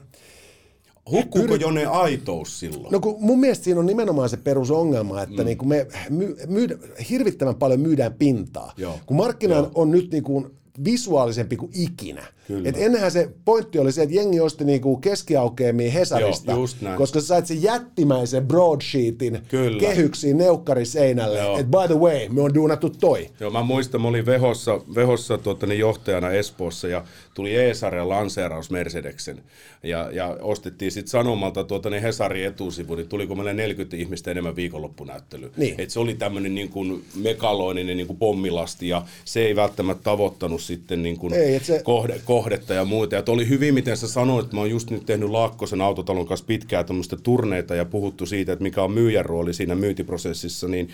Hukkuuko 1.11 1.55
Jone 1.55 1.85
aitous 1.85 2.59
silloin? 2.59 2.91
no 2.91 2.99
kun 2.99 3.15
mun 3.19 3.39
mielestä 3.39 3.63
siinä 3.63 3.79
on 3.79 3.85
nimenomaan 3.85 4.29
se 4.29 4.37
perusongelma, 4.37 5.21
että 5.21 5.41
mm. 5.41 5.45
niinku 5.45 5.65
me 5.65 5.87
my, 6.09 6.35
myydä, 6.47 6.75
hirvittävän 7.09 7.55
paljon 7.55 7.79
myydään 7.79 8.13
pintaa. 8.13 8.73
Joo. 8.77 8.99
Kun 9.05 9.17
markkina 9.17 9.55
Joo. 9.55 9.71
on 9.75 9.91
nyt 9.91 10.11
niinku 10.11 10.51
visuaalisempi 10.85 11.57
kuin 11.57 11.71
ikinä. 11.75 12.25
Et 12.65 12.77
ennenhän 12.77 13.11
se 13.11 13.29
pointti 13.45 13.79
oli 13.79 13.91
se, 13.91 14.03
että 14.03 14.15
jengi 14.15 14.39
osti 14.39 14.65
niinku 14.65 14.97
keskiaukeamia 14.97 15.91
Hesarista, 15.91 16.51
Joo, 16.51 16.67
koska 16.97 17.21
sä 17.21 17.27
sait 17.27 17.47
sen 17.47 17.63
jättimäisen 17.63 18.47
broadsheetin 18.47 19.41
Kyllä. 19.47 19.79
kehyksiin 19.79 20.37
neukkariseinälle, 20.37 21.39
että 21.59 21.79
by 21.79 21.93
the 21.93 21.99
way, 21.99 22.29
me 22.29 22.41
on 22.41 22.53
duunattu 22.53 22.89
toi. 22.89 23.29
Joo, 23.39 23.51
mä 23.51 23.63
muistan, 23.63 24.01
mä 24.01 24.07
olin 24.07 24.25
Vehossa, 24.25 24.81
Vehossa 24.95 25.37
tuota, 25.37 25.65
niin 25.65 25.79
johtajana 25.79 26.31
Espoossa 26.31 26.87
ja 26.87 27.03
tuli 27.33 27.55
Esaren 27.55 28.09
lanseeraus 28.09 28.71
Mercedeksen. 28.71 29.43
Ja, 29.83 30.09
ja 30.11 30.37
ostettiin 30.41 30.91
sitten 30.91 31.11
Sanomalta 31.11 31.63
tuota, 31.63 31.89
niin 31.89 32.03
Hesarin 32.03 32.47
etusivu, 32.47 32.95
niin 32.95 33.09
tuliko 33.09 33.35
meille 33.35 33.53
40 33.53 33.97
ihmistä 33.97 34.31
enemmän 34.31 34.55
viikonloppunäyttelyyn. 34.55 35.51
Niin. 35.57 35.75
Et 35.77 35.89
se 35.89 35.99
oli 35.99 36.13
tämmöinen 36.13 36.55
niin 36.55 36.69
kuin 36.69 37.05
megaloininen 37.15 37.97
niin 37.97 38.07
kuin 38.07 38.17
pommilasti 38.17 38.87
ja 38.87 39.05
se 39.25 39.45
ei 39.45 39.55
välttämättä 39.55 40.03
tavoittanut 40.03 40.62
sitten 40.67 41.03
niin 41.03 41.17
kuin 41.17 41.33
Ei, 41.33 41.59
se- 41.59 41.81
kohde, 41.83 42.21
kohdetta 42.25 42.73
ja 42.73 42.85
muuta. 42.85 43.15
Ja 43.15 43.23
oli 43.27 43.49
hyvin, 43.49 43.73
miten 43.73 43.97
sä 43.97 44.07
sanoit, 44.07 44.43
että 44.43 44.55
mä 44.55 44.59
oon 44.61 44.69
just 44.69 44.89
nyt 44.89 45.05
tehnyt 45.05 45.29
Laakkosen 45.29 45.81
autotalon 45.81 46.25
kanssa 46.27 46.45
pitkää 46.45 46.83
tämmöistä 46.83 47.15
turneita 47.23 47.75
ja 47.75 47.85
puhuttu 47.85 48.25
siitä, 48.25 48.53
että 48.53 48.63
mikä 48.63 48.83
on 48.83 48.91
myyjän 48.91 49.25
rooli 49.25 49.53
siinä 49.53 49.75
myyntiprosessissa, 49.75 50.67
niin 50.67 50.89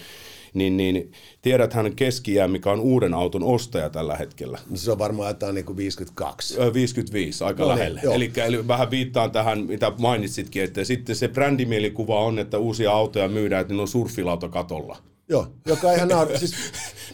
niin, 0.54 0.78
niin 0.78 1.12
tiedäthän 1.42 1.96
keskiää, 1.96 2.48
mikä 2.48 2.72
on 2.72 2.80
uuden 2.80 3.14
auton 3.14 3.44
ostaja 3.44 3.90
tällä 3.90 4.16
hetkellä. 4.16 4.60
Se 4.74 4.92
on 4.92 5.00
varmaan 5.00 5.28
jotain 5.30 5.56
niinku 5.56 5.78
52. 5.78 6.62
Ö, 6.62 6.74
55, 6.74 7.44
aika 7.44 7.64
No 7.64 7.70
no 7.70 7.76
niin, 7.76 7.80
lähelle. 7.80 8.02
joo. 8.04 8.14
Eli, 8.14 8.32
eli 8.46 8.68
vähän 8.68 8.92
viittaan 8.92 9.32
tähän, 9.32 9.66
mitä 9.66 9.92
mainitsitkin, 10.00 10.64
että 10.64 10.84
sitten 10.84 11.16
se 11.16 11.28
brändimielikuva 11.28 12.22
on, 12.26 12.40
että 12.40 12.58
uusia 12.58 12.92
autoja 12.92 13.28
myydään, 13.28 13.62
että 13.62 13.74
ne 13.74 13.82
on 13.82 13.88
surfilauta 13.88 14.50
katolla. 14.50 14.98
Joo, 15.30 15.48
joka 15.66 15.94
ihan 15.94 16.08
naur... 16.08 16.28
siis, 16.40 16.54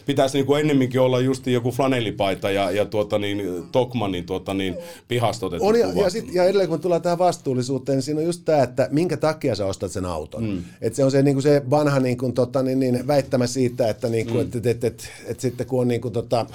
Pitäisi 0.06 0.38
niin 0.38 0.46
kuin 0.46 0.60
ennemminkin 0.60 1.00
olla 1.00 1.20
just 1.20 1.46
joku 1.46 1.70
flanellipaita 1.70 2.50
ja, 2.50 2.70
ja 2.70 2.84
tuota 2.84 3.18
niin, 3.18 3.62
Tokmanin 3.72 4.26
tuota 4.26 4.54
niin, 4.54 4.76
pihasta 5.08 5.46
otettu 5.46 5.66
on 5.66 5.78
ja, 5.78 5.86
kuva. 5.86 6.02
ja, 6.02 6.10
sit, 6.10 6.34
ja 6.34 6.44
edelleen 6.44 6.68
kun 6.68 6.80
tullaan 6.80 7.02
tähän 7.02 7.18
vastuullisuuteen, 7.18 7.96
niin 7.96 8.02
siinä 8.02 8.20
on 8.20 8.26
just 8.26 8.42
tämä, 8.44 8.62
että 8.62 8.88
minkä 8.92 9.16
takia 9.16 9.54
sä 9.54 9.66
ostat 9.66 9.92
sen 9.92 10.04
auton. 10.04 10.44
Mm. 10.44 10.62
Et 10.80 10.94
se 10.94 11.04
on 11.04 11.10
se, 11.10 11.22
niin 11.22 11.42
se 11.42 11.62
vanha 11.70 12.00
niin 12.00 12.18
kuin, 12.18 12.32
tota, 12.32 12.62
niin, 12.62 12.80
niin, 12.80 13.06
väittämä 13.06 13.46
siitä, 13.46 13.90
että, 13.90 14.08
niin 14.08 14.26
kuin, 14.26 14.46
mm. 14.46 14.58
et, 14.58 14.66
et, 14.66 14.66
et, 14.66 14.84
et, 14.84 15.10
et, 15.26 15.40
sitten 15.40 15.66
kun 15.66 15.80
on 15.80 15.88
niin 15.88 16.00
kuin, 16.00 16.12
tota, 16.12 16.46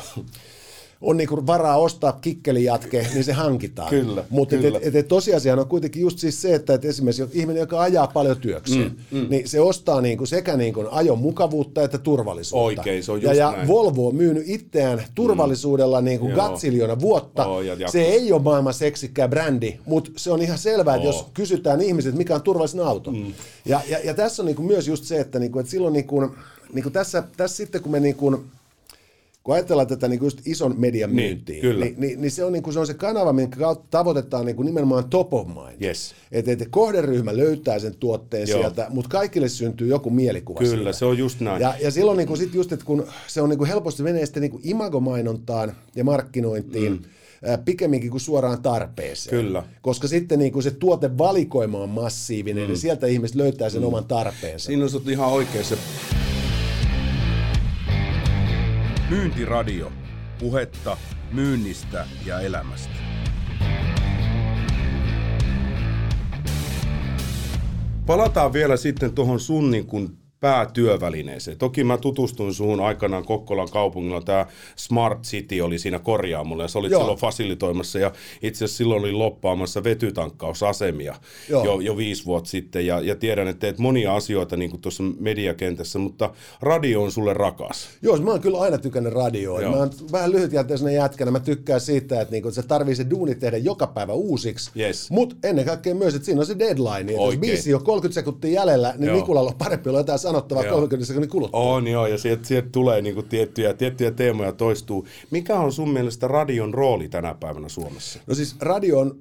on 1.01 1.17
niinku 1.17 1.47
varaa 1.47 1.77
ostaa 1.77 2.11
kikkelijatke, 2.11 3.07
niin 3.13 3.23
se 3.23 3.33
hankitaan. 3.33 3.89
Kyllä, 3.99 4.23
Mutta 4.29 4.55
kyllä. 4.55 4.77
et, 4.77 4.87
et, 4.87 4.95
et 4.95 5.07
tosiasia 5.07 5.53
on 5.53 5.67
kuitenkin 5.67 6.01
just 6.01 6.19
siis 6.19 6.41
se, 6.41 6.55
että 6.55 6.73
et 6.73 6.85
esimerkiksi 6.85 7.23
ihminen, 7.33 7.59
joka 7.59 7.81
ajaa 7.81 8.07
paljon 8.07 8.37
työkseen, 8.37 8.95
mm, 9.11 9.17
mm. 9.17 9.27
niin 9.29 9.49
se 9.49 9.61
ostaa 9.61 10.01
niinku 10.01 10.25
sekä 10.25 10.57
niinku 10.57 10.85
ajon 10.91 11.19
mukavuutta 11.19 11.83
että 11.83 11.97
turvallisuutta. 11.97 12.81
Oikein, 12.81 13.03
se 13.03 13.11
on 13.11 13.21
ja, 13.21 13.29
just 13.29 13.39
ja 13.39 13.51
näin. 13.51 13.67
Volvo 13.67 14.07
on 14.07 14.15
myynyt 14.15 14.43
itseään 14.45 15.03
turvallisuudella 15.15 16.01
niinku 16.01 16.27
Joo. 16.27 16.35
gatsiljona 16.35 16.99
vuotta. 16.99 17.45
Oo, 17.45 17.61
ja 17.61 17.91
se 17.91 18.01
ei 18.01 18.31
ole 18.31 18.41
maailman 18.41 18.73
seksikkää 18.73 19.27
brändi, 19.27 19.79
mutta 19.85 20.11
se 20.15 20.31
on 20.31 20.41
ihan 20.41 20.57
selvää, 20.57 20.95
että 20.95 21.07
Oo. 21.07 21.13
jos 21.13 21.25
kysytään 21.33 21.81
ihmiset, 21.81 22.15
mikä 22.15 22.35
on 22.35 22.41
turvallisin 22.41 22.79
auto. 22.79 23.11
Mm. 23.11 23.33
Ja, 23.65 23.81
ja, 23.89 23.99
ja 24.03 24.13
tässä 24.13 24.41
on 24.41 24.45
niinku 24.45 24.63
myös 24.63 24.87
just 24.87 25.03
se, 25.03 25.19
että, 25.19 25.39
niinku, 25.39 25.59
että 25.59 25.71
silloin 25.71 25.93
niinku, 25.93 26.35
niinku 26.73 26.89
tässä, 26.89 27.23
tässä 27.37 27.57
sitten, 27.57 27.81
kun 27.81 27.91
me 27.91 27.99
niinku, 27.99 28.43
kun 29.43 29.55
ajatellaan 29.55 29.87
tätä 29.87 30.07
niin 30.07 30.23
just 30.23 30.47
ison 30.47 30.75
median 30.77 31.15
Niin, 31.15 31.27
myyntiä, 31.29 31.61
kyllä. 31.61 31.85
niin, 31.85 31.95
niin, 31.97 32.21
niin 32.21 32.31
se, 32.31 32.43
on, 32.43 32.53
niin 32.53 32.63
kuin, 32.63 32.73
se 32.73 32.79
on 32.79 32.87
se 32.87 32.93
kanava, 32.93 33.33
minkä 33.33 33.59
kautta 33.59 33.87
tavoitetaan 33.91 34.45
niin 34.45 34.55
kuin 34.55 34.65
nimenomaan 34.65 35.09
top 35.09 35.33
of 35.33 35.47
mind. 35.47 35.81
Yes. 35.81 36.15
Että 36.31 36.51
et 36.51 36.67
kohderyhmä 36.69 37.37
löytää 37.37 37.79
sen 37.79 37.95
tuotteen 37.95 38.49
Joo. 38.49 38.59
sieltä, 38.59 38.87
mutta 38.89 39.09
kaikille 39.09 39.49
syntyy 39.49 39.87
joku 39.87 40.09
mielikuva 40.09 40.59
Kyllä, 40.59 40.75
siitä. 40.75 40.93
se 40.93 41.05
on 41.05 41.17
just 41.17 41.39
näin. 41.39 41.61
Ja, 41.61 41.73
ja 41.81 41.91
silloin 41.91 42.17
niin 42.17 42.27
kuin 42.27 42.37
sit 42.37 42.53
just, 42.53 42.71
että 42.71 42.85
kun 42.85 43.07
se 43.27 43.41
on 43.41 43.49
niin 43.49 43.57
kuin 43.57 43.67
helposti 43.67 44.03
menee 44.03 44.25
sitten 44.25 44.41
niin 44.41 44.51
kuin 44.51 44.61
imagomainontaan 44.65 45.75
ja 45.95 46.03
markkinointiin, 46.03 46.91
mm. 46.91 47.63
pikemminkin 47.65 48.11
kuin 48.11 48.21
suoraan 48.21 48.61
tarpeeseen. 48.61 49.45
Kyllä. 49.45 49.63
Koska 49.81 50.07
sitten 50.07 50.39
niin 50.39 50.51
kuin 50.51 50.63
se 50.63 50.71
tuotevalikoima 50.71 51.77
on 51.77 51.89
massiivinen, 51.89 52.63
mm. 52.63 52.67
niin 52.67 52.79
sieltä 52.79 53.07
ihmiset 53.07 53.35
löytää 53.35 53.69
sen 53.69 53.81
mm. 53.81 53.87
oman 53.87 54.05
tarpeensa. 54.05 54.65
Siinä 54.65 54.85
on 54.85 55.11
ihan 55.11 55.29
oikeassa. 55.29 55.75
Myyntiradio. 59.11 59.91
Puhetta 60.39 60.97
myynnistä 61.31 62.07
ja 62.25 62.39
elämästä. 62.39 62.93
Palataan 68.05 68.53
vielä 68.53 68.77
sitten 68.77 69.13
tuohon 69.13 69.39
sun 69.39 69.71
niin 69.71 69.85
kun 69.85 70.17
päätyövälineeseen. 70.41 71.57
Toki 71.57 71.83
mä 71.83 71.97
tutustuin 71.97 72.53
suhun 72.53 72.79
aikanaan 72.79 73.25
Kokkolan 73.25 73.69
kaupungilla. 73.71 74.21
Tämä 74.21 74.45
Smart 74.75 75.21
City 75.21 75.61
oli 75.61 75.79
siinä 75.79 75.99
korjaamolla 75.99 76.63
ja 76.63 76.67
sä 76.67 76.79
olit 76.79 76.91
Joo. 76.91 77.01
silloin 77.01 77.19
fasilitoimassa 77.19 77.99
ja 77.99 78.11
itse 78.41 78.65
asiassa 78.65 78.77
silloin 78.77 79.01
oli 79.01 79.11
loppaamassa 79.11 79.83
vetytankkausasemia 79.83 81.15
Joo. 81.49 81.65
jo, 81.65 81.79
jo 81.79 81.97
viisi 81.97 82.25
vuotta 82.25 82.49
sitten 82.49 82.85
ja, 82.85 83.01
ja 83.01 83.15
tiedän, 83.15 83.47
että 83.47 83.59
teet 83.59 83.79
monia 83.79 84.15
asioita 84.15 84.57
niin 84.57 84.71
kuin 84.71 84.81
tuossa 84.81 85.03
mediakentässä, 85.19 85.99
mutta 85.99 86.33
radio 86.61 87.03
on 87.03 87.11
sulle 87.11 87.33
rakas. 87.33 87.89
Joo, 88.01 88.17
mä 88.17 88.31
oon 88.31 88.41
kyllä 88.41 88.59
aina 88.59 88.77
tykännyt 88.77 89.13
radioa. 89.13 89.61
Joo. 89.61 89.71
Mä 89.71 89.77
oon 89.77 89.89
vähän 90.11 90.31
lyhytjänteisena 90.31 90.91
jätkänä. 90.91 91.31
Mä 91.31 91.39
tykkään 91.39 91.81
siitä, 91.81 92.21
että, 92.21 92.31
niinku, 92.31 92.51
se 92.51 92.63
tarvii 92.63 92.95
se 92.95 93.09
duuni 93.09 93.35
tehdä 93.35 93.57
joka 93.57 93.87
päivä 93.87 94.13
uusiksi. 94.13 94.71
Yes. 94.79 95.11
Mutta 95.11 95.35
ennen 95.43 95.65
kaikkea 95.65 95.95
myös, 95.95 96.15
että 96.15 96.25
siinä 96.25 96.41
on 96.41 96.45
se 96.45 96.59
deadline. 96.59 97.11
Että 97.11 97.23
jos 97.23 97.37
biisi 97.37 97.73
on 97.73 97.83
30 97.83 98.13
sekuntia 98.13 98.51
jäljellä, 98.51 98.93
niin 98.97 99.07
Joo. 99.07 99.15
Nikulalla 99.15 99.49
on 99.49 99.57
parempi 99.57 99.89
olla 99.89 99.99
jotain 99.99 100.19
sanottavaa 100.31 100.63
Joo. 100.63 100.73
30 100.75 101.07
sekunnin 101.07 101.29
kuluttua. 101.29 101.59
On 101.59 101.87
joo, 101.87 102.07
ja 102.07 102.17
sieltä, 102.17 102.47
sieltä 102.47 102.69
tulee 102.71 103.01
niin 103.01 103.15
kuin 103.15 103.29
tiettyjä, 103.29 103.73
tiettyjä 103.73 104.11
teemoja 104.11 104.51
toistuu. 104.51 105.07
Mikä 105.31 105.59
on 105.59 105.71
sun 105.71 105.89
mielestä 105.89 106.27
radion 106.27 106.73
rooli 106.73 107.09
tänä 107.09 107.35
päivänä 107.39 107.69
Suomessa? 107.69 108.19
No 108.27 108.35
siis 108.35 108.55
radio 108.59 108.99
on 108.99 109.19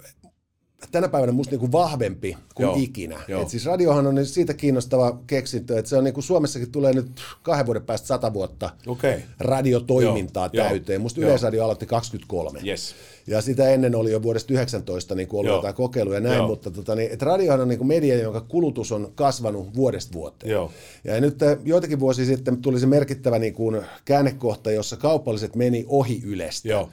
tänä 0.93 1.09
päivänä 1.09 1.33
musta 1.33 1.51
niinku 1.51 1.73
vahvempi 1.73 2.37
kuin 2.55 2.65
Joo, 2.65 2.77
ikinä. 2.79 3.21
joo. 3.29 3.43
Et 3.43 3.49
siis 3.49 3.67
radiohan 3.67 4.07
on 4.07 4.27
siitä 4.27 4.55
kiinnostava 4.55 5.19
keksintö, 5.27 5.79
että 5.79 5.89
se 5.89 5.97
on 5.97 6.05
niinku 6.05 6.23
Suomessakin 6.23 6.73
tulee 6.73 6.93
nyt 6.93 7.07
kahden 7.43 7.67
vuoden 7.67 7.83
päästä 7.85 8.07
sata 8.07 8.33
vuotta 8.33 8.71
Okei. 8.87 9.23
radiotoimintaa 9.39 10.51
Joo, 10.53 10.67
täyteen. 10.67 11.01
Musta 11.01 11.21
joo. 11.21 11.29
Yleisradio 11.29 11.65
aloitti 11.65 11.87
23. 11.87 12.61
Yes. 12.67 12.95
Ja 13.27 13.41
sitä 13.43 13.69
ennen 13.69 13.95
oli 13.95 14.13
jo 14.13 14.23
vuodesta 14.23 14.53
19 14.55 15.15
niin 15.15 15.29
ollut 15.33 15.47
Joo. 15.47 15.57
jotain 15.57 15.75
kokeiluja 15.75 16.17
ja 16.17 16.21
näin, 16.21 16.37
Joo. 16.37 16.47
mutta 16.47 16.71
tota, 16.71 16.95
niin, 16.95 17.13
et 17.13 17.23
radiohan 17.23 17.61
on 17.61 17.69
niin 17.69 17.87
media, 17.87 18.19
jonka 18.19 18.41
kulutus 18.41 18.93
on 18.93 19.13
kasvanut 19.15 19.75
vuodesta 19.75 20.13
vuoteen. 20.13 20.53
Joo. 20.53 20.71
Ja 21.05 21.21
nyt 21.21 21.43
äh, 21.43 21.59
joitakin 21.65 22.01
vuosia 22.01 22.25
sitten 22.25 22.57
tuli 22.57 22.81
se 22.81 22.87
merkittävä 22.87 23.39
niin 23.39 23.55
kuin 23.55 23.83
käännekohta, 24.05 24.71
jossa 24.71 24.97
kaupalliset 24.97 25.57
meni 25.57 25.85
ohi 25.89 26.23
Ylestä. 26.25 26.69
Joo. 26.69 26.89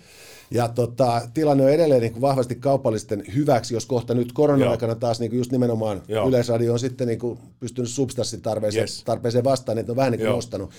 Ja 0.52 0.68
tota, 0.68 1.22
tilanne 1.34 1.64
on 1.64 1.72
edelleen 1.72 2.02
niin 2.02 2.12
kuin 2.12 2.22
vahvasti 2.22 2.56
kaupallisten 2.56 3.24
hyväksi, 3.36 3.74
jos 3.74 3.86
kohta 3.86 4.14
nyt 4.14 4.34
korona-aikana 4.34 4.96
taas 4.96 5.20
niin 5.20 5.32
kuin 5.32 5.38
just 5.38 5.52
nimenomaan 5.52 6.02
Joo. 6.08 6.30
Yleisradio 6.30 6.74
on 6.74 6.80
sitten 6.80 7.08
niin 7.08 7.20
kuin 7.20 7.40
pystynyt 7.60 7.90
substanssitarpeeseen 7.90 8.82
Yes. 8.82 9.04
tarpeeseen 9.04 9.44
vastaan, 9.44 9.76
niin 9.76 9.82
että 9.82 9.92
on 9.92 9.96
vähän 9.96 10.12
niin 10.12 10.20
kuin 10.20 10.26
Joo. 10.26 10.36
nostanut. 10.36 10.72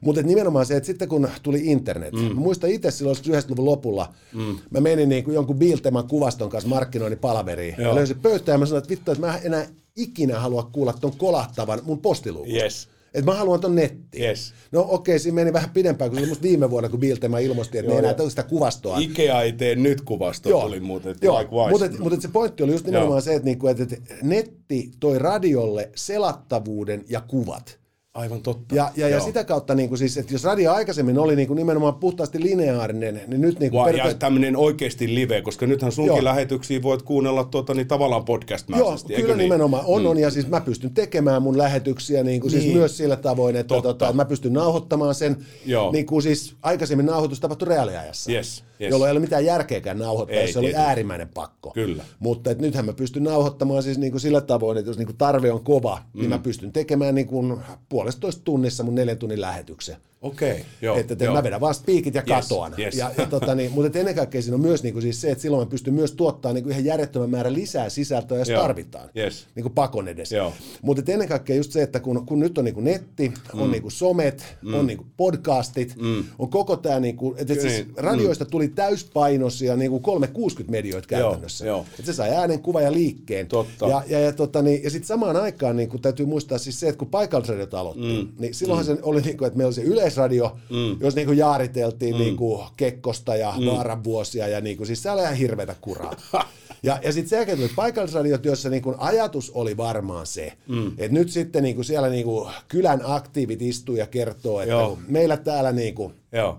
Mutta 0.00 0.22
nimenomaan 0.22 0.66
se, 0.66 0.76
että 0.76 0.86
sitten 0.86 1.08
kun 1.08 1.28
tuli 1.42 1.60
internet, 1.64 2.12
mm. 2.12 2.20
mä 2.20 2.34
muistan 2.34 2.70
itse 2.70 2.90
silloin 2.90 3.16
90-luvun 3.16 3.64
lopulla, 3.64 4.14
mm. 4.32 4.56
mä 4.70 4.80
menin 4.80 5.08
niin 5.08 5.24
kuin 5.24 5.34
jonkun 5.34 5.58
Bilteman 5.58 6.08
kuvaston 6.08 6.50
kanssa 6.50 6.68
markkinoinnin 6.68 7.18
palaveriin. 7.18 7.74
Joo. 7.78 7.88
Ja 7.88 7.94
löysin 7.94 8.20
pöytään 8.20 8.54
ja 8.54 8.58
mä 8.58 8.66
sanoin, 8.66 8.82
että 8.82 8.90
vittu, 8.90 9.12
että 9.12 9.26
mä 9.26 9.36
en 9.36 9.46
enää 9.46 9.66
ikinä 9.96 10.40
halua 10.40 10.68
kuulla 10.72 10.92
ton 10.92 11.16
kolahtavan 11.16 11.80
mun 11.84 11.98
postiluukun. 11.98 12.54
Yes. 12.54 12.88
Että 13.14 13.30
mä 13.30 13.34
haluan 13.36 13.60
ton 13.60 13.74
nettiin. 13.74 14.24
Yes. 14.24 14.52
No 14.72 14.86
okei, 14.88 15.18
siinä 15.18 15.34
meni 15.34 15.52
vähän 15.52 15.70
pidempään, 15.70 16.10
kun 16.10 16.20
se 16.20 16.26
oli 16.26 16.38
viime 16.42 16.70
vuonna, 16.70 16.88
kun 16.88 17.00
Bilteman 17.00 17.42
ilmoisti, 17.42 17.78
että 17.78 17.86
Joo, 17.90 17.94
ne 17.94 17.98
enää 17.98 18.10
joo. 18.10 18.16
tee 18.16 18.30
sitä 18.30 18.42
kuvastoa. 18.42 18.98
Ikea 18.98 19.42
ei 19.42 19.52
tee 19.52 19.74
nyt 19.74 20.00
kuvastoa, 20.00 20.62
tuli 20.62 20.80
muuten. 20.80 21.14
Joo, 21.22 21.38
likewise. 21.38 21.70
mutta, 21.70 21.86
et- 22.06 22.12
et 22.12 22.20
se 22.22 22.28
pointti 22.28 22.62
oli 22.62 22.72
just 22.72 22.84
nimenomaan 22.84 23.12
Joo. 23.14 23.20
se, 23.20 23.34
että, 23.34 23.44
niinku, 23.44 23.66
että, 23.66 23.82
että 23.82 23.98
netti 24.22 24.90
toi 25.00 25.18
radiolle 25.18 25.90
selattavuuden 25.96 27.04
ja 27.08 27.20
kuvat. 27.20 27.78
Aivan 28.14 28.42
totta. 28.42 28.74
Ja, 28.74 28.90
ja, 28.96 29.08
ja 29.08 29.16
Joo. 29.16 29.26
sitä 29.26 29.44
kautta, 29.44 29.74
niin 29.74 29.88
kuin 29.88 29.98
siis, 29.98 30.16
että 30.16 30.34
jos 30.34 30.44
radio 30.44 30.72
aikaisemmin 30.72 31.18
oli 31.18 31.36
niin 31.36 31.48
kuin 31.48 31.56
nimenomaan 31.56 31.94
puhtaasti 31.94 32.40
lineaarinen, 32.42 33.20
niin 33.26 33.40
nyt 33.40 33.58
niin 33.60 33.70
kuin 33.70 33.80
Va- 33.84 33.90
ja 33.90 34.14
tämmöinen 34.14 34.56
oikeasti 34.56 35.14
live, 35.14 35.42
koska 35.42 35.66
nythän 35.66 35.92
sunkin 35.92 36.16
Joo. 36.16 36.24
lähetyksiä 36.24 36.82
voit 36.82 37.02
kuunnella 37.02 37.44
tuota, 37.44 37.74
niin 37.74 37.88
tavallaan 37.88 38.20
Joo, 38.20 38.24
podcast-mäisesti, 38.26 39.14
kyllä 39.14 39.36
nimenomaan 39.36 39.84
on, 39.86 40.06
on, 40.06 40.18
ja 40.18 40.30
siis 40.30 40.46
mä 40.48 40.60
pystyn 40.60 40.94
tekemään 40.94 41.42
mun 41.42 41.58
lähetyksiä 41.58 42.22
niin 42.22 42.40
kuin 42.40 42.50
siis 42.50 42.64
Niin. 42.64 42.76
myös 42.76 42.96
sillä 42.96 43.16
tavoin, 43.16 43.56
että, 43.56 43.74
tota, 43.82 43.90
että 44.06 44.16
mä 44.16 44.24
pystyn 44.24 44.52
nauhoittamaan 44.52 45.14
sen, 45.14 45.36
Joo. 45.66 45.92
niin 45.92 46.06
kuin 46.06 46.22
siis 46.22 46.54
aikaisemmin 46.62 47.06
nauhoitus 47.06 47.40
tapahtui 47.40 47.68
reaaliajassa, 47.68 48.32
Yes, 48.32 48.64
yes. 48.82 48.90
jolloin 48.90 49.08
ei 49.08 49.12
ole 49.12 49.20
mitään 49.20 49.44
järkeäkään 49.44 49.98
nauhoittaa, 49.98 50.36
Ei, 50.36 50.42
jos 50.42 50.52
se 50.52 50.58
oli 50.58 50.66
tietysti. 50.66 50.86
äärimmäinen 50.86 51.28
pakko. 51.34 51.70
Kyllä. 51.70 52.04
Mutta 52.18 52.50
et 52.50 52.58
nythän 52.58 52.86
mä 52.86 52.92
pystyn 52.92 53.24
nauhoittamaan 53.24 53.82
siis 53.82 53.98
niin 53.98 54.12
kuin 54.12 54.20
sillä 54.20 54.40
tavoin, 54.40 54.78
että 54.78 54.90
jos 54.90 54.98
niin 54.98 55.06
kuin 55.06 55.16
tarve 55.16 55.52
on 55.52 55.64
kova, 55.64 56.02
mm. 56.12 56.20
niin 56.20 56.30
mä 56.30 56.38
pystyn 56.38 56.72
tekemään 56.72 57.14
niin 57.14 57.26
kuin 57.26 57.60
puolestoista 57.88 58.42
tunnissa 58.44 58.84
mun 58.84 58.94
neljän 58.94 59.18
tunnin 59.18 59.40
lähetyksen. 59.40 59.96
Okei, 60.22 60.64
joo. 60.82 60.96
Että, 60.96 61.12
että 61.12 61.24
joo. 61.24 61.34
mä 61.34 61.42
vedän 61.42 61.60
vaan 61.60 61.74
spiikit 61.74 62.14
ja 62.14 62.22
Yes, 62.28 62.48
katoan. 62.48 62.74
yes. 62.78 62.94
Ja, 62.94 63.10
ja 63.18 63.26
tota, 63.26 63.54
niin, 63.54 63.72
mutta 63.72 63.98
ennen 63.98 64.14
kaikkea 64.14 64.42
siinä 64.42 64.54
on 64.54 64.60
myös 64.60 64.82
niin 64.82 64.92
kuin 64.92 65.02
siis 65.02 65.20
se, 65.20 65.30
että 65.30 65.42
silloin 65.42 65.66
mä 65.66 65.70
pystyn 65.70 65.94
myös 65.94 66.12
tuottamaan 66.12 66.54
niin 66.54 66.62
kuin 66.62 66.72
ihan 66.72 66.84
järjettömän 66.84 67.30
määrän 67.30 67.54
lisää 67.54 67.88
sisältöä, 67.88 68.38
jos 68.38 68.48
Joo. 68.48 68.62
tarvitaan. 68.62 69.08
Yes. 69.16 69.46
Niin 69.54 69.62
kuin 69.62 69.72
pakon 69.72 70.08
edessä. 70.08 70.36
Joo. 70.36 70.52
Mutta 70.82 71.12
ennen 71.12 71.28
kaikkea 71.28 71.56
just 71.56 71.72
se, 71.72 71.82
että 71.82 72.00
kun, 72.00 72.26
kun 72.26 72.40
nyt 72.40 72.58
on 72.58 72.64
niin 72.64 72.74
kuin 72.74 72.84
netti, 72.84 73.28
mm. 73.54 73.60
on 73.60 73.70
niin 73.70 73.82
kuin 73.82 73.92
somet, 73.92 74.56
mm. 74.62 74.74
on 74.74 74.86
niin 74.86 74.96
kuin 74.96 75.08
podcastit, 75.16 75.96
mm. 75.96 76.24
on 76.38 76.50
koko 76.50 76.76
tämä, 76.76 77.00
niin 77.00 77.16
kuin, 77.16 77.34
että 77.38 77.54
Kyllä 77.54 77.70
siis 77.70 77.86
niin, 77.86 77.96
radioista 77.96 78.44
tuli 78.44 78.68
täyspainoisia 78.68 79.76
niin 79.76 79.90
kuin 79.90 80.02
360-medioita 80.02 81.08
käytännössä. 81.08 81.66
joo. 81.66 81.86
Että 81.90 82.06
se 82.06 82.12
sai 82.12 82.30
äänen, 82.30 82.60
kuva 82.62 82.80
ja 82.80 82.92
liikkeen. 82.92 83.46
Totta. 83.46 83.88
Ja, 83.88 84.02
ja, 84.06 84.20
ja, 84.20 84.32
tota, 84.32 84.62
niin, 84.62 84.82
ja 84.82 84.90
sitten 84.90 85.08
samaan 85.08 85.36
aikaan 85.36 85.76
niin 85.76 85.88
kuin 85.88 86.02
täytyy 86.02 86.26
muistaa 86.26 86.58
siis 86.58 86.80
se, 86.80 86.88
että 86.88 86.98
kun 86.98 87.08
paikallisradiot 87.08 87.74
aloitti, 87.74 88.22
mm. 88.22 88.28
niin 88.38 88.54
silloinhan 88.54 88.86
mm. 88.86 88.96
se 88.96 89.02
oli, 89.02 89.20
niin 89.20 89.36
kuin, 89.36 89.46
että 89.46 89.56
meillä 89.56 89.68
oli 89.68 89.74
se 89.74 89.82
yleisradio, 90.12 90.56
mm. 90.70 90.96
jos 91.00 91.14
niin 91.14 91.26
kuin 91.26 91.38
jaariteltiin 91.38 92.14
mm. 92.14 92.20
niin 92.20 92.36
kuin 92.36 92.64
Kekkosta 92.76 93.36
ja 93.36 93.54
mm. 93.58 93.66
Vaaran 93.66 94.04
vuosia, 94.04 94.48
ja 94.48 94.60
niin 94.60 94.76
kuin, 94.76 94.86
siis 94.86 95.02
se 95.02 95.10
oli 95.10 95.22
ihan 95.22 95.34
hirveätä 95.34 95.74
kuraa. 95.80 96.16
Ja, 96.84 96.98
ja 97.04 97.12
sitten 97.12 97.28
sen 97.28 97.36
jälkeen 97.36 97.58
tuli 97.58 97.70
paikallisradiot, 97.76 98.44
joissa 98.44 98.68
niin 98.68 98.82
kuin 98.82 98.96
ajatus 98.98 99.50
oli 99.50 99.76
varmaan 99.76 100.26
se, 100.26 100.52
mm. 100.68 100.86
että 100.86 101.12
nyt 101.12 101.30
sitten 101.30 101.62
niin 101.62 101.74
kuin 101.74 101.84
siellä 101.84 102.08
niin 102.08 102.24
kuin 102.24 102.50
kylän 102.68 103.00
aktiivit 103.04 103.62
istuu 103.62 103.96
ja 103.96 104.06
kertoo, 104.06 104.60
että 104.60 104.70
Joo. 104.70 104.98
meillä 105.08 105.36
täällä 105.36 105.72
niin 105.72 105.94
kuin 105.94 106.14
Joo. 106.32 106.58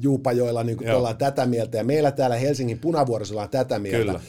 Juupajoilla 0.00 0.62
niin 0.62 0.78
kuin 0.78 0.90
ollaan 0.94 1.16
tätä 1.16 1.46
mieltä 1.46 1.78
ja 1.78 1.84
meillä 1.84 2.10
täällä 2.10 2.36
Helsingin 2.36 2.78
punavuorossa 2.78 3.34
ollaan 3.34 3.48
tätä 3.48 3.78
mieltä. 3.78 3.98
Kyllä. 3.98 4.20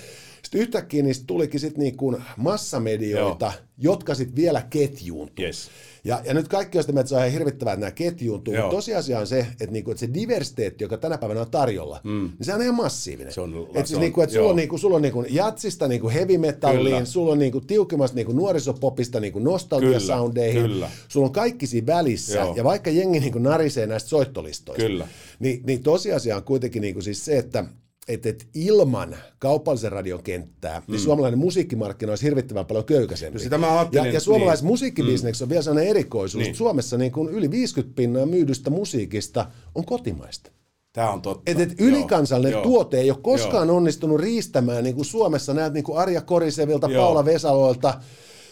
Sitten 0.46 0.62
yhtäkkiä 0.62 1.04
niistä 1.04 1.24
tulikin 1.28 1.60
sitten 1.60 1.84
niin 1.84 1.98
kuin 1.98 2.18
massamedioita, 2.38 3.54
jotka 3.78 4.16
sitten 4.16 4.36
vielä 4.36 4.62
ketjuuntui. 4.70 5.46
Yes. 5.46 5.70
Ja, 6.04 6.22
ja 6.26 6.34
nyt 6.34 6.48
kaikki 6.48 6.78
on 6.78 6.84
sitä 6.84 7.00
että 7.00 7.10
se 7.10 7.16
on 7.16 7.20
ihan 7.22 7.32
hirvittävää, 7.32 7.74
että 7.74 7.80
nämä 7.82 7.92
ketjuuntuu, 7.92 8.54
Joo. 8.54 8.64
mutta 8.64 8.76
tosiasia 8.76 9.20
on 9.20 9.28
se, 9.28 9.40
että, 9.40 9.66
niinku, 9.68 9.92
että 9.92 10.00
se 10.00 10.14
diversiteetti, 10.14 10.84
joka 10.84 10.98
tänä 10.98 11.18
päivänä 11.18 11.42
on 11.42 11.52
tarjolla, 11.52 12.02
mm. 12.04 12.22
niin 12.22 12.46
se 12.46 12.54
on 12.54 12.62
ihan 12.62 12.76
massiivinen. 12.76 13.34
Se 13.34 13.42
on- 13.42 13.68
et 13.74 13.88
siis 13.88 13.98
on- 13.98 14.02
niinku, 14.02 14.22
että 14.22 14.34
sulla 14.34 14.44
joo. 14.46 14.50
on, 14.50 14.56
niinku, 14.56 14.78
sulla 14.78 14.96
on 14.96 15.02
niinku 15.02 15.26
jatsista 15.30 15.88
niinku 15.88 16.10
heavy 16.10 16.38
metalliin, 16.38 16.86
Kyllä. 16.96 17.06
sulla 17.06 17.32
on 17.32 17.40
niinku 17.40 17.62
tiukemmasta 17.62 18.16
niinku 18.16 18.32
nuorisopopista 18.32 19.20
niinku 19.20 19.40
nostalgiasoundeihin, 19.40 20.62
Kyllä. 20.62 20.90
sulla 21.08 21.26
on 21.28 21.34
kaikki 21.34 21.68
siinä 21.68 21.88
välissä, 21.88 22.40
Joo. 22.40 22.54
ja 22.56 22.64
vaikka 22.64 22.90
jengi 22.90 23.20
niinku 23.20 23.40
narisee 23.40 23.88
näistä 23.88 24.10
soittolistoista, 24.10 24.84
Kyllä. 24.88 25.08
niin, 25.40 25.62
niin 25.66 25.84
tosiasia 25.84 26.36
on 26.36 26.44
kuitenkin 26.44 26.82
niinku 26.82 27.02
siis 27.02 27.26
se, 27.26 27.38
että 27.38 27.66
et, 28.08 28.26
et 28.26 28.48
ilman 28.54 29.16
kaupallisen 29.40 29.92
radion 29.92 30.24
kenttää, 30.24 30.82
niin 30.88 31.00
suomalainen 31.00 31.40
musiikkimarkkina 31.40 32.12
olisi 32.12 32.24
hirvittävän 32.26 32.66
paljon 32.66 32.86
köykäisempi. 32.86 33.38
No 33.38 33.44
sitä 33.44 33.58
mä 33.58 33.88
ja, 33.92 34.06
ja 34.06 34.20
suomalais 34.20 34.62
niin. 34.62 34.68
musiikkibisneksessä 34.68 35.46
on 35.46 35.50
vielä 35.50 35.62
sellainen 35.62 35.90
erikoisuus, 35.90 36.40
Niin. 36.40 36.46
että 36.50 36.58
Suomessa 36.58 36.98
niin 36.98 37.12
kuin 37.12 37.30
yli 37.30 37.52
50 37.52 37.96
pinnaa 37.96 38.26
myydystä 38.26 38.70
musiikista 38.70 39.46
on 39.76 39.86
kotimaista. 39.86 40.52
Tämä 40.94 41.12
on 41.12 41.22
totta. 41.22 41.52
Et, 41.52 41.60
et 41.60 41.76
ylikansallinen 41.82 42.52
Joo. 42.52 42.64
tuote 42.64 43.00
ei 43.00 43.12
ole 43.12 43.20
koskaan 43.22 43.68
Joo. 43.68 43.78
onnistunut 43.78 44.20
riistämään 44.22 44.84
niin 44.84 44.96
kuin 44.96 45.06
Suomessa 45.06 45.54
näitä 45.54 45.74
niin 45.74 45.84
kuin 45.84 45.98
Arja 45.98 46.22
Korisevilta, 46.22 46.88
Joo. 46.90 47.06
Paula 47.06 47.26
Vesaloilta, 47.26 47.94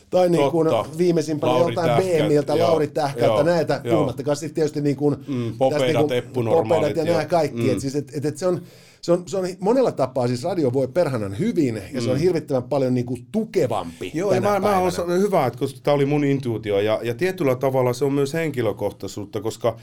tai 0.09 0.29
niin 0.29 0.51
kuin 0.51 0.67
viimeisimpänä 0.97 1.53
Lauri 1.53 1.75
joltain 1.75 2.03
BMiltä, 2.03 2.59
Lauri 2.59 2.87
Tähkältä, 2.87 3.25
joo, 3.25 3.43
näitä, 3.43 3.81
joo. 3.83 3.95
puhumattakaan 3.95 4.37
sitten 4.37 4.55
tietysti 4.55 4.81
niin 4.81 4.95
kuin, 4.95 5.15
Mm, 5.27 5.53
Popeidat, 5.57 6.11
eppunormaalit, 6.11 6.87
Popeidat 6.87 7.07
ja 7.07 7.13
nämä 7.13 7.25
kaikki, 7.25 7.61
Mm. 7.61 7.69
et 7.71 7.79
siis, 7.79 7.95
et, 7.95 8.11
et, 8.13 8.25
et 8.25 8.37
se 8.37 8.47
on, 8.47 8.61
se 9.03 9.11
on, 9.11 9.23
se 9.25 9.37
on 9.37 9.47
monella 9.59 9.91
tapaa, 9.91 10.27
siis 10.27 10.43
radio 10.43 10.73
voi 10.73 10.87
perhanan 10.87 11.39
hyvin, 11.39 11.81
ja 11.93 12.01
se 12.01 12.11
on 12.11 12.17
hirvittävän 12.17 12.63
paljon 12.63 12.93
niin 12.93 13.05
kuin 13.05 13.25
tukevampi 13.31 14.11
Mm. 14.13 14.19
Joo, 14.19 14.33
ja 14.33 14.41
tänä 14.41 14.53
mä, 14.53 14.59
mä 14.59 14.67
päivänä. 14.67 15.13
on 15.13 15.19
hyvä, 15.21 15.45
että 15.45 15.59
koska 15.59 15.79
tämä 15.83 15.95
oli 15.95 16.05
mun 16.05 16.23
intuitio, 16.23 16.79
ja, 16.79 16.99
ja 17.03 17.13
tietyllä 17.13 17.55
tavalla 17.55 17.93
se 17.93 18.05
on 18.05 18.13
myös 18.13 18.33
henkilökohtaisuutta, 18.33 19.41
koska 19.41 19.77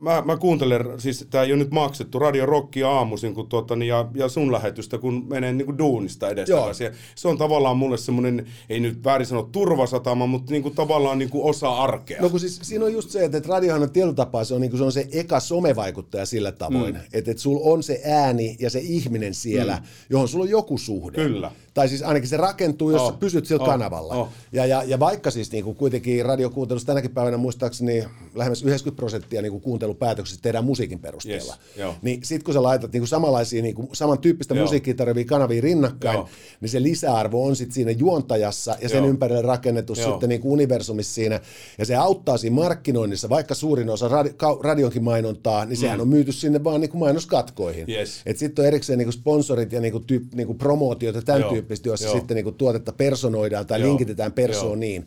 mä, 0.00 0.22
mä 0.26 0.36
kuuntelen, 0.36 1.00
siis 1.00 1.26
tämä 1.30 1.44
ei 1.44 1.52
ole 1.52 1.58
nyt 1.58 1.70
maksettu, 1.70 2.18
Radio 2.18 2.46
Rocki 2.46 2.82
aamuisin 2.82 3.34
kun 3.34 3.48
tuota, 3.48 3.76
niin, 3.76 3.88
ja, 3.88 4.08
ja 4.14 4.28
sun 4.28 4.52
lähetystä, 4.52 4.98
kun 4.98 5.26
menen 5.28 5.58
niin 5.58 5.66
kuin 5.66 5.78
duunista. 5.78 6.26
Joo. 6.48 6.70
Se 7.14 7.28
on 7.28 7.38
tavallaan 7.38 7.76
mulle 7.76 7.96
semmoinen, 7.96 8.46
ei 8.68 8.80
nyt 8.80 9.04
väärin 9.04 9.26
sanoa 9.26 9.48
turvasatama, 9.52 10.26
mutta 10.26 10.52
niin 10.52 10.62
kuin 10.62 10.74
tavallaan 10.74 11.18
niin 11.18 11.30
kuin 11.30 11.44
osa 11.44 11.76
arkea. 11.76 12.22
No 12.22 12.30
kun 12.30 12.40
siis 12.40 12.58
siinä 12.62 12.84
on 12.84 12.92
just 12.92 13.10
se, 13.10 13.24
että, 13.24 13.38
että 13.38 13.48
radiohan 13.48 13.82
on 13.82 13.90
tietyllä 13.90 14.14
tapaa, 14.14 14.44
se 14.44 14.54
on, 14.54 14.60
niin 14.60 14.70
kuin, 14.70 14.78
se 14.78 14.84
on 14.84 14.92
se 14.92 15.08
eka 15.12 15.40
somevaikuttaja 15.40 16.26
sillä 16.26 16.52
tavoin, 16.52 16.94
mm. 16.94 17.00
että, 17.12 17.30
että 17.30 17.42
sulla 17.42 17.70
on 17.70 17.82
se 17.82 18.00
ääni 18.04 18.56
ja 18.60 18.70
se 18.70 18.78
ihminen 18.78 19.34
siellä, 19.34 19.76
mm. 19.76 19.82
johon 20.10 20.28
sulla 20.28 20.44
on 20.44 20.50
joku 20.50 20.78
suhde. 20.78 21.16
Kyllä. 21.16 21.50
Tai 21.76 21.88
siis 21.88 22.02
ainakin 22.02 22.28
se 22.28 22.36
rakentuu, 22.36 22.90
jos 22.90 23.00
Oh, 23.02 23.10
sä 23.12 23.16
pysyt 23.18 23.46
sillä 23.46 23.62
oh, 23.62 23.68
kanavalla. 23.68 24.14
oh. 24.14 24.28
Ja, 24.52 24.66
ja, 24.66 24.82
ja 24.82 24.98
vaikka 24.98 25.30
siis 25.30 25.52
niin 25.52 25.64
kuin 25.64 25.76
kuitenkin 25.76 26.24
radiokuuntelussa 26.24 26.86
tänäkin 26.86 27.10
päivänä 27.10 27.36
muistaakseni 27.36 28.04
lähemmäs 28.34 28.62
90 28.62 28.96
prosenttia 28.96 29.42
niin 29.42 29.52
kuin 29.52 29.62
kuuntelupäätöksistä 29.62 30.42
tehdään 30.42 30.64
musiikin 30.64 30.98
perusteella. 30.98 31.54
Yes, 31.58 31.76
joo. 31.76 31.94
niin 32.02 32.20
sit 32.24 32.42
kun 32.42 32.54
sä 32.54 32.62
laitat 32.62 32.92
niin 32.92 33.00
kuin 33.00 33.08
samanlaisia, 33.08 33.62
niin 33.62 33.74
kuin 33.74 33.88
samantyyppistä 33.92 34.54
Joo. 34.54 34.64
musiikkia 34.64 34.94
tarvii 34.94 35.24
kanavia 35.24 35.60
rinnakkain, 35.60 36.14
Joo. 36.16 36.28
niin 36.60 36.68
se 36.68 36.82
lisäarvo 36.82 37.44
on 37.46 37.56
sitten 37.56 37.74
siinä 37.74 37.90
juontajassa 37.90 38.76
ja 38.82 38.88
sen 38.88 38.98
Joo. 38.98 39.08
ympärille 39.08 39.42
rakennetus 39.42 39.98
Joo. 39.98 40.10
sitten 40.10 40.28
niin 40.28 40.40
kuin 40.40 40.52
universumissa 40.52 41.14
siinä. 41.14 41.40
Ja 41.78 41.84
se 41.84 41.94
auttaa 41.96 42.36
siinä 42.38 42.56
markkinoinnissa, 42.56 43.28
vaikka 43.28 43.54
suurin 43.54 43.90
osa 43.90 44.08
radi- 44.08 44.34
ka- 44.36 44.58
radionkin 44.62 45.04
mainontaa, 45.04 45.64
niin 45.64 45.76
sehän 45.76 46.00
on 46.00 46.08
myyty 46.08 46.32
sinne 46.32 46.64
vaan 46.64 46.80
niin 46.80 46.90
kuin 46.90 46.98
mainoskatkoihin. 47.00 47.86
Mm. 47.86 47.92
Yes. 47.92 48.20
Et 48.26 48.38
sitten 48.38 48.62
on 48.62 48.66
erikseen 48.66 48.98
niin 48.98 49.06
kuin 49.06 49.12
sponsorit 49.14 49.72
ja 49.72 49.80
niin 49.80 49.92
kuin 49.92 50.04
tyyp, 50.06 50.34
niin 50.34 50.46
kuin 50.46 50.58
promootiot 50.58 51.14
ja 51.14 51.22
tämän 51.22 51.40
Joo. 51.40 51.50
Tyyppistä, 51.66 51.88
joissa 51.88 52.06
Joo. 52.06 52.16
sitten 52.16 52.34
niin 52.34 52.44
kuin 52.44 52.56
tuotetta 52.56 52.92
personoidaan 52.92 53.66
tai 53.66 53.80
Joo. 53.80 53.88
linkitetään 53.88 54.32
persoon 54.32 54.80
niin. 54.80 55.06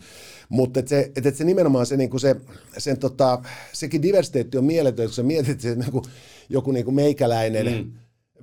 Mutta 0.50 0.80
et 0.80 0.88
se, 0.88 1.12
et, 1.16 1.26
et 1.26 1.36
se 1.36 1.44
nimenomaan 1.44 1.86
se, 1.86 1.98
niinku 1.98 2.20
se, 2.20 2.36
sen 2.78 3.00
tota, 3.00 3.42
sekin 3.74 4.02
diversiteetti 4.02 4.58
on 4.58 4.66
mieletön, 4.66 5.06
kun 5.06 5.14
sä 5.14 5.24
mietit, 5.24 5.50
että 5.50 5.64
se, 5.64 5.76
niinku, 5.76 6.02
joku 6.50 6.72
niinku 6.72 6.92
meikäläinen 6.92 7.66
mm. 7.66 7.92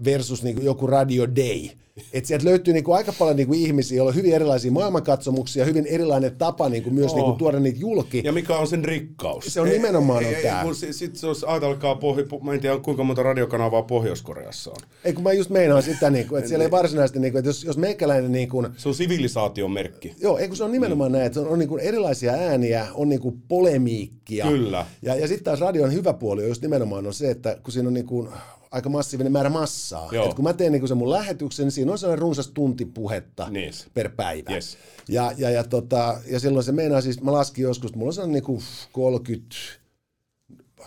Versus 0.05 0.43
niinku 0.43 0.63
joku 0.63 0.87
Radio 0.87 1.27
Day. 1.37 1.69
Että 2.13 2.29
sieltä 2.29 2.45
löytyy 2.45 2.75
niinku 2.75 2.93
aika 2.93 3.13
paljon 3.19 3.37
niinku 3.37 3.55
ihmisiä, 3.55 3.97
joilla 3.97 4.11
on 4.11 4.15
hyvin 4.15 4.33
erilaisia 4.35 4.71
maailmankatsomuksia, 4.73 5.65
hyvin 5.65 5.87
erilainen 5.87 6.37
tapa 6.37 6.69
niinku 6.69 6.91
myös 6.91 7.13
Oo. 7.13 7.17
niinku 7.17 7.33
tuoda 7.33 7.61
niitä 7.61 7.79
julki. 7.81 8.23
Ja 8.25 8.33
mikä 8.33 8.57
on 8.57 8.67
sen 8.67 8.85
rikkaus? 8.85 9.45
Se 9.47 9.61
on 9.61 9.69
nimenomaan 9.69 10.25
on 10.25 10.33
tää. 10.43 10.65
Sitten 10.91 11.21
se 11.21 11.27
olisi, 11.27 11.47
ajatelkaa, 11.49 11.95
pohj- 11.95 12.45
mä 12.45 12.55
en 12.55 12.61
tiedä 12.61 12.79
kuinka 12.79 13.05
monta 13.05 13.23
radiokanavaa 13.23 13.83
Pohjois-Koreassa 13.83 14.71
on. 14.71 14.77
Ei 15.05 15.13
kun 15.13 15.23
mä 15.23 15.33
just 15.33 15.51
meinaan 15.51 15.83
sitä, 15.83 16.11
niinku, 16.11 16.37
että 16.37 16.49
siellä 16.49 16.65
ei 16.65 16.71
varsinaisesti, 16.81 17.19
niinku, 17.19 17.39
että 17.39 17.49
jos, 17.49 17.65
jos 17.65 17.77
meikäläinen 17.77 18.33
niinku, 18.33 18.67
Se 18.77 18.89
on 18.89 18.95
sivilisaation 18.95 19.71
merkki. 19.71 20.15
Joo, 20.21 20.39
eikö 20.39 20.57
se 20.57 20.65
on 20.65 20.73
nimenomaan 20.73 21.13
näin, 21.13 21.25
että 21.27 21.41
on, 21.41 21.49
on 21.49 21.59
niin 21.59 21.79
erilaisia 21.81 22.33
ääniä, 22.33 22.87
on 22.95 23.09
niin 23.09 23.43
polemiikkia. 23.49 24.47
Kyllä. 24.47 24.87
Ja, 25.03 25.15
ja 25.15 25.29
sitten 25.29 25.45
taas 25.45 25.61
radion 25.61 25.93
hyvä 25.93 26.13
puoli 26.13 26.43
on 26.43 26.49
just 26.49 26.63
nimenomaan 26.63 27.07
on 27.07 27.15
se, 27.15 27.31
että 27.31 27.59
kun 27.63 27.73
siinä 27.73 27.89
on 27.89 27.95
niin 27.95 28.07
kuin 28.07 28.29
aika 28.71 28.89
massiivinen 28.89 29.33
määrä 29.33 29.51
massaa. 29.51 30.09
Joo. 30.13 30.27
Et 30.29 30.35
kun 30.35 30.45
mä 30.45 30.53
teen 30.53 30.73
niin 30.73 30.89
sen 30.89 30.97
mun 30.97 31.11
lähetyksen, 31.11 31.65
niin 31.65 31.73
siinä 31.73 31.93
on 31.93 31.99
sellainen 31.99 32.23
runsas 32.23 32.49
tunti 32.49 32.85
puhetta 32.85 33.49
Yes. 33.55 33.87
per 33.95 34.09
päivä. 34.17 34.51
Yes. 34.55 34.79
Ja, 35.09 35.33
ja, 35.37 35.51
ja, 35.51 35.65
tota, 35.65 36.21
ja 36.31 36.41
silloin 36.41 36.65
se 36.65 36.73
meinaa 36.73 37.01
siis, 37.01 37.23
mä 37.23 37.33
laskin 37.33 37.63
joskus, 37.63 37.89
että 37.91 37.99
mulla 37.99 38.09
on 38.11 38.15
sellainen 38.15 38.33
niin 38.33 38.45
kuin 38.45 38.63
30 38.93 39.57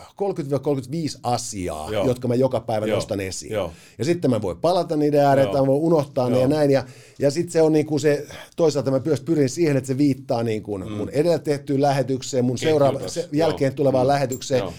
30-35 0.00 1.18
asiaa, 1.22 1.90
Joo. 1.92 2.06
jotka 2.06 2.28
mä 2.28 2.34
joka 2.34 2.60
päivä 2.60 2.86
Joo. 2.86 2.94
nostan 2.94 3.20
esiin. 3.20 3.52
Joo. 3.52 3.72
Ja 3.98 4.04
sitten 4.04 4.30
mä 4.30 4.42
voin 4.42 4.56
palata 4.56 4.96
niiden 4.96 5.20
ääreen, 5.24 5.44
Joo. 5.44 5.52
tai 5.52 5.62
mä 5.62 5.66
voin 5.66 5.82
unohtaa 5.82 6.28
ne 6.28 6.34
Joo. 6.34 6.42
ja 6.42 6.48
näin. 6.48 6.70
Ja, 6.70 6.84
ja 7.18 7.30
sitten 7.30 7.52
se 7.52 7.62
on 7.62 7.72
niin 7.72 7.86
kuin 7.86 8.00
se, 8.00 8.26
toisaalta 8.56 8.90
mä 8.90 9.00
myös 9.04 9.20
pyrin 9.20 9.48
siihen, 9.48 9.76
että 9.76 9.86
se 9.88 9.98
viittaa 9.98 10.42
niin 10.42 10.62
kuin 10.62 10.86
mm. 10.88 10.92
mun 10.92 11.10
edellä 11.10 11.38
tehtyyn 11.38 11.82
lähetykseen, 11.82 12.44
mun 12.44 12.58
seuraava, 12.58 13.08
se, 13.08 13.20
Joo. 13.20 13.28
jälkeen 13.32 13.74
tulevaan 13.74 14.06
Mm. 14.06 14.08
lähetykseen. 14.08 14.58
Joo. 14.58 14.72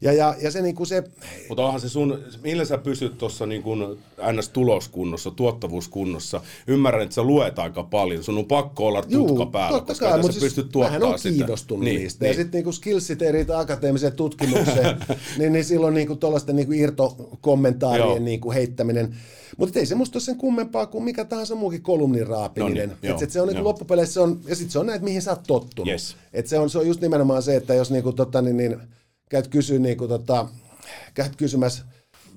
Ja, 0.00 0.12
ja, 0.12 0.34
ja 0.42 0.50
se, 0.50 0.62
niin 0.62 0.74
kuin 0.74 0.86
se, 0.86 1.04
Mutta 1.48 1.64
onhan 1.64 1.80
se 1.80 1.88
sun, 1.88 2.18
millä 2.42 2.64
sä 2.64 2.78
pysyt 2.78 3.18
tuossa 3.18 3.46
niin 3.46 3.62
kuin 3.62 3.98
NS-tuloskunnossa, 4.32 5.30
tuottavuuskunnossa? 5.36 6.40
Ymmärrän, 6.66 7.02
että 7.02 7.14
sä 7.14 7.22
luet 7.22 7.58
aika 7.58 7.82
paljon. 7.82 8.24
Sun 8.24 8.38
on 8.38 8.44
pakko 8.44 8.86
olla 8.86 9.02
tutka 9.02 9.46
päällä, 9.46 9.78
totta 9.78 9.92
koska 9.92 10.08
kai, 10.08 10.18
mutta 10.18 10.32
sä 10.34 10.40
siis 10.40 10.54
pystyt 10.54 10.72
tuottaa 10.72 11.08
on 11.08 11.18
sitä. 11.18 11.34
kiinnostunut 11.34 11.84
niin, 11.84 12.00
niistä. 12.00 12.24
Niin. 12.24 12.28
Ja 12.28 12.32
Niin. 12.32 12.42
sitten 12.42 12.58
niinku 12.58 12.72
skillsit 12.72 13.22
eri 13.22 13.46
akateemiseen 13.56 14.12
tutkimukseen, 14.12 14.96
niin, 15.38 15.52
niin 15.52 15.64
silloin 15.64 15.94
niinku 15.94 16.16
tuollaisten 16.16 16.56
niinku 16.56 16.72
irtokommentaarien 16.72 18.08
Joo. 18.08 18.18
niinku 18.18 18.52
heittäminen. 18.52 19.14
Mutta 19.56 19.78
ei 19.78 19.86
se 19.86 19.94
musta 19.94 20.16
ole 20.16 20.22
sen 20.22 20.36
kummempaa 20.36 20.86
kuin 20.86 21.04
mikä 21.04 21.24
tahansa 21.24 21.54
muukin 21.54 21.82
kolumnin 21.82 22.26
raapiminen. 22.26 22.88
No 22.88 22.94
niin, 23.02 23.14
et, 23.14 23.22
et 23.22 23.30
se 23.30 23.40
on 23.40 23.48
niinku 23.48 23.60
joo. 23.60 23.68
loppupeleissä, 23.68 24.14
se 24.14 24.20
on, 24.20 24.40
ja 24.46 24.56
sitten 24.56 24.72
se 24.72 24.78
on 24.78 24.86
näitä, 24.86 25.04
mihin 25.04 25.22
sä 25.22 25.30
oot 25.30 25.42
tottunut. 25.46 25.88
Yes. 25.88 26.16
Et 26.32 26.46
se, 26.46 26.58
on, 26.58 26.70
se 26.70 26.78
on 26.78 26.86
just 26.86 27.00
nimenomaan 27.00 27.42
se, 27.42 27.56
että 27.56 27.74
jos 27.74 27.90
niinku, 27.90 28.12
tota, 28.12 28.42
niin, 28.42 28.56
niin, 28.56 28.76
käyt 29.28 29.48
kysyä 29.48 29.78
niinku, 29.78 30.08
tota, 30.08 30.48
käyt 31.14 31.36
kysymässä 31.36 31.84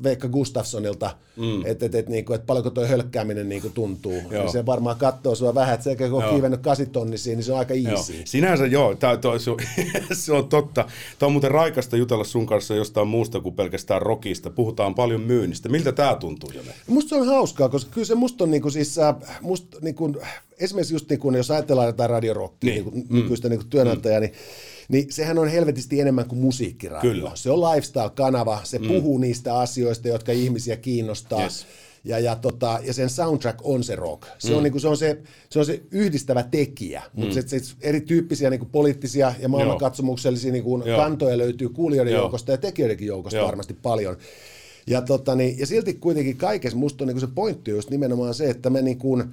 Veikka 0.03 0.27
Gustafssonilta, 0.27 1.17
mm. 1.37 1.65
että 1.65 1.85
et, 1.85 1.95
et, 1.95 2.09
niinku, 2.09 2.33
et 2.33 2.45
paljonko 2.45 2.69
toi 2.69 2.87
hölkkääminen 2.87 3.49
niinku 3.49 3.69
tuntuu. 3.69 4.21
Joo. 4.31 4.43
Niin 4.43 4.51
se 4.51 4.65
varmaan 4.65 4.95
katsoo 4.95 5.35
sua 5.35 5.55
vähän, 5.55 5.73
että 5.73 5.83
se 5.83 5.95
kun 5.95 6.13
on 6.13 6.23
Joo. 6.23 6.31
kiivennyt 6.31 6.61
kasitonnisiin, 6.61 7.37
niin 7.37 7.43
se 7.43 7.53
on 7.53 7.59
aika 7.59 7.73
Joo. 7.73 7.91
easy. 7.91 8.13
Sinänsä 8.25 8.65
joo, 8.65 8.95
tää, 8.95 9.17
toi, 9.17 9.39
se, 9.39 9.51
on, 9.51 9.57
se 10.13 10.33
on 10.33 10.49
totta. 10.49 10.85
Tämä 11.19 11.27
on 11.27 11.31
muuten 11.31 11.51
raikasta 11.51 11.97
jutella 11.97 12.23
sun 12.23 12.45
kanssa 12.45 12.75
jostain 12.75 13.07
muusta 13.07 13.39
kuin 13.39 13.55
pelkästään 13.55 14.01
rockista. 14.01 14.49
Puhutaan 14.49 14.95
paljon 14.95 15.21
myynnistä. 15.21 15.69
Miltä 15.69 15.91
tämä 15.91 16.15
tuntuu, 16.15 16.51
Jone? 16.51 16.73
Musta 16.87 17.09
se 17.09 17.15
on 17.15 17.27
hauskaa, 17.27 17.69
koska 17.69 17.91
kyllä 17.91 18.07
se 18.07 18.15
musta 18.15 18.43
on 18.43 18.51
niinku 18.51 18.69
siis, 18.69 18.99
äh, 18.99 19.15
musta 19.41 19.77
niinku, 19.81 20.15
esimerkiksi 20.59 20.93
just 20.93 21.09
niinku, 21.09 21.31
jos 21.31 21.51
ajatellaan 21.51 21.87
jotain 21.87 22.09
radiorockia, 22.09 22.73
Niin. 22.73 22.83
niin. 22.85 22.93
niinku, 22.93 23.13
nykyistä 23.13 23.49
niinku 23.49 23.65
työnantajaa, 23.69 24.19
niin 24.19 24.33
niin 24.89 25.11
sehän 25.11 25.38
on 25.38 25.47
helvetisti 25.47 25.99
enemmän 25.99 26.25
kuin 26.25 26.39
musiikkiradio. 26.39 27.11
Kyllä. 27.11 27.32
Se 27.34 27.51
on 27.51 27.59
lifestyle-kanava, 27.59 28.61
se 28.63 28.79
mm. 28.79 28.88
puhuu 28.88 29.17
niistä 29.17 29.59
asioista, 29.59 30.07
jotka 30.07 30.32
ihmisiä 30.32 30.77
kiinnostaa. 30.77 31.41
Yes. 31.41 31.65
Ja, 32.03 32.19
ja, 32.19 32.36
tota, 32.36 32.79
ja 32.84 32.93
sen 32.93 33.09
soundtrack 33.09 33.59
on 33.63 33.84
se 33.84 33.95
rock. 33.95 34.23
Se, 34.38 34.49
mm. 34.49 34.57
on, 34.57 34.63
niinku, 34.63 34.79
se, 34.79 34.88
on, 34.88 34.97
se, 34.97 35.21
se 35.49 35.59
on 35.59 35.65
se 35.65 35.82
yhdistävä 35.91 36.43
tekijä, 36.43 37.01
mm. 37.13 37.19
mutta 37.19 37.34
se, 37.34 37.59
se, 37.59 37.75
erityyppisiä 37.82 38.49
niinku, 38.49 38.67
poliittisia 38.71 39.34
ja 39.39 39.49
maailmankatsomuksellisia 39.49 40.51
niinku, 40.51 40.84
kantoja 40.95 41.38
löytyy 41.38 41.69
kuulijoiden 41.69 42.13
Joo. 42.13 42.21
joukosta 42.21 42.51
ja 42.51 42.57
tekijöidenkin 42.57 43.07
joukosta 43.07 43.38
Joo. 43.38 43.47
varmasti 43.47 43.73
paljon. 43.73 44.17
Ja, 44.88 45.01
tota, 45.01 45.36
niin, 45.36 45.59
ja 45.59 45.67
silti 45.67 45.93
kuitenkin 45.93 46.38
kaikessa 46.38 46.77
musta 46.77 47.03
on 47.03 47.07
niin 47.07 47.19
se 47.19 47.27
pointti 47.27 47.71
just 47.71 47.89
nimenomaan 47.89 48.34
se, 48.34 48.49
että 48.49 48.69
me 48.69 48.82
niin 48.82 48.97
kuin, 48.97 49.23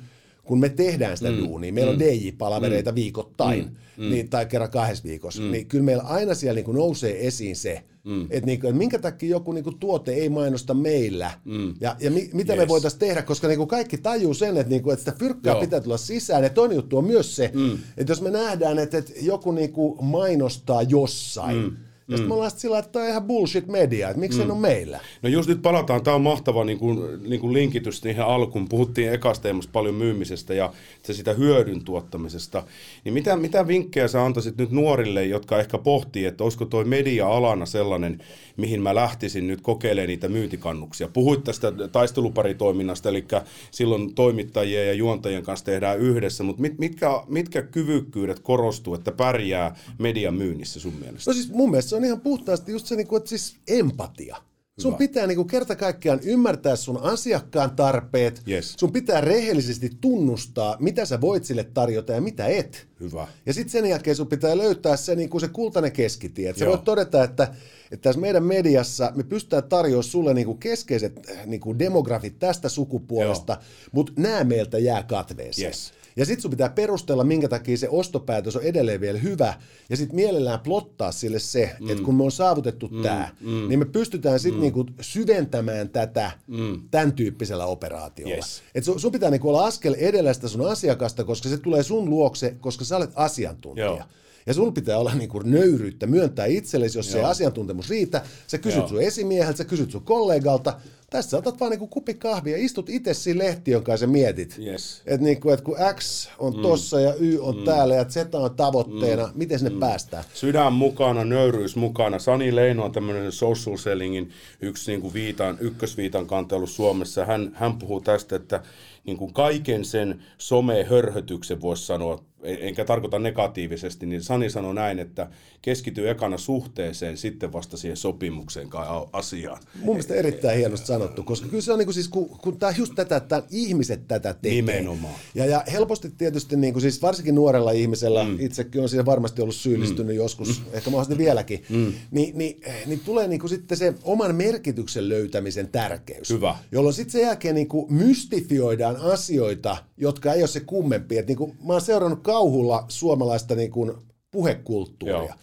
kun 0.49 0.61
me 0.61 0.69
tehdään 0.69 1.17
sitä 1.17 1.31
mm. 1.31 1.39
duunia, 1.39 1.73
meillä 1.73 1.93
mm. 1.93 1.97
on 1.97 2.01
DJ-palavereita 2.01 2.91
mm. 2.91 2.95
viikoittain, 2.95 3.77
mm. 3.97 4.11
Niin, 4.11 4.29
tai 4.29 4.47
kerran 4.47 4.71
kahdessa 4.71 5.05
viikossa, 5.05 5.43
mm. 5.43 5.51
niin 5.51 5.67
kyllä 5.67 5.85
meillä 5.85 6.03
aina 6.03 6.35
siellä 6.35 6.55
niin 6.55 6.65
kuin 6.65 6.77
nousee 6.77 7.27
esiin 7.27 7.57
se, 7.57 7.83
mm. 8.05 8.23
että, 8.31 8.47
niin 8.47 8.61
kuin, 8.61 8.69
että 8.69 8.79
minkä 8.79 8.99
takia 8.99 9.31
joku 9.31 9.53
niin 9.53 9.65
kuin 9.65 9.79
tuote 9.79 10.13
ei 10.13 10.29
mainosta 10.29 10.75
meillä, 10.75 11.31
mm. 11.45 11.75
ja, 11.81 11.97
ja 12.01 12.11
mi, 12.11 12.31
mitä 12.33 12.53
yes. 12.53 12.63
me 12.63 12.69
voitaisiin 12.69 13.01
tehdä, 13.01 13.23
koska 13.23 13.49
niin 13.49 13.59
kuin 13.59 13.69
kaikki 13.69 13.99
tajuu 13.99 14.35
sen, 14.35 14.57
että, 14.57 14.71
niin 14.71 14.83
kuin, 14.83 14.93
että 14.93 15.05
sitä 15.05 15.19
fyrkkaa 15.19 15.53
Joo. 15.53 15.61
pitää 15.61 15.81
tulla 15.81 15.97
sisään, 15.97 16.43
ja 16.43 16.51
toinen 16.51 16.77
juttu 16.77 16.99
on 16.99 17.05
myös 17.05 17.37
se, 17.37 17.51
mm. 17.55 17.79
että 17.97 18.11
jos 18.11 18.23
me 18.23 18.31
nähdään, 18.31 18.79
että, 18.79 18.99
että 18.99 19.13
joku 19.21 19.53
niin 19.53 19.73
kuin 19.73 20.05
mainostaa 20.05 20.83
jossain, 20.83 21.57
mm 21.57 21.77
ja 22.09 22.17
sitten 22.17 22.25
mm. 22.25 22.29
me 22.29 22.35
ollaan 22.35 22.51
sillä 22.51 22.79
että 22.79 22.93
tämä 22.93 23.05
on 23.05 23.11
ihan 23.11 23.25
bullshit 23.25 23.67
media, 23.67 24.09
että 24.09 24.21
miksi 24.21 24.39
mm. 24.39 24.47
se 24.47 24.53
on 24.53 24.59
meillä? 24.59 25.01
No 25.23 25.29
just 25.29 25.49
nyt 25.49 25.63
palataan, 25.63 26.03
tämä 26.03 26.15
on 26.15 26.23
mahtava 26.23 26.65
niin 26.65 26.79
kuin, 26.79 27.23
niin 27.29 27.41
kuin 27.41 27.53
linkitys 27.53 28.01
siihen 28.01 28.25
alkuun. 28.25 28.69
Puhuttiin 28.69 29.13
ekasta 29.13 29.49
paljon 29.73 29.95
myymisestä 29.95 30.55
ja 30.55 30.73
sitä 31.03 31.33
hyödyn 31.33 31.85
tuottamisesta. 31.85 32.63
Niin 33.05 33.13
mitä, 33.13 33.37
mitä 33.37 33.67
vinkkejä 33.67 34.09
sä 34.09 34.25
antaisit 34.25 34.57
nyt 34.57 34.71
nuorille, 34.71 35.25
jotka 35.25 35.59
ehkä 35.59 35.79
pohtii, 35.79 36.25
että 36.25 36.45
olisiko 36.45 36.65
toi 36.65 36.85
media-alana 36.85 37.67
sellainen, 37.67 38.23
mihin 38.57 38.83
mä 38.83 38.95
lähtisin 38.95 39.47
nyt 39.47 39.61
kokeilemaan 39.61 40.09
niitä 40.09 40.29
myyntikannuksia. 40.29 41.09
Puhuit 41.09 41.45
tästä 41.45 41.73
taisteluparitoiminnasta, 41.93 43.09
eli 43.09 43.25
silloin 43.71 44.15
toimittajien 44.15 44.87
ja 44.87 44.93
juontajien 44.93 45.43
kanssa 45.43 45.67
tehdään 45.67 45.99
yhdessä, 45.99 46.45
mutta 46.45 46.63
mit, 46.63 46.79
mitkä, 46.79 47.23
mitkä 47.29 47.63
kyvykkyydet 47.63 48.41
korostuu, 48.41 48.95
että 48.95 49.13
pärjää 49.13 49.77
median 49.99 50.35
myynnissä 50.35 50.81
sun 50.81 50.95
mielestä? 51.01 51.31
No 51.31 51.35
siis 51.35 51.53
mun 51.53 51.71
mielestä 51.71 51.89
se 51.89 51.98
on 51.99 52.05
ihan 52.05 52.21
puhtaasti 52.21 52.73
just 52.73 52.87
se, 52.87 52.97
niin 52.97 53.07
kuin, 53.07 53.19
että 53.19 53.29
siis 53.29 53.57
empatia. 53.69 54.37
Sun 54.81 54.91
Hyvä. 54.91 54.99
pitää 54.99 55.27
niinku 55.27 55.45
kerta 55.45 55.77
kaikkiaan 55.77 56.21
ymmärtää 56.23 56.77
sun 56.77 57.03
asiakkaan 57.03 57.71
tarpeet. 57.71 58.43
Yes. 58.49 58.75
Sun 58.79 58.93
pitää 58.93 59.21
rehellisesti 59.21 59.91
tunnustaa, 60.01 60.77
mitä 60.81 61.05
sä 61.05 61.21
voit 61.21 61.45
sille 61.45 61.65
tarjota 61.65 62.13
ja 62.13 62.21
mitä 62.21 62.47
et. 62.47 62.87
Hyvä. 63.01 63.27
Ja 63.47 63.53
sitten 63.53 63.71
sen 63.71 63.87
jälkeen 63.87 64.17
sun 64.17 64.27
pitää 64.27 64.59
löytää 64.59 64.97
se, 64.97 65.15
niinku 65.15 65.41
se 65.41 65.49
kultainen 65.49 65.93
keskitie. 65.93 66.51
Et 66.51 66.57
sä 66.57 66.67
voit 66.67 66.85
todeta, 66.85 67.25
että, 67.25 67.43
että 67.91 68.03
tässä 68.03 68.21
meidän 68.21 68.45
mediassa 68.45 69.13
me 69.15 69.23
pystytään 69.23 69.65
tarjoamaan 69.65 70.05
sulle 70.05 70.35
niinku 70.35 70.55
keskeiset 70.55 71.21
niinku 71.47 71.79
demografit 71.79 72.39
tästä 72.39 72.69
sukupuolesta, 72.69 73.59
mutta 73.93 74.13
nämä 74.17 74.45
meiltä 74.45 74.79
jää 74.79 75.03
katveeseen. 75.03 75.67
Yes. 75.67 75.93
Ja 76.19 76.25
sitten 76.25 76.43
sun 76.43 76.51
pitää 76.51 76.69
perustella, 76.69 77.25
minkä 77.25 77.49
takia 77.49 77.77
se 77.77 77.89
ostopäätös 77.89 78.57
on 78.57 78.63
edelleen 78.63 79.01
vielä 79.01 79.19
hyvä, 79.19 79.55
ja 79.91 79.97
sitten 79.97 80.17
mielellään 80.17 80.61
plottaa 80.61 81.13
sille 81.13 81.39
se, 81.39 81.77
mm. 81.81 81.91
että 81.91 82.05
kun 82.05 82.15
me 82.15 82.25
on 82.25 82.33
saavutettu 82.33 82.89
mm. 82.89 83.03
tämä, 83.03 83.29
mm. 83.41 83.69
niin 83.69 83.79
me 83.79 83.85
pystytään 83.85 84.41
sitten 84.41 84.59
mm. 84.59 84.63
niinku 84.63 84.87
syventämään 85.01 85.89
tätä 85.89 86.31
mm. 86.47 86.81
tämän 86.91 87.13
tyyppisellä 87.13 87.67
operaatiolla. 87.67 88.35
Yes. 88.35 88.63
Et 88.75 88.85
sun, 88.85 89.01
sun 89.01 89.13
pitää 89.13 89.31
niinku 89.31 89.49
olla 89.49 89.67
askel 89.67 89.95
edellä 89.99 90.33
sitä 90.33 90.49
sun 90.49 90.69
asiakasta, 90.71 91.25
koska 91.25 91.49
se 91.49 91.59
tulee 91.59 91.83
sun 91.83 92.11
luokse, 92.11 92.57
koska 92.61 92.85
sä 92.85 92.97
olet 92.97 93.11
asiantuntija. 93.15 93.87
Joo. 93.87 94.03
Ja 94.47 94.55
sun 94.55 94.75
pitää 94.75 94.99
olla 94.99 95.15
niinku 95.15 95.39
nöyryyttä 95.39 96.07
myöntää 96.07 96.47
itsellesi, 96.47 96.99
jos 96.99 97.13
Joo. 97.13 97.23
se 97.23 97.29
asiantuntemus 97.29 97.91
riitä. 97.91 98.23
Sä 98.47 98.59
kysyt 98.59 98.79
Joo. 98.79 98.89
sun 98.89 99.03
esimieheltä, 99.03 99.57
sä 99.57 99.65
kysyt 99.65 99.91
sun 99.91 100.03
kollegalta, 100.03 100.81
tässä 101.11 101.37
otat 101.37 101.61
vaan 101.61 101.71
niinku 101.71 101.87
kupi 101.87 102.15
kahvia, 102.15 102.57
istut 102.57 102.91
itse 102.91 103.15
siinä 103.15 103.45
lehtiön 103.45 103.83
kanssa 103.83 104.05
ja 104.05 104.09
mietit. 104.09 104.59
Yes. 104.67 105.03
Että 105.07 105.25
niinku, 105.25 105.51
et 105.51 105.61
kun 105.61 105.77
X 105.95 106.29
on 106.39 106.57
mm. 106.57 106.63
tossa 106.63 107.01
ja 107.01 107.15
Y 107.15 107.39
on 107.41 107.57
mm. 107.57 107.65
täällä 107.65 107.95
ja 107.95 108.05
Z 108.05 108.17
on 108.35 108.55
tavoitteena, 108.57 109.27
mm. 109.27 109.33
miten 109.35 109.59
sinne 109.59 109.71
mm. 109.71 109.81
päästään? 109.81 110.25
Sydän 110.35 110.73
mukana, 110.73 111.25
nöyryys 111.25 111.77
mukana. 111.77 112.19
Sani 112.19 112.57
Leino 112.57 112.85
on 112.85 112.93
tämmöinen 112.93 113.33
social 113.33 113.77
sellingin 113.77 114.31
yksi 114.61 114.91
niinku 114.91 115.13
viitan, 115.13 115.57
ykkösviitan 115.61 116.27
kantelu 116.27 116.67
Suomessa. 116.67 117.25
Hän, 117.25 117.51
hän 117.55 117.79
puhuu 117.79 118.01
tästä, 118.01 118.37
että 118.37 118.63
niin 119.09 119.17
kuin 119.17 119.33
kaiken 119.33 119.85
sen 119.85 120.23
some-hörhötyksen 120.39 121.61
voisi 121.61 121.87
sanoa, 121.87 122.25
enkä 122.43 122.85
tarkoita 122.85 123.19
negatiivisesti, 123.19 124.07
niin 124.07 124.23
Sani 124.23 124.51
sanoi 124.51 124.75
näin, 124.75 124.99
että 124.99 125.29
keskityy 125.63 126.11
ekana 126.11 126.39
suhteeseen, 126.39 127.17
sitten 127.17 127.53
vasta 127.53 127.77
siihen 127.77 127.97
sopimukseen 127.97 128.69
kai 128.69 128.87
asiaan. 129.13 129.63
Mun 129.75 129.95
mielestä 129.95 130.15
erittäin 130.15 130.59
hienosti 130.59 130.87
sanottu, 130.87 131.23
koska 131.23 131.49
kyllä 131.49 131.63
se 131.63 131.73
on 131.73 131.79
niin 131.79 131.87
kuin 131.87 131.95
siis, 131.95 132.09
kun, 132.09 132.29
kun 132.29 132.59
tämä 132.59 132.73
just 132.77 132.93
tätä, 132.95 133.17
että 133.17 133.43
ihmiset 133.51 134.09
tätä 134.09 134.35
tekee. 134.35 134.51
Nimenomaan. 134.51 135.15
Ja, 135.35 135.47
ja 135.47 135.65
helposti 135.73 136.11
tietysti, 136.19 136.57
niin 136.57 136.73
kuin 136.73 136.83
siis 136.83 137.03
varsinkin 137.03 137.35
nuorella 137.35 137.71
ihmisellä, 137.71 138.25
mm. 138.25 138.37
itsekin 138.41 138.83
on 138.83 138.89
siihen 138.89 139.07
varmasti 139.07 139.43
ollut 139.43 139.55
syyllistynyt 139.55 140.15
mm. 140.15 140.23
joskus, 140.23 140.49
mm. 140.49 140.67
ehkä 140.73 140.91
mahdollisesti 140.91 141.25
vieläkin, 141.25 141.65
mm. 141.69 141.93
niin, 142.11 142.39
niin, 142.39 142.61
niin 142.87 143.01
tulee 143.01 143.29
niin 143.29 143.41
kuin 143.41 143.51
sitten 143.51 143.79
se 143.79 143.95
oman 144.03 144.35
merkityksen 144.35 145.09
löytämisen 145.09 145.69
tärkeys. 145.69 146.31
Hyvä. 146.31 146.57
Jolloin 146.73 146.95
sitten 146.95 147.13
sen 147.13 147.23
jälkeen 147.23 147.55
niin 147.55 147.69
kuin 147.69 147.93
mystifioidaan 147.95 148.97
asioita, 148.99 149.77
jotka 149.97 150.33
ei 150.33 150.43
ole 150.43 150.49
se 150.49 150.61
kummempi. 150.61 151.19
Et 151.19 151.27
niin 151.27 151.39
kuin, 151.39 151.57
mä 151.67 151.73
oon 151.73 151.81
seurannut 151.81 152.23
kauhulla 152.23 152.85
suomalaista 152.89 153.55
niin 153.55 153.71
kuin 153.71 153.93
puhekulttuuria. 154.31 155.19
Joo 155.19 155.35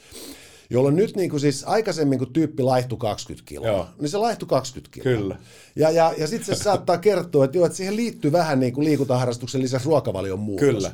jolloin 0.70 0.96
nyt 0.96 1.16
niin 1.16 1.30
kuin 1.30 1.40
siis 1.40 1.64
aikaisemmin 1.64 2.20
kun 2.20 2.34
tyyppi 2.34 2.64
laihtui 2.64 2.98
20 2.98 3.48
kiloa, 3.48 3.68
Joo. 3.68 3.88
niin 4.00 4.10
se 4.10 4.18
laihtui 4.18 4.48
20 4.48 4.94
kiloa. 4.94 5.18
Kyllä. 5.18 5.36
Ja, 5.76 5.92
ja, 5.92 6.14
ja 6.18 6.28
sitten 6.28 6.56
se 6.56 6.64
saattaa 6.64 6.98
kertoa, 6.98 7.46
että, 7.46 7.58
jo, 7.58 7.66
että 7.66 7.78
siihen 7.78 7.96
liittyy 7.96 8.32
vähän 8.32 8.60
niin 8.60 8.74
kuin 8.74 8.86
liikuntaharrastuksen 8.86 9.62
lisäksi 9.62 9.86
ruokavalion 9.86 10.40
muutos. 10.40 10.68
Kyllä. 10.68 10.92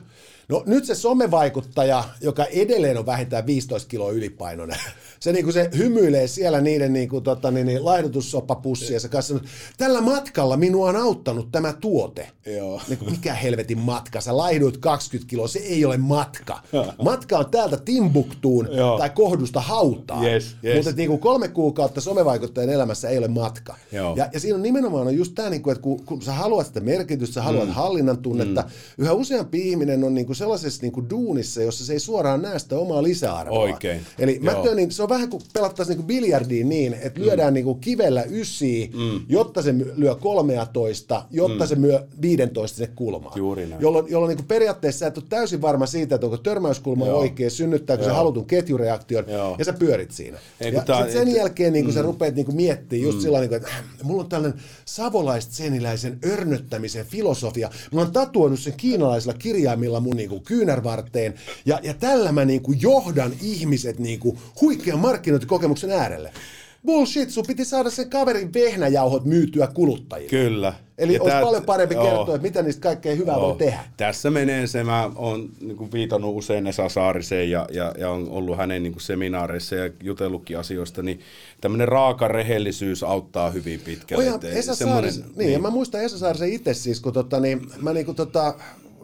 No 0.51 0.63
nyt 0.65 0.85
se 0.85 0.95
somevaikuttaja, 0.95 2.03
joka 2.21 2.45
edelleen 2.45 2.97
on 2.97 3.05
vähintään 3.05 3.45
15 3.45 3.89
kiloa 3.89 4.11
ylipainoinen, 4.11 4.77
se, 5.19 5.31
niin 5.31 5.43
kuin 5.43 5.53
se 5.53 5.69
hymyilee 5.77 6.27
siellä 6.27 6.61
niiden 6.61 6.93
niin 6.93 7.09
kuin, 7.09 7.23
tota, 7.23 7.51
niin, 7.51 7.67
niin, 7.67 7.85
laihdutussoppapussiensa 7.85 9.09
kanssa. 9.09 9.39
Tällä 9.77 10.01
matkalla 10.01 10.57
minua 10.57 10.89
on 10.89 10.95
auttanut 10.95 11.51
tämä 11.51 11.73
tuote. 11.73 12.31
Joo. 12.45 12.81
Niin 12.89 12.99
kuin, 12.99 13.11
mikä 13.11 13.33
helvetin 13.33 13.77
matka? 13.77 14.21
Sä 14.21 14.37
laihduit 14.37 14.77
20 14.77 15.29
kiloa, 15.29 15.47
se 15.47 15.59
ei 15.59 15.85
ole 15.85 15.97
matka. 15.97 16.59
Matka 17.03 17.37
on 17.37 17.51
täältä 17.51 17.77
Timbuktuun 17.77 18.67
Joo. 18.71 18.97
tai 18.97 19.09
kohdusta 19.09 19.61
hautaan. 19.61 20.25
Yes, 20.25 20.55
yes. 20.63 20.75
Mutta 20.75 20.97
niin 20.97 21.09
kuin 21.09 21.19
kolme 21.19 21.47
kuukautta 21.47 22.01
somevaikuttajan 22.01 22.69
elämässä 22.69 23.09
ei 23.09 23.17
ole 23.17 23.27
matka. 23.27 23.75
Ja, 23.91 24.29
ja 24.33 24.39
siinä 24.39 24.55
on 24.55 24.63
nimenomaan 24.63 25.07
on 25.07 25.15
just 25.15 25.35
tämä, 25.35 25.49
niin 25.49 25.61
kuin, 25.61 25.71
että 25.71 25.81
kun, 25.81 26.05
kun 26.05 26.21
sä 26.21 26.33
haluat 26.33 26.67
sitä 26.67 26.79
merkitystä, 26.79 27.33
sä 27.33 27.41
haluat 27.41 27.67
mm. 27.67 27.73
hallinnan 27.73 28.17
tunnetta, 28.17 28.61
mm. 28.61 28.69
yhä 28.97 29.13
useampi 29.13 29.69
ihminen 29.69 30.03
on 30.03 30.13
niin 30.13 30.25
kuin 30.25 30.35
sellaisessa 30.41 30.81
niin 30.81 30.91
kuin 30.91 31.09
duunissa, 31.09 31.61
jossa 31.61 31.85
se 31.85 31.93
ei 31.93 31.99
suoraan 31.99 32.41
näe 32.41 32.59
sitä 32.59 32.77
omaa 32.77 33.03
lisäarvoa. 33.03 33.59
Oikein. 33.59 34.01
Eli 34.19 34.39
mä 34.39 34.55
työn, 34.55 34.75
niin 34.75 34.91
se 34.91 35.03
on 35.03 35.09
vähän 35.09 35.29
kuin 35.29 35.43
pelattaisiin 35.53 35.97
niin 35.97 36.07
biljardiin 36.07 36.69
niin, 36.69 36.93
että 36.93 37.19
mm. 37.19 37.25
lyödään 37.25 37.53
niin 37.53 37.63
kuin 37.63 37.79
kivellä 37.79 38.23
ysiä, 38.23 38.87
mm. 38.87 39.21
jotta 39.29 39.61
se 39.61 39.75
lyö 39.95 40.15
13, 40.15 41.25
jotta 41.31 41.63
mm. 41.63 41.67
se 41.67 41.75
myö 41.75 42.07
15 42.21 42.77
se 42.77 42.87
kulmaa. 42.87 43.33
Juuri 43.35 43.65
näin. 43.67 43.81
Jolloin, 43.81 44.05
jolloin 44.09 44.29
niin 44.29 44.37
kuin 44.37 44.47
periaatteessa 44.47 44.99
sä 44.99 45.07
et 45.07 45.17
ole 45.17 45.25
täysin 45.29 45.61
varma 45.61 45.85
siitä, 45.85 46.15
että 46.15 46.27
onko 46.27 46.37
törmäyskulma 46.37 47.07
Joo. 47.07 47.19
oikein, 47.19 47.51
synnyttääkö 47.51 48.03
Joo. 48.03 48.09
se 48.09 48.15
halutun 48.15 48.45
ketjureaktion, 48.45 49.25
Joo. 49.27 49.55
ja 49.59 49.65
sä 49.65 49.73
pyörit 49.73 50.11
siinä. 50.11 50.37
Ei, 50.61 50.73
ja 50.73 50.81
tää, 50.81 51.09
sen 51.09 51.27
et, 51.27 51.35
jälkeen 51.35 51.73
niin 51.73 51.85
kuin 51.85 51.93
mm. 51.93 51.97
sä 51.97 52.01
rupeat 52.01 52.35
niin 52.35 52.45
kuin 52.45 52.55
miettimään 52.55 53.03
just 53.03 53.17
mm. 53.17 53.21
sillä 53.21 53.39
niin 53.39 53.49
kuin, 53.49 53.57
että 53.57 53.69
äh, 53.69 53.83
mulla 54.03 54.23
on 54.23 54.29
tällainen 54.29 54.61
savolaist-seniläisen 54.85 56.19
örnöttämisen 56.25 57.05
filosofia. 57.05 57.69
Mä 57.93 58.01
oon 58.01 58.11
tatuoinut 58.11 58.59
sen 58.59 58.73
kiinalaisilla 58.77 59.33
kirjaimilla 59.33 59.99
mun 59.99 60.15
niin 60.15 60.29
kuin 60.31 60.43
kyynärvarteen, 60.43 61.33
ja, 61.65 61.79
ja 61.83 61.93
tällä 61.93 62.31
mä 62.31 62.45
niin 62.45 62.61
kuin 62.61 62.81
johdan 62.81 63.31
ihmiset 63.41 63.99
niin 63.99 64.19
kuin 64.19 64.37
huikean 64.61 64.99
markkinointikokemuksen 64.99 65.91
äärelle. 65.91 66.31
Bullshit, 66.85 67.29
sun 67.29 67.45
piti 67.47 67.65
saada 67.65 67.89
sen 67.89 68.09
kaverin 68.09 68.53
vehnäjauhot 68.53 69.25
myytyä 69.25 69.67
kuluttajille. 69.67 70.29
Kyllä. 70.29 70.73
Eli 70.97 71.13
ja 71.13 71.21
olisi 71.21 71.33
tää, 71.33 71.41
paljon 71.41 71.63
parempi 71.63 71.95
joo, 71.95 72.03
kertoa, 72.03 72.35
että 72.35 72.47
mitä 72.47 72.61
niistä 72.61 72.81
kaikkea 72.81 73.15
hyvää 73.15 73.35
joo. 73.35 73.47
voi 73.47 73.57
tehdä. 73.57 73.79
Tässä 73.97 74.31
menee 74.31 74.67
se, 74.67 74.83
mä 74.83 75.11
oon 75.15 75.49
niin 75.61 75.91
viitannut 75.91 76.35
usein 76.35 76.67
Esa 76.67 76.89
Saariseen 76.89 77.51
ja, 77.51 77.67
ja, 77.71 77.93
ja 77.97 78.09
on 78.09 78.29
ollut 78.29 78.57
hänen 78.57 78.83
niin 78.83 78.95
seminaareissa 78.97 79.75
ja 79.75 79.89
jutellutkin 80.03 80.59
asioista, 80.59 81.01
niin 81.01 81.19
tämmöinen 81.61 81.87
raaka 81.87 82.27
rehellisyys 82.27 83.03
auttaa 83.03 83.49
hyvin 83.49 83.79
pitkälle. 83.79 84.31
Oh, 84.31 84.43
ja 84.43 84.49
Esa 84.49 84.75
Saaris, 84.75 85.17
niin, 85.17 85.33
niin, 85.37 85.51
ja 85.51 85.59
mä 85.59 85.69
muistan 85.69 86.01
Esa 86.01 86.17
Saarisen 86.17 86.53
itse 86.53 86.73
siis, 86.73 86.99
kun 86.99 87.13
tota, 87.13 87.39
niin, 87.39 87.67
mä 87.81 87.93
niin 87.93 88.05
kuin, 88.05 88.15
tota, 88.15 88.55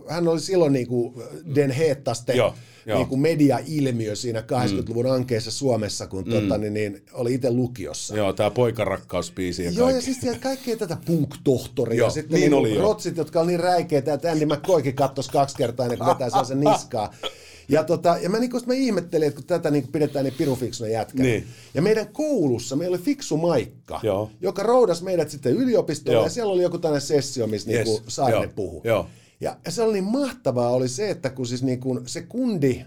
hän 0.09 0.27
oli 0.27 0.39
silloin 0.39 0.73
niin 0.73 0.87
kuin 0.87 1.13
Den 1.55 1.71
Heettaste 1.71 2.33
Joo, 2.33 2.53
niin 2.95 3.07
kuin 3.07 3.21
media-ilmiö 3.21 4.15
siinä 4.15 4.39
80-luvun 4.39 5.05
mm. 5.05 5.11
ankeessa 5.11 5.51
Suomessa, 5.51 6.07
kun 6.07 6.23
mm. 6.23 6.31
tota, 6.31 6.57
niin, 6.57 6.73
niin, 6.73 7.01
oli 7.13 7.33
itse 7.33 7.51
lukiossa. 7.51 8.17
Joo, 8.17 8.33
tämä 8.33 8.51
poikarakkausbiisi 8.51 9.63
ja 9.63 9.71
Joo, 9.71 9.85
kaikki. 9.85 9.97
ja 9.97 10.01
siis 10.01 10.21
siellä 10.21 10.39
kaikkea 10.39 10.77
tätä 10.77 10.97
punk-tohtoria. 11.05 11.97
Joo, 11.97 12.09
sitten 12.09 12.39
niin 12.39 12.51
niin 12.51 12.59
oli, 12.59 12.77
rotsit, 12.77 13.17
jotka 13.17 13.39
oli 13.39 13.47
niin 13.47 13.59
räikeitä, 13.59 14.13
että 14.13 14.31
Andy 14.31 14.45
McCoykin 14.45 14.95
kattosi 14.95 15.31
kaksi 15.31 15.55
kertaa 15.57 15.85
ennen 15.85 15.97
kuin 15.99 16.07
vetää 16.07 16.29
sellaisen 16.29 16.59
niskaa. 16.59 17.13
Ja, 17.69 17.83
tota, 17.83 18.17
ja 18.21 18.29
mä, 18.29 18.39
niin 18.39 18.51
mä 18.65 18.73
ihmettelin, 18.73 19.27
että 19.27 19.35
kun 19.35 19.47
tätä 19.47 19.71
niin 19.71 19.87
pidetään 19.87 20.25
niin 20.25 20.33
pirufiksuna 20.37 20.89
jätkänä. 20.89 21.23
Niin. 21.23 21.47
Ja 21.73 21.81
meidän 21.81 22.07
koulussa 22.07 22.75
meillä 22.75 22.95
oli 22.95 23.03
fiksu 23.03 23.37
Maikka, 23.37 23.99
Joo. 24.03 24.31
joka 24.41 24.63
roudas 24.63 25.01
meidät 25.01 25.29
sitten 25.29 25.53
yliopistoon, 25.53 26.13
Joo. 26.13 26.23
ja 26.23 26.29
siellä 26.29 26.53
oli 26.53 26.61
joku 26.61 26.77
tällainen 26.77 27.07
sessio, 27.07 27.47
missä 27.47 27.71
Yes. 27.71 27.87
niin 27.87 28.03
Saarinen 28.07 28.49
puhui. 28.49 28.81
Joo. 28.83 29.07
Ja 29.41 29.57
se 29.69 29.81
oli 29.81 30.01
mahtavaa 30.01 30.69
oli 30.69 30.87
se, 30.87 31.09
että 31.09 31.29
kun 31.29 31.45
siis 31.45 31.63
niin 31.63 31.79
kuin 31.79 32.07
se 32.07 32.21
kundi 32.21 32.85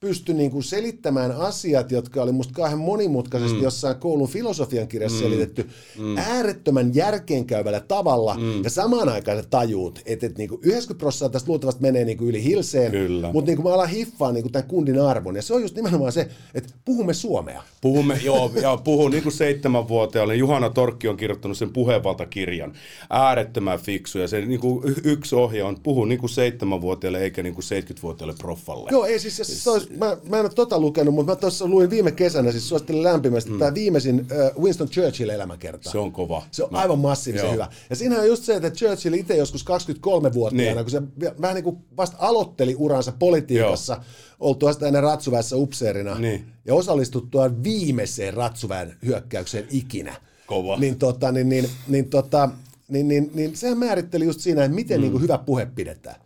pystyi 0.00 0.34
niin 0.34 0.50
kuin 0.50 0.62
selittämään 0.62 1.32
asiat, 1.32 1.90
jotka 1.90 2.22
oli 2.22 2.32
musta 2.32 2.54
kauhean 2.54 2.78
monimutkaisesti 2.78 3.56
mm. 3.56 3.62
jossain 3.62 3.96
koulun 3.96 4.28
filosofian 4.28 4.88
kirjassa 4.88 5.18
mm. 5.18 5.22
selitetty 5.22 5.68
mm. 5.98 6.16
äärettömän 6.16 6.94
järkeenkäyvällä 6.94 7.80
tavalla, 7.80 8.34
mm. 8.34 8.64
ja 8.64 8.70
samaan 8.70 9.08
aikaan 9.08 9.38
sä 9.38 9.44
tajuut, 9.50 9.98
että, 10.06 10.26
että 10.26 10.38
niin 10.38 10.48
kuin 10.48 10.60
90 10.62 10.98
prosenttia 10.98 11.28
tästä 11.28 11.48
luultavasti 11.48 11.82
menee 11.82 12.04
niin 12.04 12.18
kuin 12.18 12.28
yli 12.28 12.44
hilseen, 12.44 12.90
Kyllä. 12.90 13.30
mutta 13.32 13.50
niin 13.50 13.56
kuin 13.56 13.66
mä 13.66 13.74
alan 13.74 13.88
hiffaa 13.88 14.32
niin 14.32 14.42
kuin 14.42 14.52
tämän 14.52 14.68
kundin 14.68 15.00
arvon, 15.00 15.36
ja 15.36 15.42
se 15.42 15.54
on 15.54 15.62
just 15.62 15.74
nimenomaan 15.74 16.12
se, 16.12 16.28
että 16.54 16.72
puhumme 16.84 17.14
suomea. 17.14 17.62
Puhumme, 17.80 18.20
joo, 18.24 18.52
ja 18.62 18.76
puhun 18.76 19.10
niin 19.10 19.22
kuin 19.22 19.32
seitsemänvuotiaalle. 19.32 20.36
Juhana 20.36 20.70
Torkki 20.70 21.08
on 21.08 21.16
kirjoittanut 21.16 21.58
sen 21.58 21.72
puheenvaltakirjan. 21.72 22.72
Äärettömän 23.10 23.78
fiksu. 23.78 24.18
Ja 24.18 24.28
se 24.28 24.40
niin 24.40 24.60
kuin 24.60 24.94
yksi 25.04 25.34
ohje 25.34 25.62
on, 25.62 25.76
puhu 25.82 26.04
niin 26.04 26.20
kuin 26.20 26.30
seitsemänvuotiaalle 26.30 27.20
eikä 27.20 27.42
niin 27.42 27.54
kuin 27.54 27.64
70-vuotiaalle 27.64 28.34
proffalle. 28.38 28.88
Joo, 28.92 29.04
ei 29.04 29.18
siis, 29.18 29.36
siis 29.36 29.64
se 29.64 29.70
mä, 29.96 30.16
mä 30.28 30.36
en 30.38 30.44
ole 30.44 30.52
tota 30.54 30.80
lukenut, 30.80 31.14
mutta 31.14 31.32
mä 31.32 31.36
tuossa 31.36 31.66
luin 31.66 31.90
viime 31.90 32.12
kesänä, 32.12 32.52
siis 32.52 32.68
suosittelen 32.68 33.02
lämpimästi, 33.02 33.50
mm. 33.50 33.58
tämä 33.58 33.74
viimeisin 33.74 34.26
uh, 34.56 34.62
Winston 34.64 34.88
Churchill 34.88 35.30
elämäkerta. 35.30 35.90
Se 35.90 35.98
on 35.98 36.12
kova. 36.12 36.42
Se 36.50 36.64
on 36.64 36.68
Mä- 36.72 36.78
aivan 36.78 36.98
massiivisen 36.98 37.44
Joo. 37.44 37.52
hyvä. 37.52 37.68
Ja 37.90 37.96
siinähän 37.96 38.22
on 38.22 38.28
just 38.28 38.42
se, 38.44 38.54
että 38.54 38.70
Churchill 38.70 39.14
itse 39.14 39.36
joskus 39.36 39.64
23-vuotiaana, 39.64 40.74
Niin. 40.74 40.84
kun 40.84 40.90
se 40.90 41.02
vähän 41.40 41.54
niin 41.54 41.64
kuin 41.64 41.76
vasta 41.96 42.16
aloitteli 42.20 42.74
uransa 42.78 43.12
politiikassa, 43.18 44.00
oltua 44.40 44.72
sitä 44.72 44.86
ennen 44.86 45.02
ratsuväessä 45.02 45.56
upseerina 45.56 46.14
Niin. 46.18 46.44
ja 46.64 46.74
osallistuttua 46.74 47.50
viimeiseen 47.62 48.34
ratsuväen 48.34 48.96
hyökkäykseen 49.04 49.66
ikinä. 49.70 50.14
Kova. 50.46 50.76
Niin, 50.76 50.98
tota, 50.98 51.32
niin, 51.32 51.48
niin, 51.48 51.68
niin, 51.88 52.10
tota, 52.10 52.48
niin, 52.88 53.08
niin, 53.08 53.30
niin 53.34 53.56
sehän 53.56 53.78
määritteli 53.78 54.24
just 54.24 54.40
siinä, 54.40 54.64
että 54.64 54.74
miten 54.74 54.98
mm. 54.98 55.02
niin 55.02 55.12
kuin 55.12 55.22
hyvä 55.22 55.38
puhe 55.38 55.66
pidetään. 55.74 56.16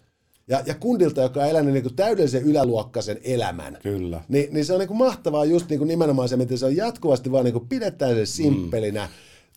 Ja, 0.48 0.62
ja 0.66 0.74
kundilta, 0.74 1.22
joka 1.22 1.40
on 1.40 1.48
elänyt 1.48 1.72
niin 1.72 1.82
kuin 1.82 1.96
täydellisen 1.96 2.42
yläluokkaisen 2.42 3.18
elämän, 3.24 3.78
Kyllä. 3.82 4.20
niin, 4.28 4.54
niin 4.54 4.64
se 4.64 4.72
on 4.72 4.78
niin 4.78 4.88
kuin 4.88 4.98
mahtavaa 4.98 5.44
just 5.44 5.68
niin 5.68 5.78
kuin 5.78 5.88
nimenomaan 5.88 6.28
se, 6.28 6.36
miten 6.36 6.58
se 6.58 6.66
on 6.66 6.76
jatkuvasti 6.76 7.32
vaan 7.32 7.44
niin 7.44 7.52
kuin 7.52 7.68
pidetään 7.68 8.14
se 8.14 8.26
simppelinä, 8.26 9.08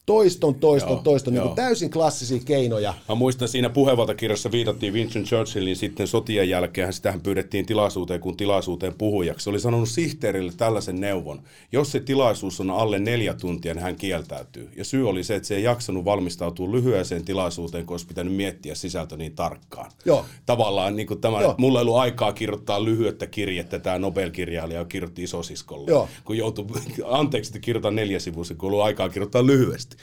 toiston, 0.05 0.55
toiston, 0.55 0.91
Joo, 0.91 1.01
toiston, 1.03 1.33
niin 1.33 1.39
joo. 1.39 1.47
kuin 1.47 1.55
täysin 1.55 1.91
klassisia 1.91 2.39
keinoja. 2.45 2.93
Mä 3.09 3.15
muistan 3.15 3.47
siinä 3.47 3.69
puheenvaltakirjassa 3.69 4.51
viitattiin 4.51 4.93
Winston 4.93 5.23
Churchillin 5.23 5.75
sitten 5.75 6.07
sotien 6.07 6.49
jälkeen, 6.49 6.93
sitähän 6.93 7.21
pyydettiin 7.21 7.65
tilaisuuteen 7.65 8.19
kun 8.19 8.37
tilaisuuteen 8.37 8.93
puhujaksi. 8.97 9.43
Se 9.43 9.49
oli 9.49 9.59
sanonut 9.59 9.89
sihteerille 9.89 10.51
tällaisen 10.57 11.01
neuvon. 11.01 11.41
Jos 11.71 11.91
se 11.91 11.99
tilaisuus 11.99 12.59
on 12.59 12.69
alle 12.69 12.99
neljä 12.99 13.33
tuntia, 13.33 13.73
niin 13.73 13.83
hän 13.83 13.95
kieltäytyy. 13.95 14.69
Ja 14.75 14.85
syy 14.85 15.09
oli 15.09 15.23
se, 15.23 15.35
että 15.35 15.47
se 15.47 15.55
ei 15.55 15.63
jaksanut 15.63 16.05
valmistautua 16.05 16.71
lyhyeseen 16.71 17.25
tilaisuuteen, 17.25 17.85
kun 17.85 17.93
olisi 17.93 18.07
pitänyt 18.07 18.33
miettiä 18.33 18.75
sisältö 18.75 19.17
niin 19.17 19.35
tarkkaan. 19.35 19.91
Joo. 20.05 20.25
Tavallaan 20.45 20.95
niin 20.95 21.07
kuin 21.07 21.21
tämä, 21.21 21.41
Joo. 21.41 21.55
mulla 21.57 21.79
ei 21.79 21.81
ollut 21.81 21.97
aikaa 21.97 22.33
kirjoittaa 22.33 22.85
lyhyettä 22.85 23.27
kirjettä, 23.27 23.79
tämä 23.79 23.97
Nobel-kirjailija 23.97 24.85
kirjoitti 24.85 25.23
isosiskolle. 25.23 25.91
Joo. 25.91 26.09
Kun 26.23 26.37
joutui, 26.37 26.65
anteeksi, 27.05 27.49
että 27.49 27.59
kirjoitan 27.59 27.95
neljä 27.95 28.19
sivussa, 28.19 28.55
kun 28.55 28.67
ollut 28.67 28.85
aikaa 28.85 29.09
kirjoittaa 29.09 29.45
lyhyesti. 29.45 29.94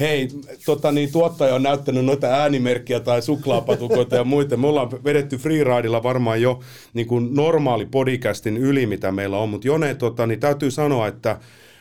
Hei, 0.00 0.28
tota 0.66 0.92
niin, 0.92 1.12
tuottaja 1.12 1.54
on 1.54 1.62
näyttänyt 1.62 2.04
noita 2.04 2.26
äänimerkkiä 2.26 3.00
tai 3.00 3.22
suklaapatukoita 3.22 4.16
ja 4.16 4.24
muita. 4.24 4.56
Me 4.56 4.66
ollaan 4.66 5.04
vedetty 5.04 5.36
freeridella 5.36 6.02
varmaan 6.02 6.42
jo 6.42 6.60
niin 6.94 7.06
kuin 7.06 7.34
normaali 7.34 7.86
podcastin 7.86 8.56
yli, 8.56 8.86
mitä 8.86 9.12
meillä 9.12 9.38
on, 9.38 9.48
mutta 9.48 9.66
Jone, 9.66 9.94
tota, 9.94 10.26
niin 10.26 10.40
täytyy 10.40 10.70
sanoa, 10.70 11.08
että 11.08 11.38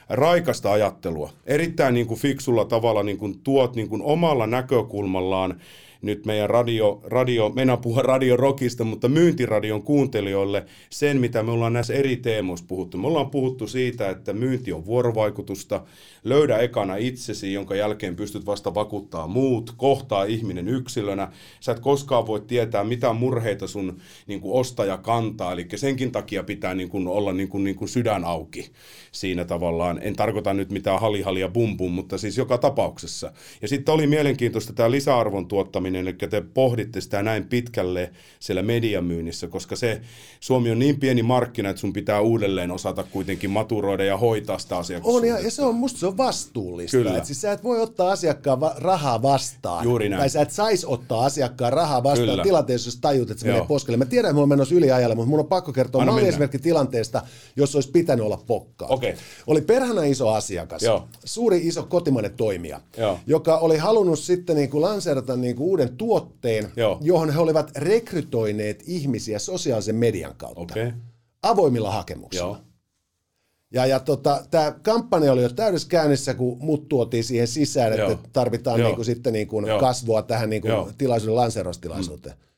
raikasta 0.09 0.71
ajattelua. 0.71 1.29
Erittäin 1.45 1.93
niin 1.93 2.07
kuin 2.07 2.19
fiksulla 2.19 2.65
tavalla 2.65 3.03
niin 3.03 3.17
kuin 3.17 3.39
tuot 3.39 3.75
niin 3.75 3.89
kuin 3.89 4.01
omalla 4.01 4.47
näkökulmallaan 4.47 5.61
nyt 6.01 6.25
meidän 6.25 6.49
radio, 6.49 7.01
radio 7.03 7.49
mennään 7.49 7.79
puhua 7.79 8.01
radio 8.01 8.37
rockista, 8.37 8.83
mutta 8.83 9.09
myyntiradion 9.09 9.83
kuuntelijoille 9.83 10.65
sen, 10.89 11.17
mitä 11.17 11.43
me 11.43 11.51
ollaan 11.51 11.73
näissä 11.73 11.93
eri 11.93 12.17
teemoissa 12.17 12.65
puhuttu. 12.67 12.97
Me 12.97 13.07
ollaan 13.07 13.29
puhuttu 13.29 13.67
siitä, 13.67 14.09
että 14.09 14.33
myynti 14.33 14.73
on 14.73 14.85
vuorovaikutusta, 14.85 15.83
löydä 16.23 16.57
ekana 16.57 16.95
itsesi, 16.95 17.53
jonka 17.53 17.75
jälkeen 17.75 18.15
pystyt 18.15 18.45
vasta 18.45 18.73
vakuuttaa 18.73 19.27
muut, 19.27 19.73
kohtaa 19.77 20.23
ihminen 20.23 20.67
yksilönä. 20.67 21.31
Sä 21.59 21.71
et 21.71 21.79
koskaan 21.79 22.27
voi 22.27 22.41
tietää, 22.41 22.83
mitä 22.83 23.13
murheita 23.13 23.67
sun 23.67 23.97
niin 24.27 24.41
kuin 24.41 24.59
ostaja 24.59 24.97
kantaa, 24.97 25.53
eli 25.53 25.67
senkin 25.75 26.11
takia 26.11 26.43
pitää 26.43 26.75
niin 26.75 26.89
kuin 26.89 27.07
olla 27.07 27.33
niin 27.33 27.49
kuin, 27.49 27.63
niin 27.63 27.75
kuin 27.75 27.89
sydän 27.89 28.25
auki 28.25 28.71
siinä 29.11 29.45
tavallaan. 29.45 29.99
En 30.03 30.15
tarkoita 30.15 30.53
nyt 30.53 30.71
mitään 30.71 31.01
halihalia 31.01 31.49
bum 31.49 31.77
bum, 31.77 31.91
mutta 31.91 32.17
siis 32.17 32.37
joka 32.37 32.57
tapauksessa. 32.57 33.31
Ja 33.61 33.67
sitten 33.67 33.93
oli 33.93 34.07
mielenkiintoista 34.07 34.73
tämä 34.73 34.91
lisäarvon 34.91 35.45
tuottaminen, 35.47 36.01
eli 36.01 36.13
te 36.13 36.41
pohditte 36.53 37.01
sitä 37.01 37.23
näin 37.23 37.43
pitkälle 37.47 38.11
siellä 38.39 38.61
mediamyynnissä, 38.61 39.47
koska 39.47 39.75
se 39.75 40.01
Suomi 40.39 40.71
on 40.71 40.79
niin 40.79 40.99
pieni 40.99 41.23
markkina, 41.23 41.69
että 41.69 41.79
sun 41.79 41.93
pitää 41.93 42.21
uudelleen 42.21 42.71
osata 42.71 43.03
kuitenkin 43.03 43.49
maturoida 43.49 44.03
ja 44.03 44.17
hoitaa 44.17 44.59
sitä 44.59 44.75
On, 44.75 44.79
asiakassuhdetta. 44.81 45.37
ja, 45.39 45.45
ja 45.45 45.51
se 45.51 45.63
on, 45.63 45.75
musta 45.75 45.99
se 45.99 46.07
on 46.07 46.17
vastuullista. 46.17 46.97
Kyllä. 46.97 47.17
Et 47.17 47.25
siis 47.25 47.41
sä 47.41 47.51
et 47.51 47.63
voi 47.63 47.81
ottaa 47.81 48.11
asiakkaan 48.11 48.59
va- 48.59 48.75
rahaa 48.77 49.21
vastaan. 49.21 49.83
Juuri 49.83 50.09
näin. 50.09 50.19
Tai 50.19 50.29
sä 50.29 50.41
et 50.41 50.51
sais 50.51 50.85
ottaa 50.85 51.25
asiakkaan 51.25 51.73
rahaa 51.73 52.03
vastaan 52.03 52.29
Kyllä. 52.29 52.43
tilanteessa, 52.43 52.87
jos 52.87 52.97
tajut, 52.97 53.31
että 53.31 53.41
se 53.41 53.47
Joo. 53.47 53.55
menee 53.55 53.67
poskelle. 53.67 53.97
Mä 53.97 54.05
tiedän, 54.05 54.29
että 54.29 54.33
mulla 54.33 54.43
on 54.43 54.49
menossa 54.49 54.75
yliajalle, 54.75 55.15
mutta 55.15 55.29
mun 55.29 55.39
on 55.39 55.47
pakko 55.47 55.73
kertoa 55.73 56.05
malliesimerkki 56.05 56.59
tilanteesta, 56.59 57.21
jos 57.55 57.75
olisi 57.75 57.91
pitänyt 57.91 58.25
olla 58.25 58.43
pokkaa. 58.47 58.87
Okei. 59.09 59.15
Oli 59.47 59.61
perhana 59.61 60.03
iso 60.03 60.29
asiakas, 60.29 60.81
Joo. 60.83 61.07
suuri 61.25 61.67
iso 61.67 61.83
kotimainen 61.83 62.33
toimija, 62.33 62.81
Joo. 62.97 63.19
joka 63.27 63.57
oli 63.57 63.77
halunnut 63.77 64.19
sitten 64.19 64.55
niin 64.55 64.69
kuin 64.69 64.81
lanseerata 64.81 65.35
niin 65.35 65.55
kuin 65.55 65.67
uuden 65.67 65.97
tuotteen, 65.97 66.71
Joo. 66.75 66.97
johon 67.01 67.29
he 67.29 67.39
olivat 67.39 67.71
rekrytoineet 67.75 68.83
ihmisiä 68.87 69.39
sosiaalisen 69.39 69.95
median 69.95 70.35
kautta. 70.37 70.61
Okay. 70.61 70.91
Avoimilla 71.43 71.91
hakemuksilla. 71.91 72.45
Joo. 72.47 72.57
Ja, 73.73 73.85
ja 73.85 73.99
tota, 73.99 74.45
tämä 74.51 74.75
kampanja 74.81 75.31
oli 75.31 75.43
jo 75.43 75.49
täydessä 75.49 75.87
käynnissä, 75.87 76.33
kun 76.33 76.57
mut 76.59 76.89
tuotiin 76.89 77.23
siihen 77.23 77.47
sisään, 77.47 77.93
että 77.93 78.01
Joo. 78.05 78.19
tarvitaan 78.33 78.79
Joo. 78.79 78.89
niinku 78.89 79.03
sitten 79.03 79.33
niinku 79.33 79.67
Joo. 79.67 79.79
kasvua 79.79 80.21
tähän 80.21 80.49
niinku 80.49 80.67
Joo. 80.67 80.89
tilaisuuden 80.97 81.35
lanseeraustilaisuuteen. 81.35 82.35
Mm. 82.35 82.50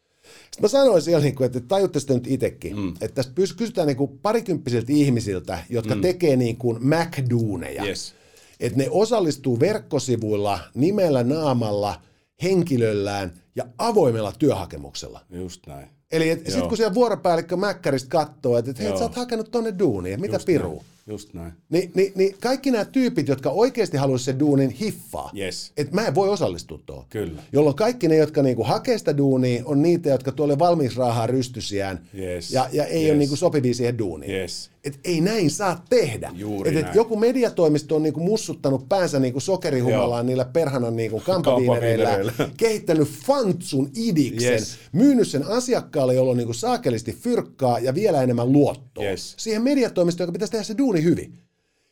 Sitten 0.53 0.65
mä 0.65 0.67
sanoin 0.67 1.01
siellä, 1.01 1.23
niinku, 1.23 1.43
että 1.43 1.59
tajutte 1.59 1.99
sitä 1.99 2.13
nyt 2.13 2.27
itsekin, 2.27 2.79
mm. 2.79 2.89
että 2.89 3.15
tässä 3.15 3.31
kysytään 3.57 3.87
niinku 3.87 4.07
parikymppisiltä 4.07 4.93
ihmisiltä, 4.93 5.59
jotka 5.69 5.95
mm. 5.95 6.01
tekee 6.01 6.35
niinku 6.35 6.73
McDooneja. 6.79 7.85
Yes. 7.85 8.13
Että 8.59 8.77
ne 8.77 8.87
osallistuu 8.89 9.59
verkkosivuilla, 9.59 10.59
nimellä, 10.73 11.23
naamalla, 11.23 12.01
henkilöllään 12.43 13.33
ja 13.55 13.65
avoimella 13.77 14.33
työhakemuksella. 14.39 15.21
Just 15.29 15.67
näin. 15.67 15.87
Eli 16.11 16.29
et, 16.29 16.45
sit 16.45 16.55
Joo. 16.55 16.67
kun 16.67 16.77
siellä 16.77 16.93
vuoropäällikkö 16.93 17.57
Mäkkäristä 17.57 18.09
katsoo, 18.09 18.57
että 18.57 18.71
et, 18.71 18.79
hei, 18.79 18.87
Joo. 18.87 18.97
sä 18.97 19.03
oot 19.03 19.15
hakenut 19.15 19.51
tonne 19.51 19.73
duuniin, 19.79 20.21
mitä 20.21 20.35
Just 20.35 20.45
piruu? 20.45 20.75
Näin. 20.75 20.92
Just 21.07 21.33
näin. 21.33 21.53
Niin, 21.69 21.91
niin, 21.95 22.11
niin 22.15 22.35
kaikki 22.41 22.71
nämä 22.71 22.85
tyypit, 22.85 23.27
jotka 23.27 23.49
oikeasti 23.49 23.97
haluaisivat 23.97 24.25
sen 24.25 24.39
duunin 24.39 24.69
hiffaa, 24.69 25.31
Yes. 25.37 25.71
että 25.77 25.95
mä 25.95 26.07
en 26.07 26.15
voi 26.15 26.29
osallistua 26.29 26.79
tuohon. 26.85 27.05
Kyllä. 27.09 27.41
Jolloin 27.53 27.75
kaikki 27.75 28.07
ne, 28.07 28.15
jotka 28.15 28.43
niinku 28.43 28.63
hakee 28.63 28.97
sitä 28.97 29.17
duunia, 29.17 29.61
on 29.65 29.81
niitä, 29.81 30.09
jotka 30.09 30.31
tuolle 30.31 30.59
valmiiksi 30.59 30.97
raahaa 30.97 31.27
rystysiään 31.27 31.99
Yes. 32.17 32.51
ja, 32.51 32.69
ja 32.71 32.85
ei 32.85 33.01
Yes. 33.03 33.09
ole 33.11 33.17
niinku 33.17 33.35
sopivia 33.35 33.73
siihen 33.73 33.97
duuniin. 33.97 34.31
Yes. 34.31 34.69
Et 34.83 34.99
ei 35.03 35.21
näin 35.21 35.49
saa 35.51 35.83
tehdä. 35.89 36.31
Juuri 36.35 36.69
et, 36.69 36.75
et 36.77 36.83
näin. 36.83 36.95
joku 36.95 37.15
mediatoimisto 37.15 37.95
on 37.95 38.03
niinku 38.03 38.19
mussuttanut 38.19 38.89
päänsä 38.89 39.19
niinku 39.19 39.39
sokerihumalaan 39.39 40.25
niillä 40.25 40.45
perhanan 40.45 40.95
niinku 40.95 41.19
kampaviinereillä, 41.25 42.33
kehittänyt 42.57 43.07
fantsun 43.07 43.89
idiksen, 43.97 44.51
Yes. 44.51 44.77
myynyt 44.91 45.27
sen 45.27 45.43
asiakkaalle, 45.47 46.13
jolla 46.13 46.31
on 46.31 46.37
niinku 46.37 46.53
saakelisti 46.53 47.13
fyrkkaa 47.13 47.79
ja 47.79 47.95
vielä 47.95 48.23
enemmän 48.23 48.51
luottoa. 48.51 49.03
Yes. 49.03 49.33
Siihen 49.37 49.61
mediatoimistoon, 49.63 50.25
joka 50.25 50.31
pitäisi 50.31 50.51
tehdä 50.51 50.63
se 50.63 50.77
duuni 50.77 50.92
hyvin. 51.01 51.39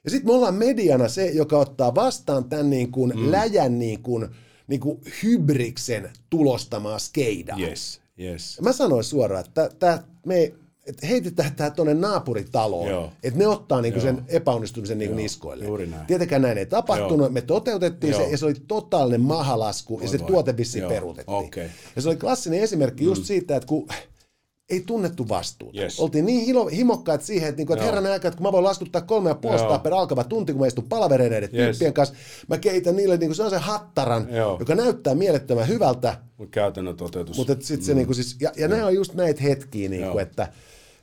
Ja 0.04 0.10
sitten 0.10 0.28
me 0.28 0.34
ollaan 0.34 0.56
mediana 0.56 1.08
se, 1.08 1.26
joka 1.26 1.58
ottaa 1.58 1.95
vastaan 1.95 2.43
tämän 2.43 2.70
niin 2.70 2.91
kuin 2.91 3.14
mm. 3.16 3.32
läjän 3.32 3.80
niin 3.80 4.04
kuin, 4.04 4.28
niin 4.68 4.80
kuin 4.80 5.02
hybriksen 5.24 6.10
tulostamaa 6.30 6.99
skeidaa. 6.99 7.60
Yes. 7.60 8.02
Yes. 8.20 8.62
Mä 8.62 8.74
sanoin 8.74 9.04
suoraan, 9.04 9.45
että 9.45 9.70
tää, 9.80 10.04
me, 10.26 10.54
että 10.86 11.08
heitetään 11.08 11.56
tämä 11.56 11.70
tuonne 11.70 11.93
naapuritaloon, 11.93 13.12
että 13.24 13.39
ne 13.39 13.47
ottaa 13.47 13.82
niinku 13.82 13.99
Joo. 13.99 14.06
sen 14.06 14.26
epäonnistumisen 14.28 14.97
niinku 14.97 15.16
niskoille. 15.16 15.66
juuri 15.66 15.88
näin. 15.88 16.08
Tietenkään 16.08 16.41
näin 16.41 16.58
ei 16.58 16.66
tapahtunut, 16.66 17.20
Joo. 17.20 17.30
me 17.30 17.41
toteutettiin 17.41 18.14
se 18.14 18.22
Joo. 18.22 18.32
ja 18.32 18.38
se 18.38 18.45
oli 18.45 18.56
totaalinen 18.68 19.22
mahalasku 19.22 19.99
ja 20.02 20.08
se 20.08 20.20
vai. 20.20 20.28
tuote 20.28 20.58
vissiin 20.58 20.88
peruutettiin. 20.88 21.38
Okei. 21.38 21.68
Ja 21.95 22.02
se 22.02 22.10
oli 22.10 22.18
klassinen 22.18 22.60
esimerkki 22.60 23.04
just 23.04 23.26
siitä, 23.26 23.56
että 23.56 23.68
kun 23.68 23.88
ei 24.72 24.84
tunnettu 24.86 25.30
vastuuta. 25.30 25.80
Yes. 25.82 25.99
Oltiin 25.99 26.26
niin 26.26 26.45
hilo, 26.45 26.65
himokkaat 26.67 27.22
siihen, 27.22 27.49
että, 27.49 27.57
niinku, 27.59 27.74
että 27.74 27.86
herran 27.86 28.05
aika, 28.05 28.28
että 28.28 28.38
kun 28.38 28.47
mä 28.47 28.51
voin 28.51 28.63
laskuttaa 28.63 29.01
kolme 29.01 29.30
ja 29.30 29.57
sataa 29.57 29.80
per 29.80 29.93
alkava 29.93 30.24
tunti, 30.24 30.51
kun 30.53 30.59
mä 30.61 30.67
istun 30.67 30.84
palavereiden 30.89 31.41
Yes. 31.43 31.51
tyyppien 31.51 31.93
kanssa, 31.93 32.15
mä 32.47 32.57
keitän 32.57 32.95
niille 32.95 33.17
niinku 33.17 33.34
sellaisen 33.34 33.59
hattaran, 33.61 34.28
Joo. 34.32 34.55
joka 34.59 34.76
näyttää 34.76 35.15
mielettömän 35.15 35.67
hyvältä, 35.67 36.17
Mut 36.38 36.49
käytännön 36.49 36.97
toteutus. 36.97 37.38
mutta 37.38 37.55
sitten 37.59 37.86
se 37.86 37.93
niinku 37.93 38.13
siis, 38.13 38.36
ja, 38.39 38.51
ja 38.57 38.67
nämä 38.67 38.86
on 38.86 38.95
just 38.95 39.13
näitä 39.13 39.41
hetkiä, 39.43 39.89
niinku, 39.89 40.19
että 40.19 40.47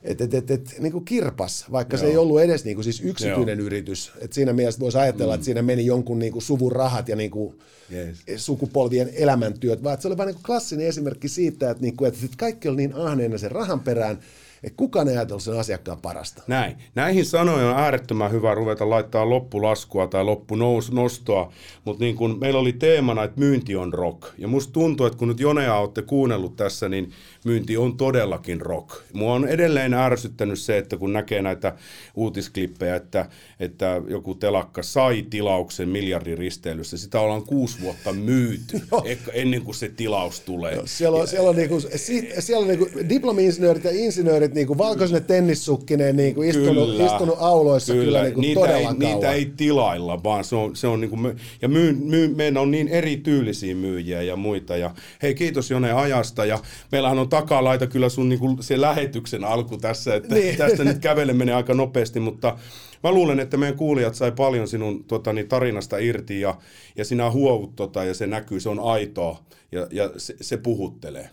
et, 0.03 0.21
et, 0.21 0.33
et, 0.33 0.51
et, 0.51 0.75
niinku 0.79 1.01
kirpas, 1.01 1.65
vaikka 1.71 1.97
se 1.97 2.03
Joo. 2.03 2.11
ei 2.11 2.17
ollut 2.17 2.41
edes 2.41 2.65
niinku 2.65 2.83
siis 2.83 3.01
yksityinen 3.01 3.59
yritys. 3.59 4.11
Et 4.21 4.33
siinä 4.33 4.53
mielessä 4.53 4.79
voisi 4.79 4.97
ajatella, 4.97 5.33
että 5.33 5.45
siinä 5.45 5.61
meni 5.61 5.85
jonkun 5.85 6.19
niinku 6.19 6.41
suvun 6.41 6.71
rahat 6.71 7.09
ja 7.09 7.15
niinku 7.15 7.55
Yes. 7.93 8.45
sukupolvien 8.45 9.09
elämäntyöt, 9.13 9.83
vaan 9.83 9.93
että 9.93 10.01
se 10.01 10.07
oli 10.07 10.17
vain 10.17 10.27
niinku 10.27 10.41
klassinen 10.45 10.87
esimerkki 10.87 11.27
siitä, 11.27 11.69
että, 11.69 11.83
niinku, 11.83 12.05
että 12.05 12.19
sit 12.19 12.35
kaikki 12.35 12.67
oli 12.67 12.77
niin 12.77 12.95
ahneena 12.95 13.37
sen 13.37 13.51
rahan 13.51 13.79
perään, 13.79 14.19
että 14.63 14.77
kukaan 14.77 15.07
ei 15.07 15.17
ajatellut 15.17 15.43
sen 15.43 15.59
asiakkaan 15.59 15.97
parasta. 16.01 16.43
Näin. 16.47 16.77
Näihin 16.95 17.25
sanoihin 17.25 17.67
on 17.67 17.77
äärettömän 17.77 18.31
hyvä 18.31 18.55
ruveta 18.55 18.89
laittaa 18.89 19.29
loppulaskua 19.29 20.07
tai 20.07 20.23
loppunostoa, 20.23 21.53
mutta 21.85 22.03
niin 22.03 22.15
kun 22.15 22.37
meillä 22.41 22.59
oli 22.59 22.73
teemana, 22.73 23.23
että 23.23 23.39
myynti 23.39 23.75
on 23.75 23.93
rock. 23.93 24.23
Ja 24.37 24.47
musta 24.47 24.73
tuntuu, 24.73 25.05
että 25.05 25.19
kun 25.19 25.27
nyt 25.27 25.39
Jonea 25.39 25.75
olette 25.75 26.01
kuunnellut 26.01 26.55
tässä, 26.55 26.89
niin 26.89 27.11
myynti 27.43 27.77
on 27.77 27.97
todellakin 27.97 28.61
rock. 28.61 28.89
Mua 29.13 29.33
on 29.33 29.47
edelleen 29.47 29.93
ärsyttänyt 29.93 30.59
se, 30.59 30.77
että 30.77 30.97
kun 30.97 31.13
näkee 31.13 31.41
näitä 31.41 31.73
uutisklippejä, 32.15 32.95
että, 32.95 33.25
että 33.59 34.01
joku 34.07 34.35
telakka 34.35 34.83
sai 34.83 35.25
tilauksen 35.29 35.89
miljardin 35.89 36.37
risteilyssä, 36.37 36.97
sitä 36.97 37.19
ollaan 37.19 37.43
kuusi 37.43 37.81
vuotta 37.81 38.13
myyty 38.13 38.81
ennen 39.33 39.61
kuin 39.61 39.75
se 39.75 39.89
tilaus 39.89 40.39
tulee. 40.39 40.81
Siellä 40.85 41.17
on, 41.17 41.27
siellä 41.27 41.49
on, 41.49 41.55
niinku, 41.55 41.79
si, 41.95 42.29
siellä 42.39 42.61
on 42.61 42.67
niinku 42.67 42.89
diplomi-insinöörit 43.09 43.83
ja 43.83 43.91
insinöörit 43.93 44.53
niinku 44.53 44.77
valkoisine 44.77 45.19
tennissukkineen 45.19 46.15
niinku 46.15 46.41
istunut, 46.41 46.99
istunut 46.99 47.35
auloissa 47.39 47.93
kyllä, 47.93 48.05
kyllä 48.05 48.23
niinku 48.23 48.41
niitä, 48.41 48.59
todella 48.59 48.77
ei, 48.77 48.85
kauan. 48.85 48.99
niitä 48.99 49.31
ei 49.31 49.51
tilailla, 49.57 50.23
vaan 50.23 50.43
se 50.43 50.55
on, 50.55 50.75
se 50.75 50.87
on 50.87 51.01
niinku, 51.01 51.17
ja 51.61 51.69
myy, 51.69 51.93
myy, 51.93 52.35
meillä 52.35 52.61
on 52.61 52.71
niin 52.71 52.87
erityylisiä 52.87 53.75
myyjiä 53.75 54.21
ja 54.21 54.35
muita. 54.35 54.77
Ja 54.77 54.91
hei, 55.21 55.35
kiitos 55.35 55.71
Jone 55.71 55.91
ajasta. 55.91 56.45
Ja 56.45 56.59
meillähän 56.91 57.19
on 57.19 57.28
takalaita 57.29 57.87
kyllä 57.87 58.09
sun 58.09 58.29
niinku, 58.29 58.57
se 58.59 58.81
lähetyksen 58.81 59.43
alku 59.43 59.77
tässä, 59.77 60.15
että 60.15 60.35
Niin. 60.35 60.45
niin. 60.45 60.57
tästä 60.57 60.83
nyt 60.83 60.99
kävele 60.99 61.33
menee 61.33 61.55
aika 61.55 61.73
nopeasti, 61.73 62.19
mutta 62.19 62.57
mä 63.03 63.11
luulen, 63.11 63.39
että 63.39 63.57
meidän 63.57 63.77
kuulijat 63.77 64.15
sai 64.15 64.31
paljon 64.31 64.67
sinun 64.67 65.03
tota, 65.03 65.33
niin, 65.33 65.47
tarinasta 65.47 65.97
irti 65.97 66.41
ja, 66.41 66.55
ja 66.95 67.05
sinä 67.05 67.31
huovut 67.31 67.75
tota, 67.75 68.03
ja 68.03 68.13
se 68.13 68.27
näkyy, 68.27 68.59
se 68.59 68.69
on 68.69 68.79
aitoa 68.79 69.43
ja, 69.71 69.87
ja 69.91 70.11
se, 70.17 70.35
se 70.41 70.57
puhuttelee. 70.57 71.29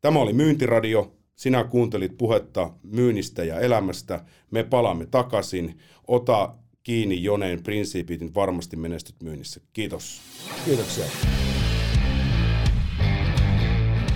Tämä 0.00 0.18
oli 0.18 0.32
Myyntiradio. 0.32 1.14
Sinä 1.36 1.64
kuuntelit 1.64 2.18
puhetta 2.18 2.70
myynnistä 2.82 3.44
ja 3.44 3.60
elämästä. 3.60 4.24
Me 4.50 4.64
palaamme 4.64 5.06
takaisin. 5.06 5.78
Ota 6.08 6.54
kiinni 6.82 7.22
Joneen 7.22 7.62
prinsiipit, 7.62 8.20
niin 8.20 8.34
varmasti 8.34 8.76
menestyt 8.76 9.16
myynnissä. 9.22 9.60
Kiitos. 9.72 10.20
Kiitoksia. 10.64 11.04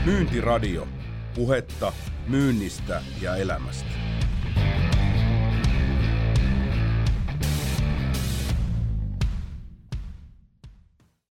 Myyntiradio. 0.09 0.89
Puhetta 1.35 1.93
myynnistä 2.29 3.03
ja 3.21 3.37
elämästä. 3.37 4.08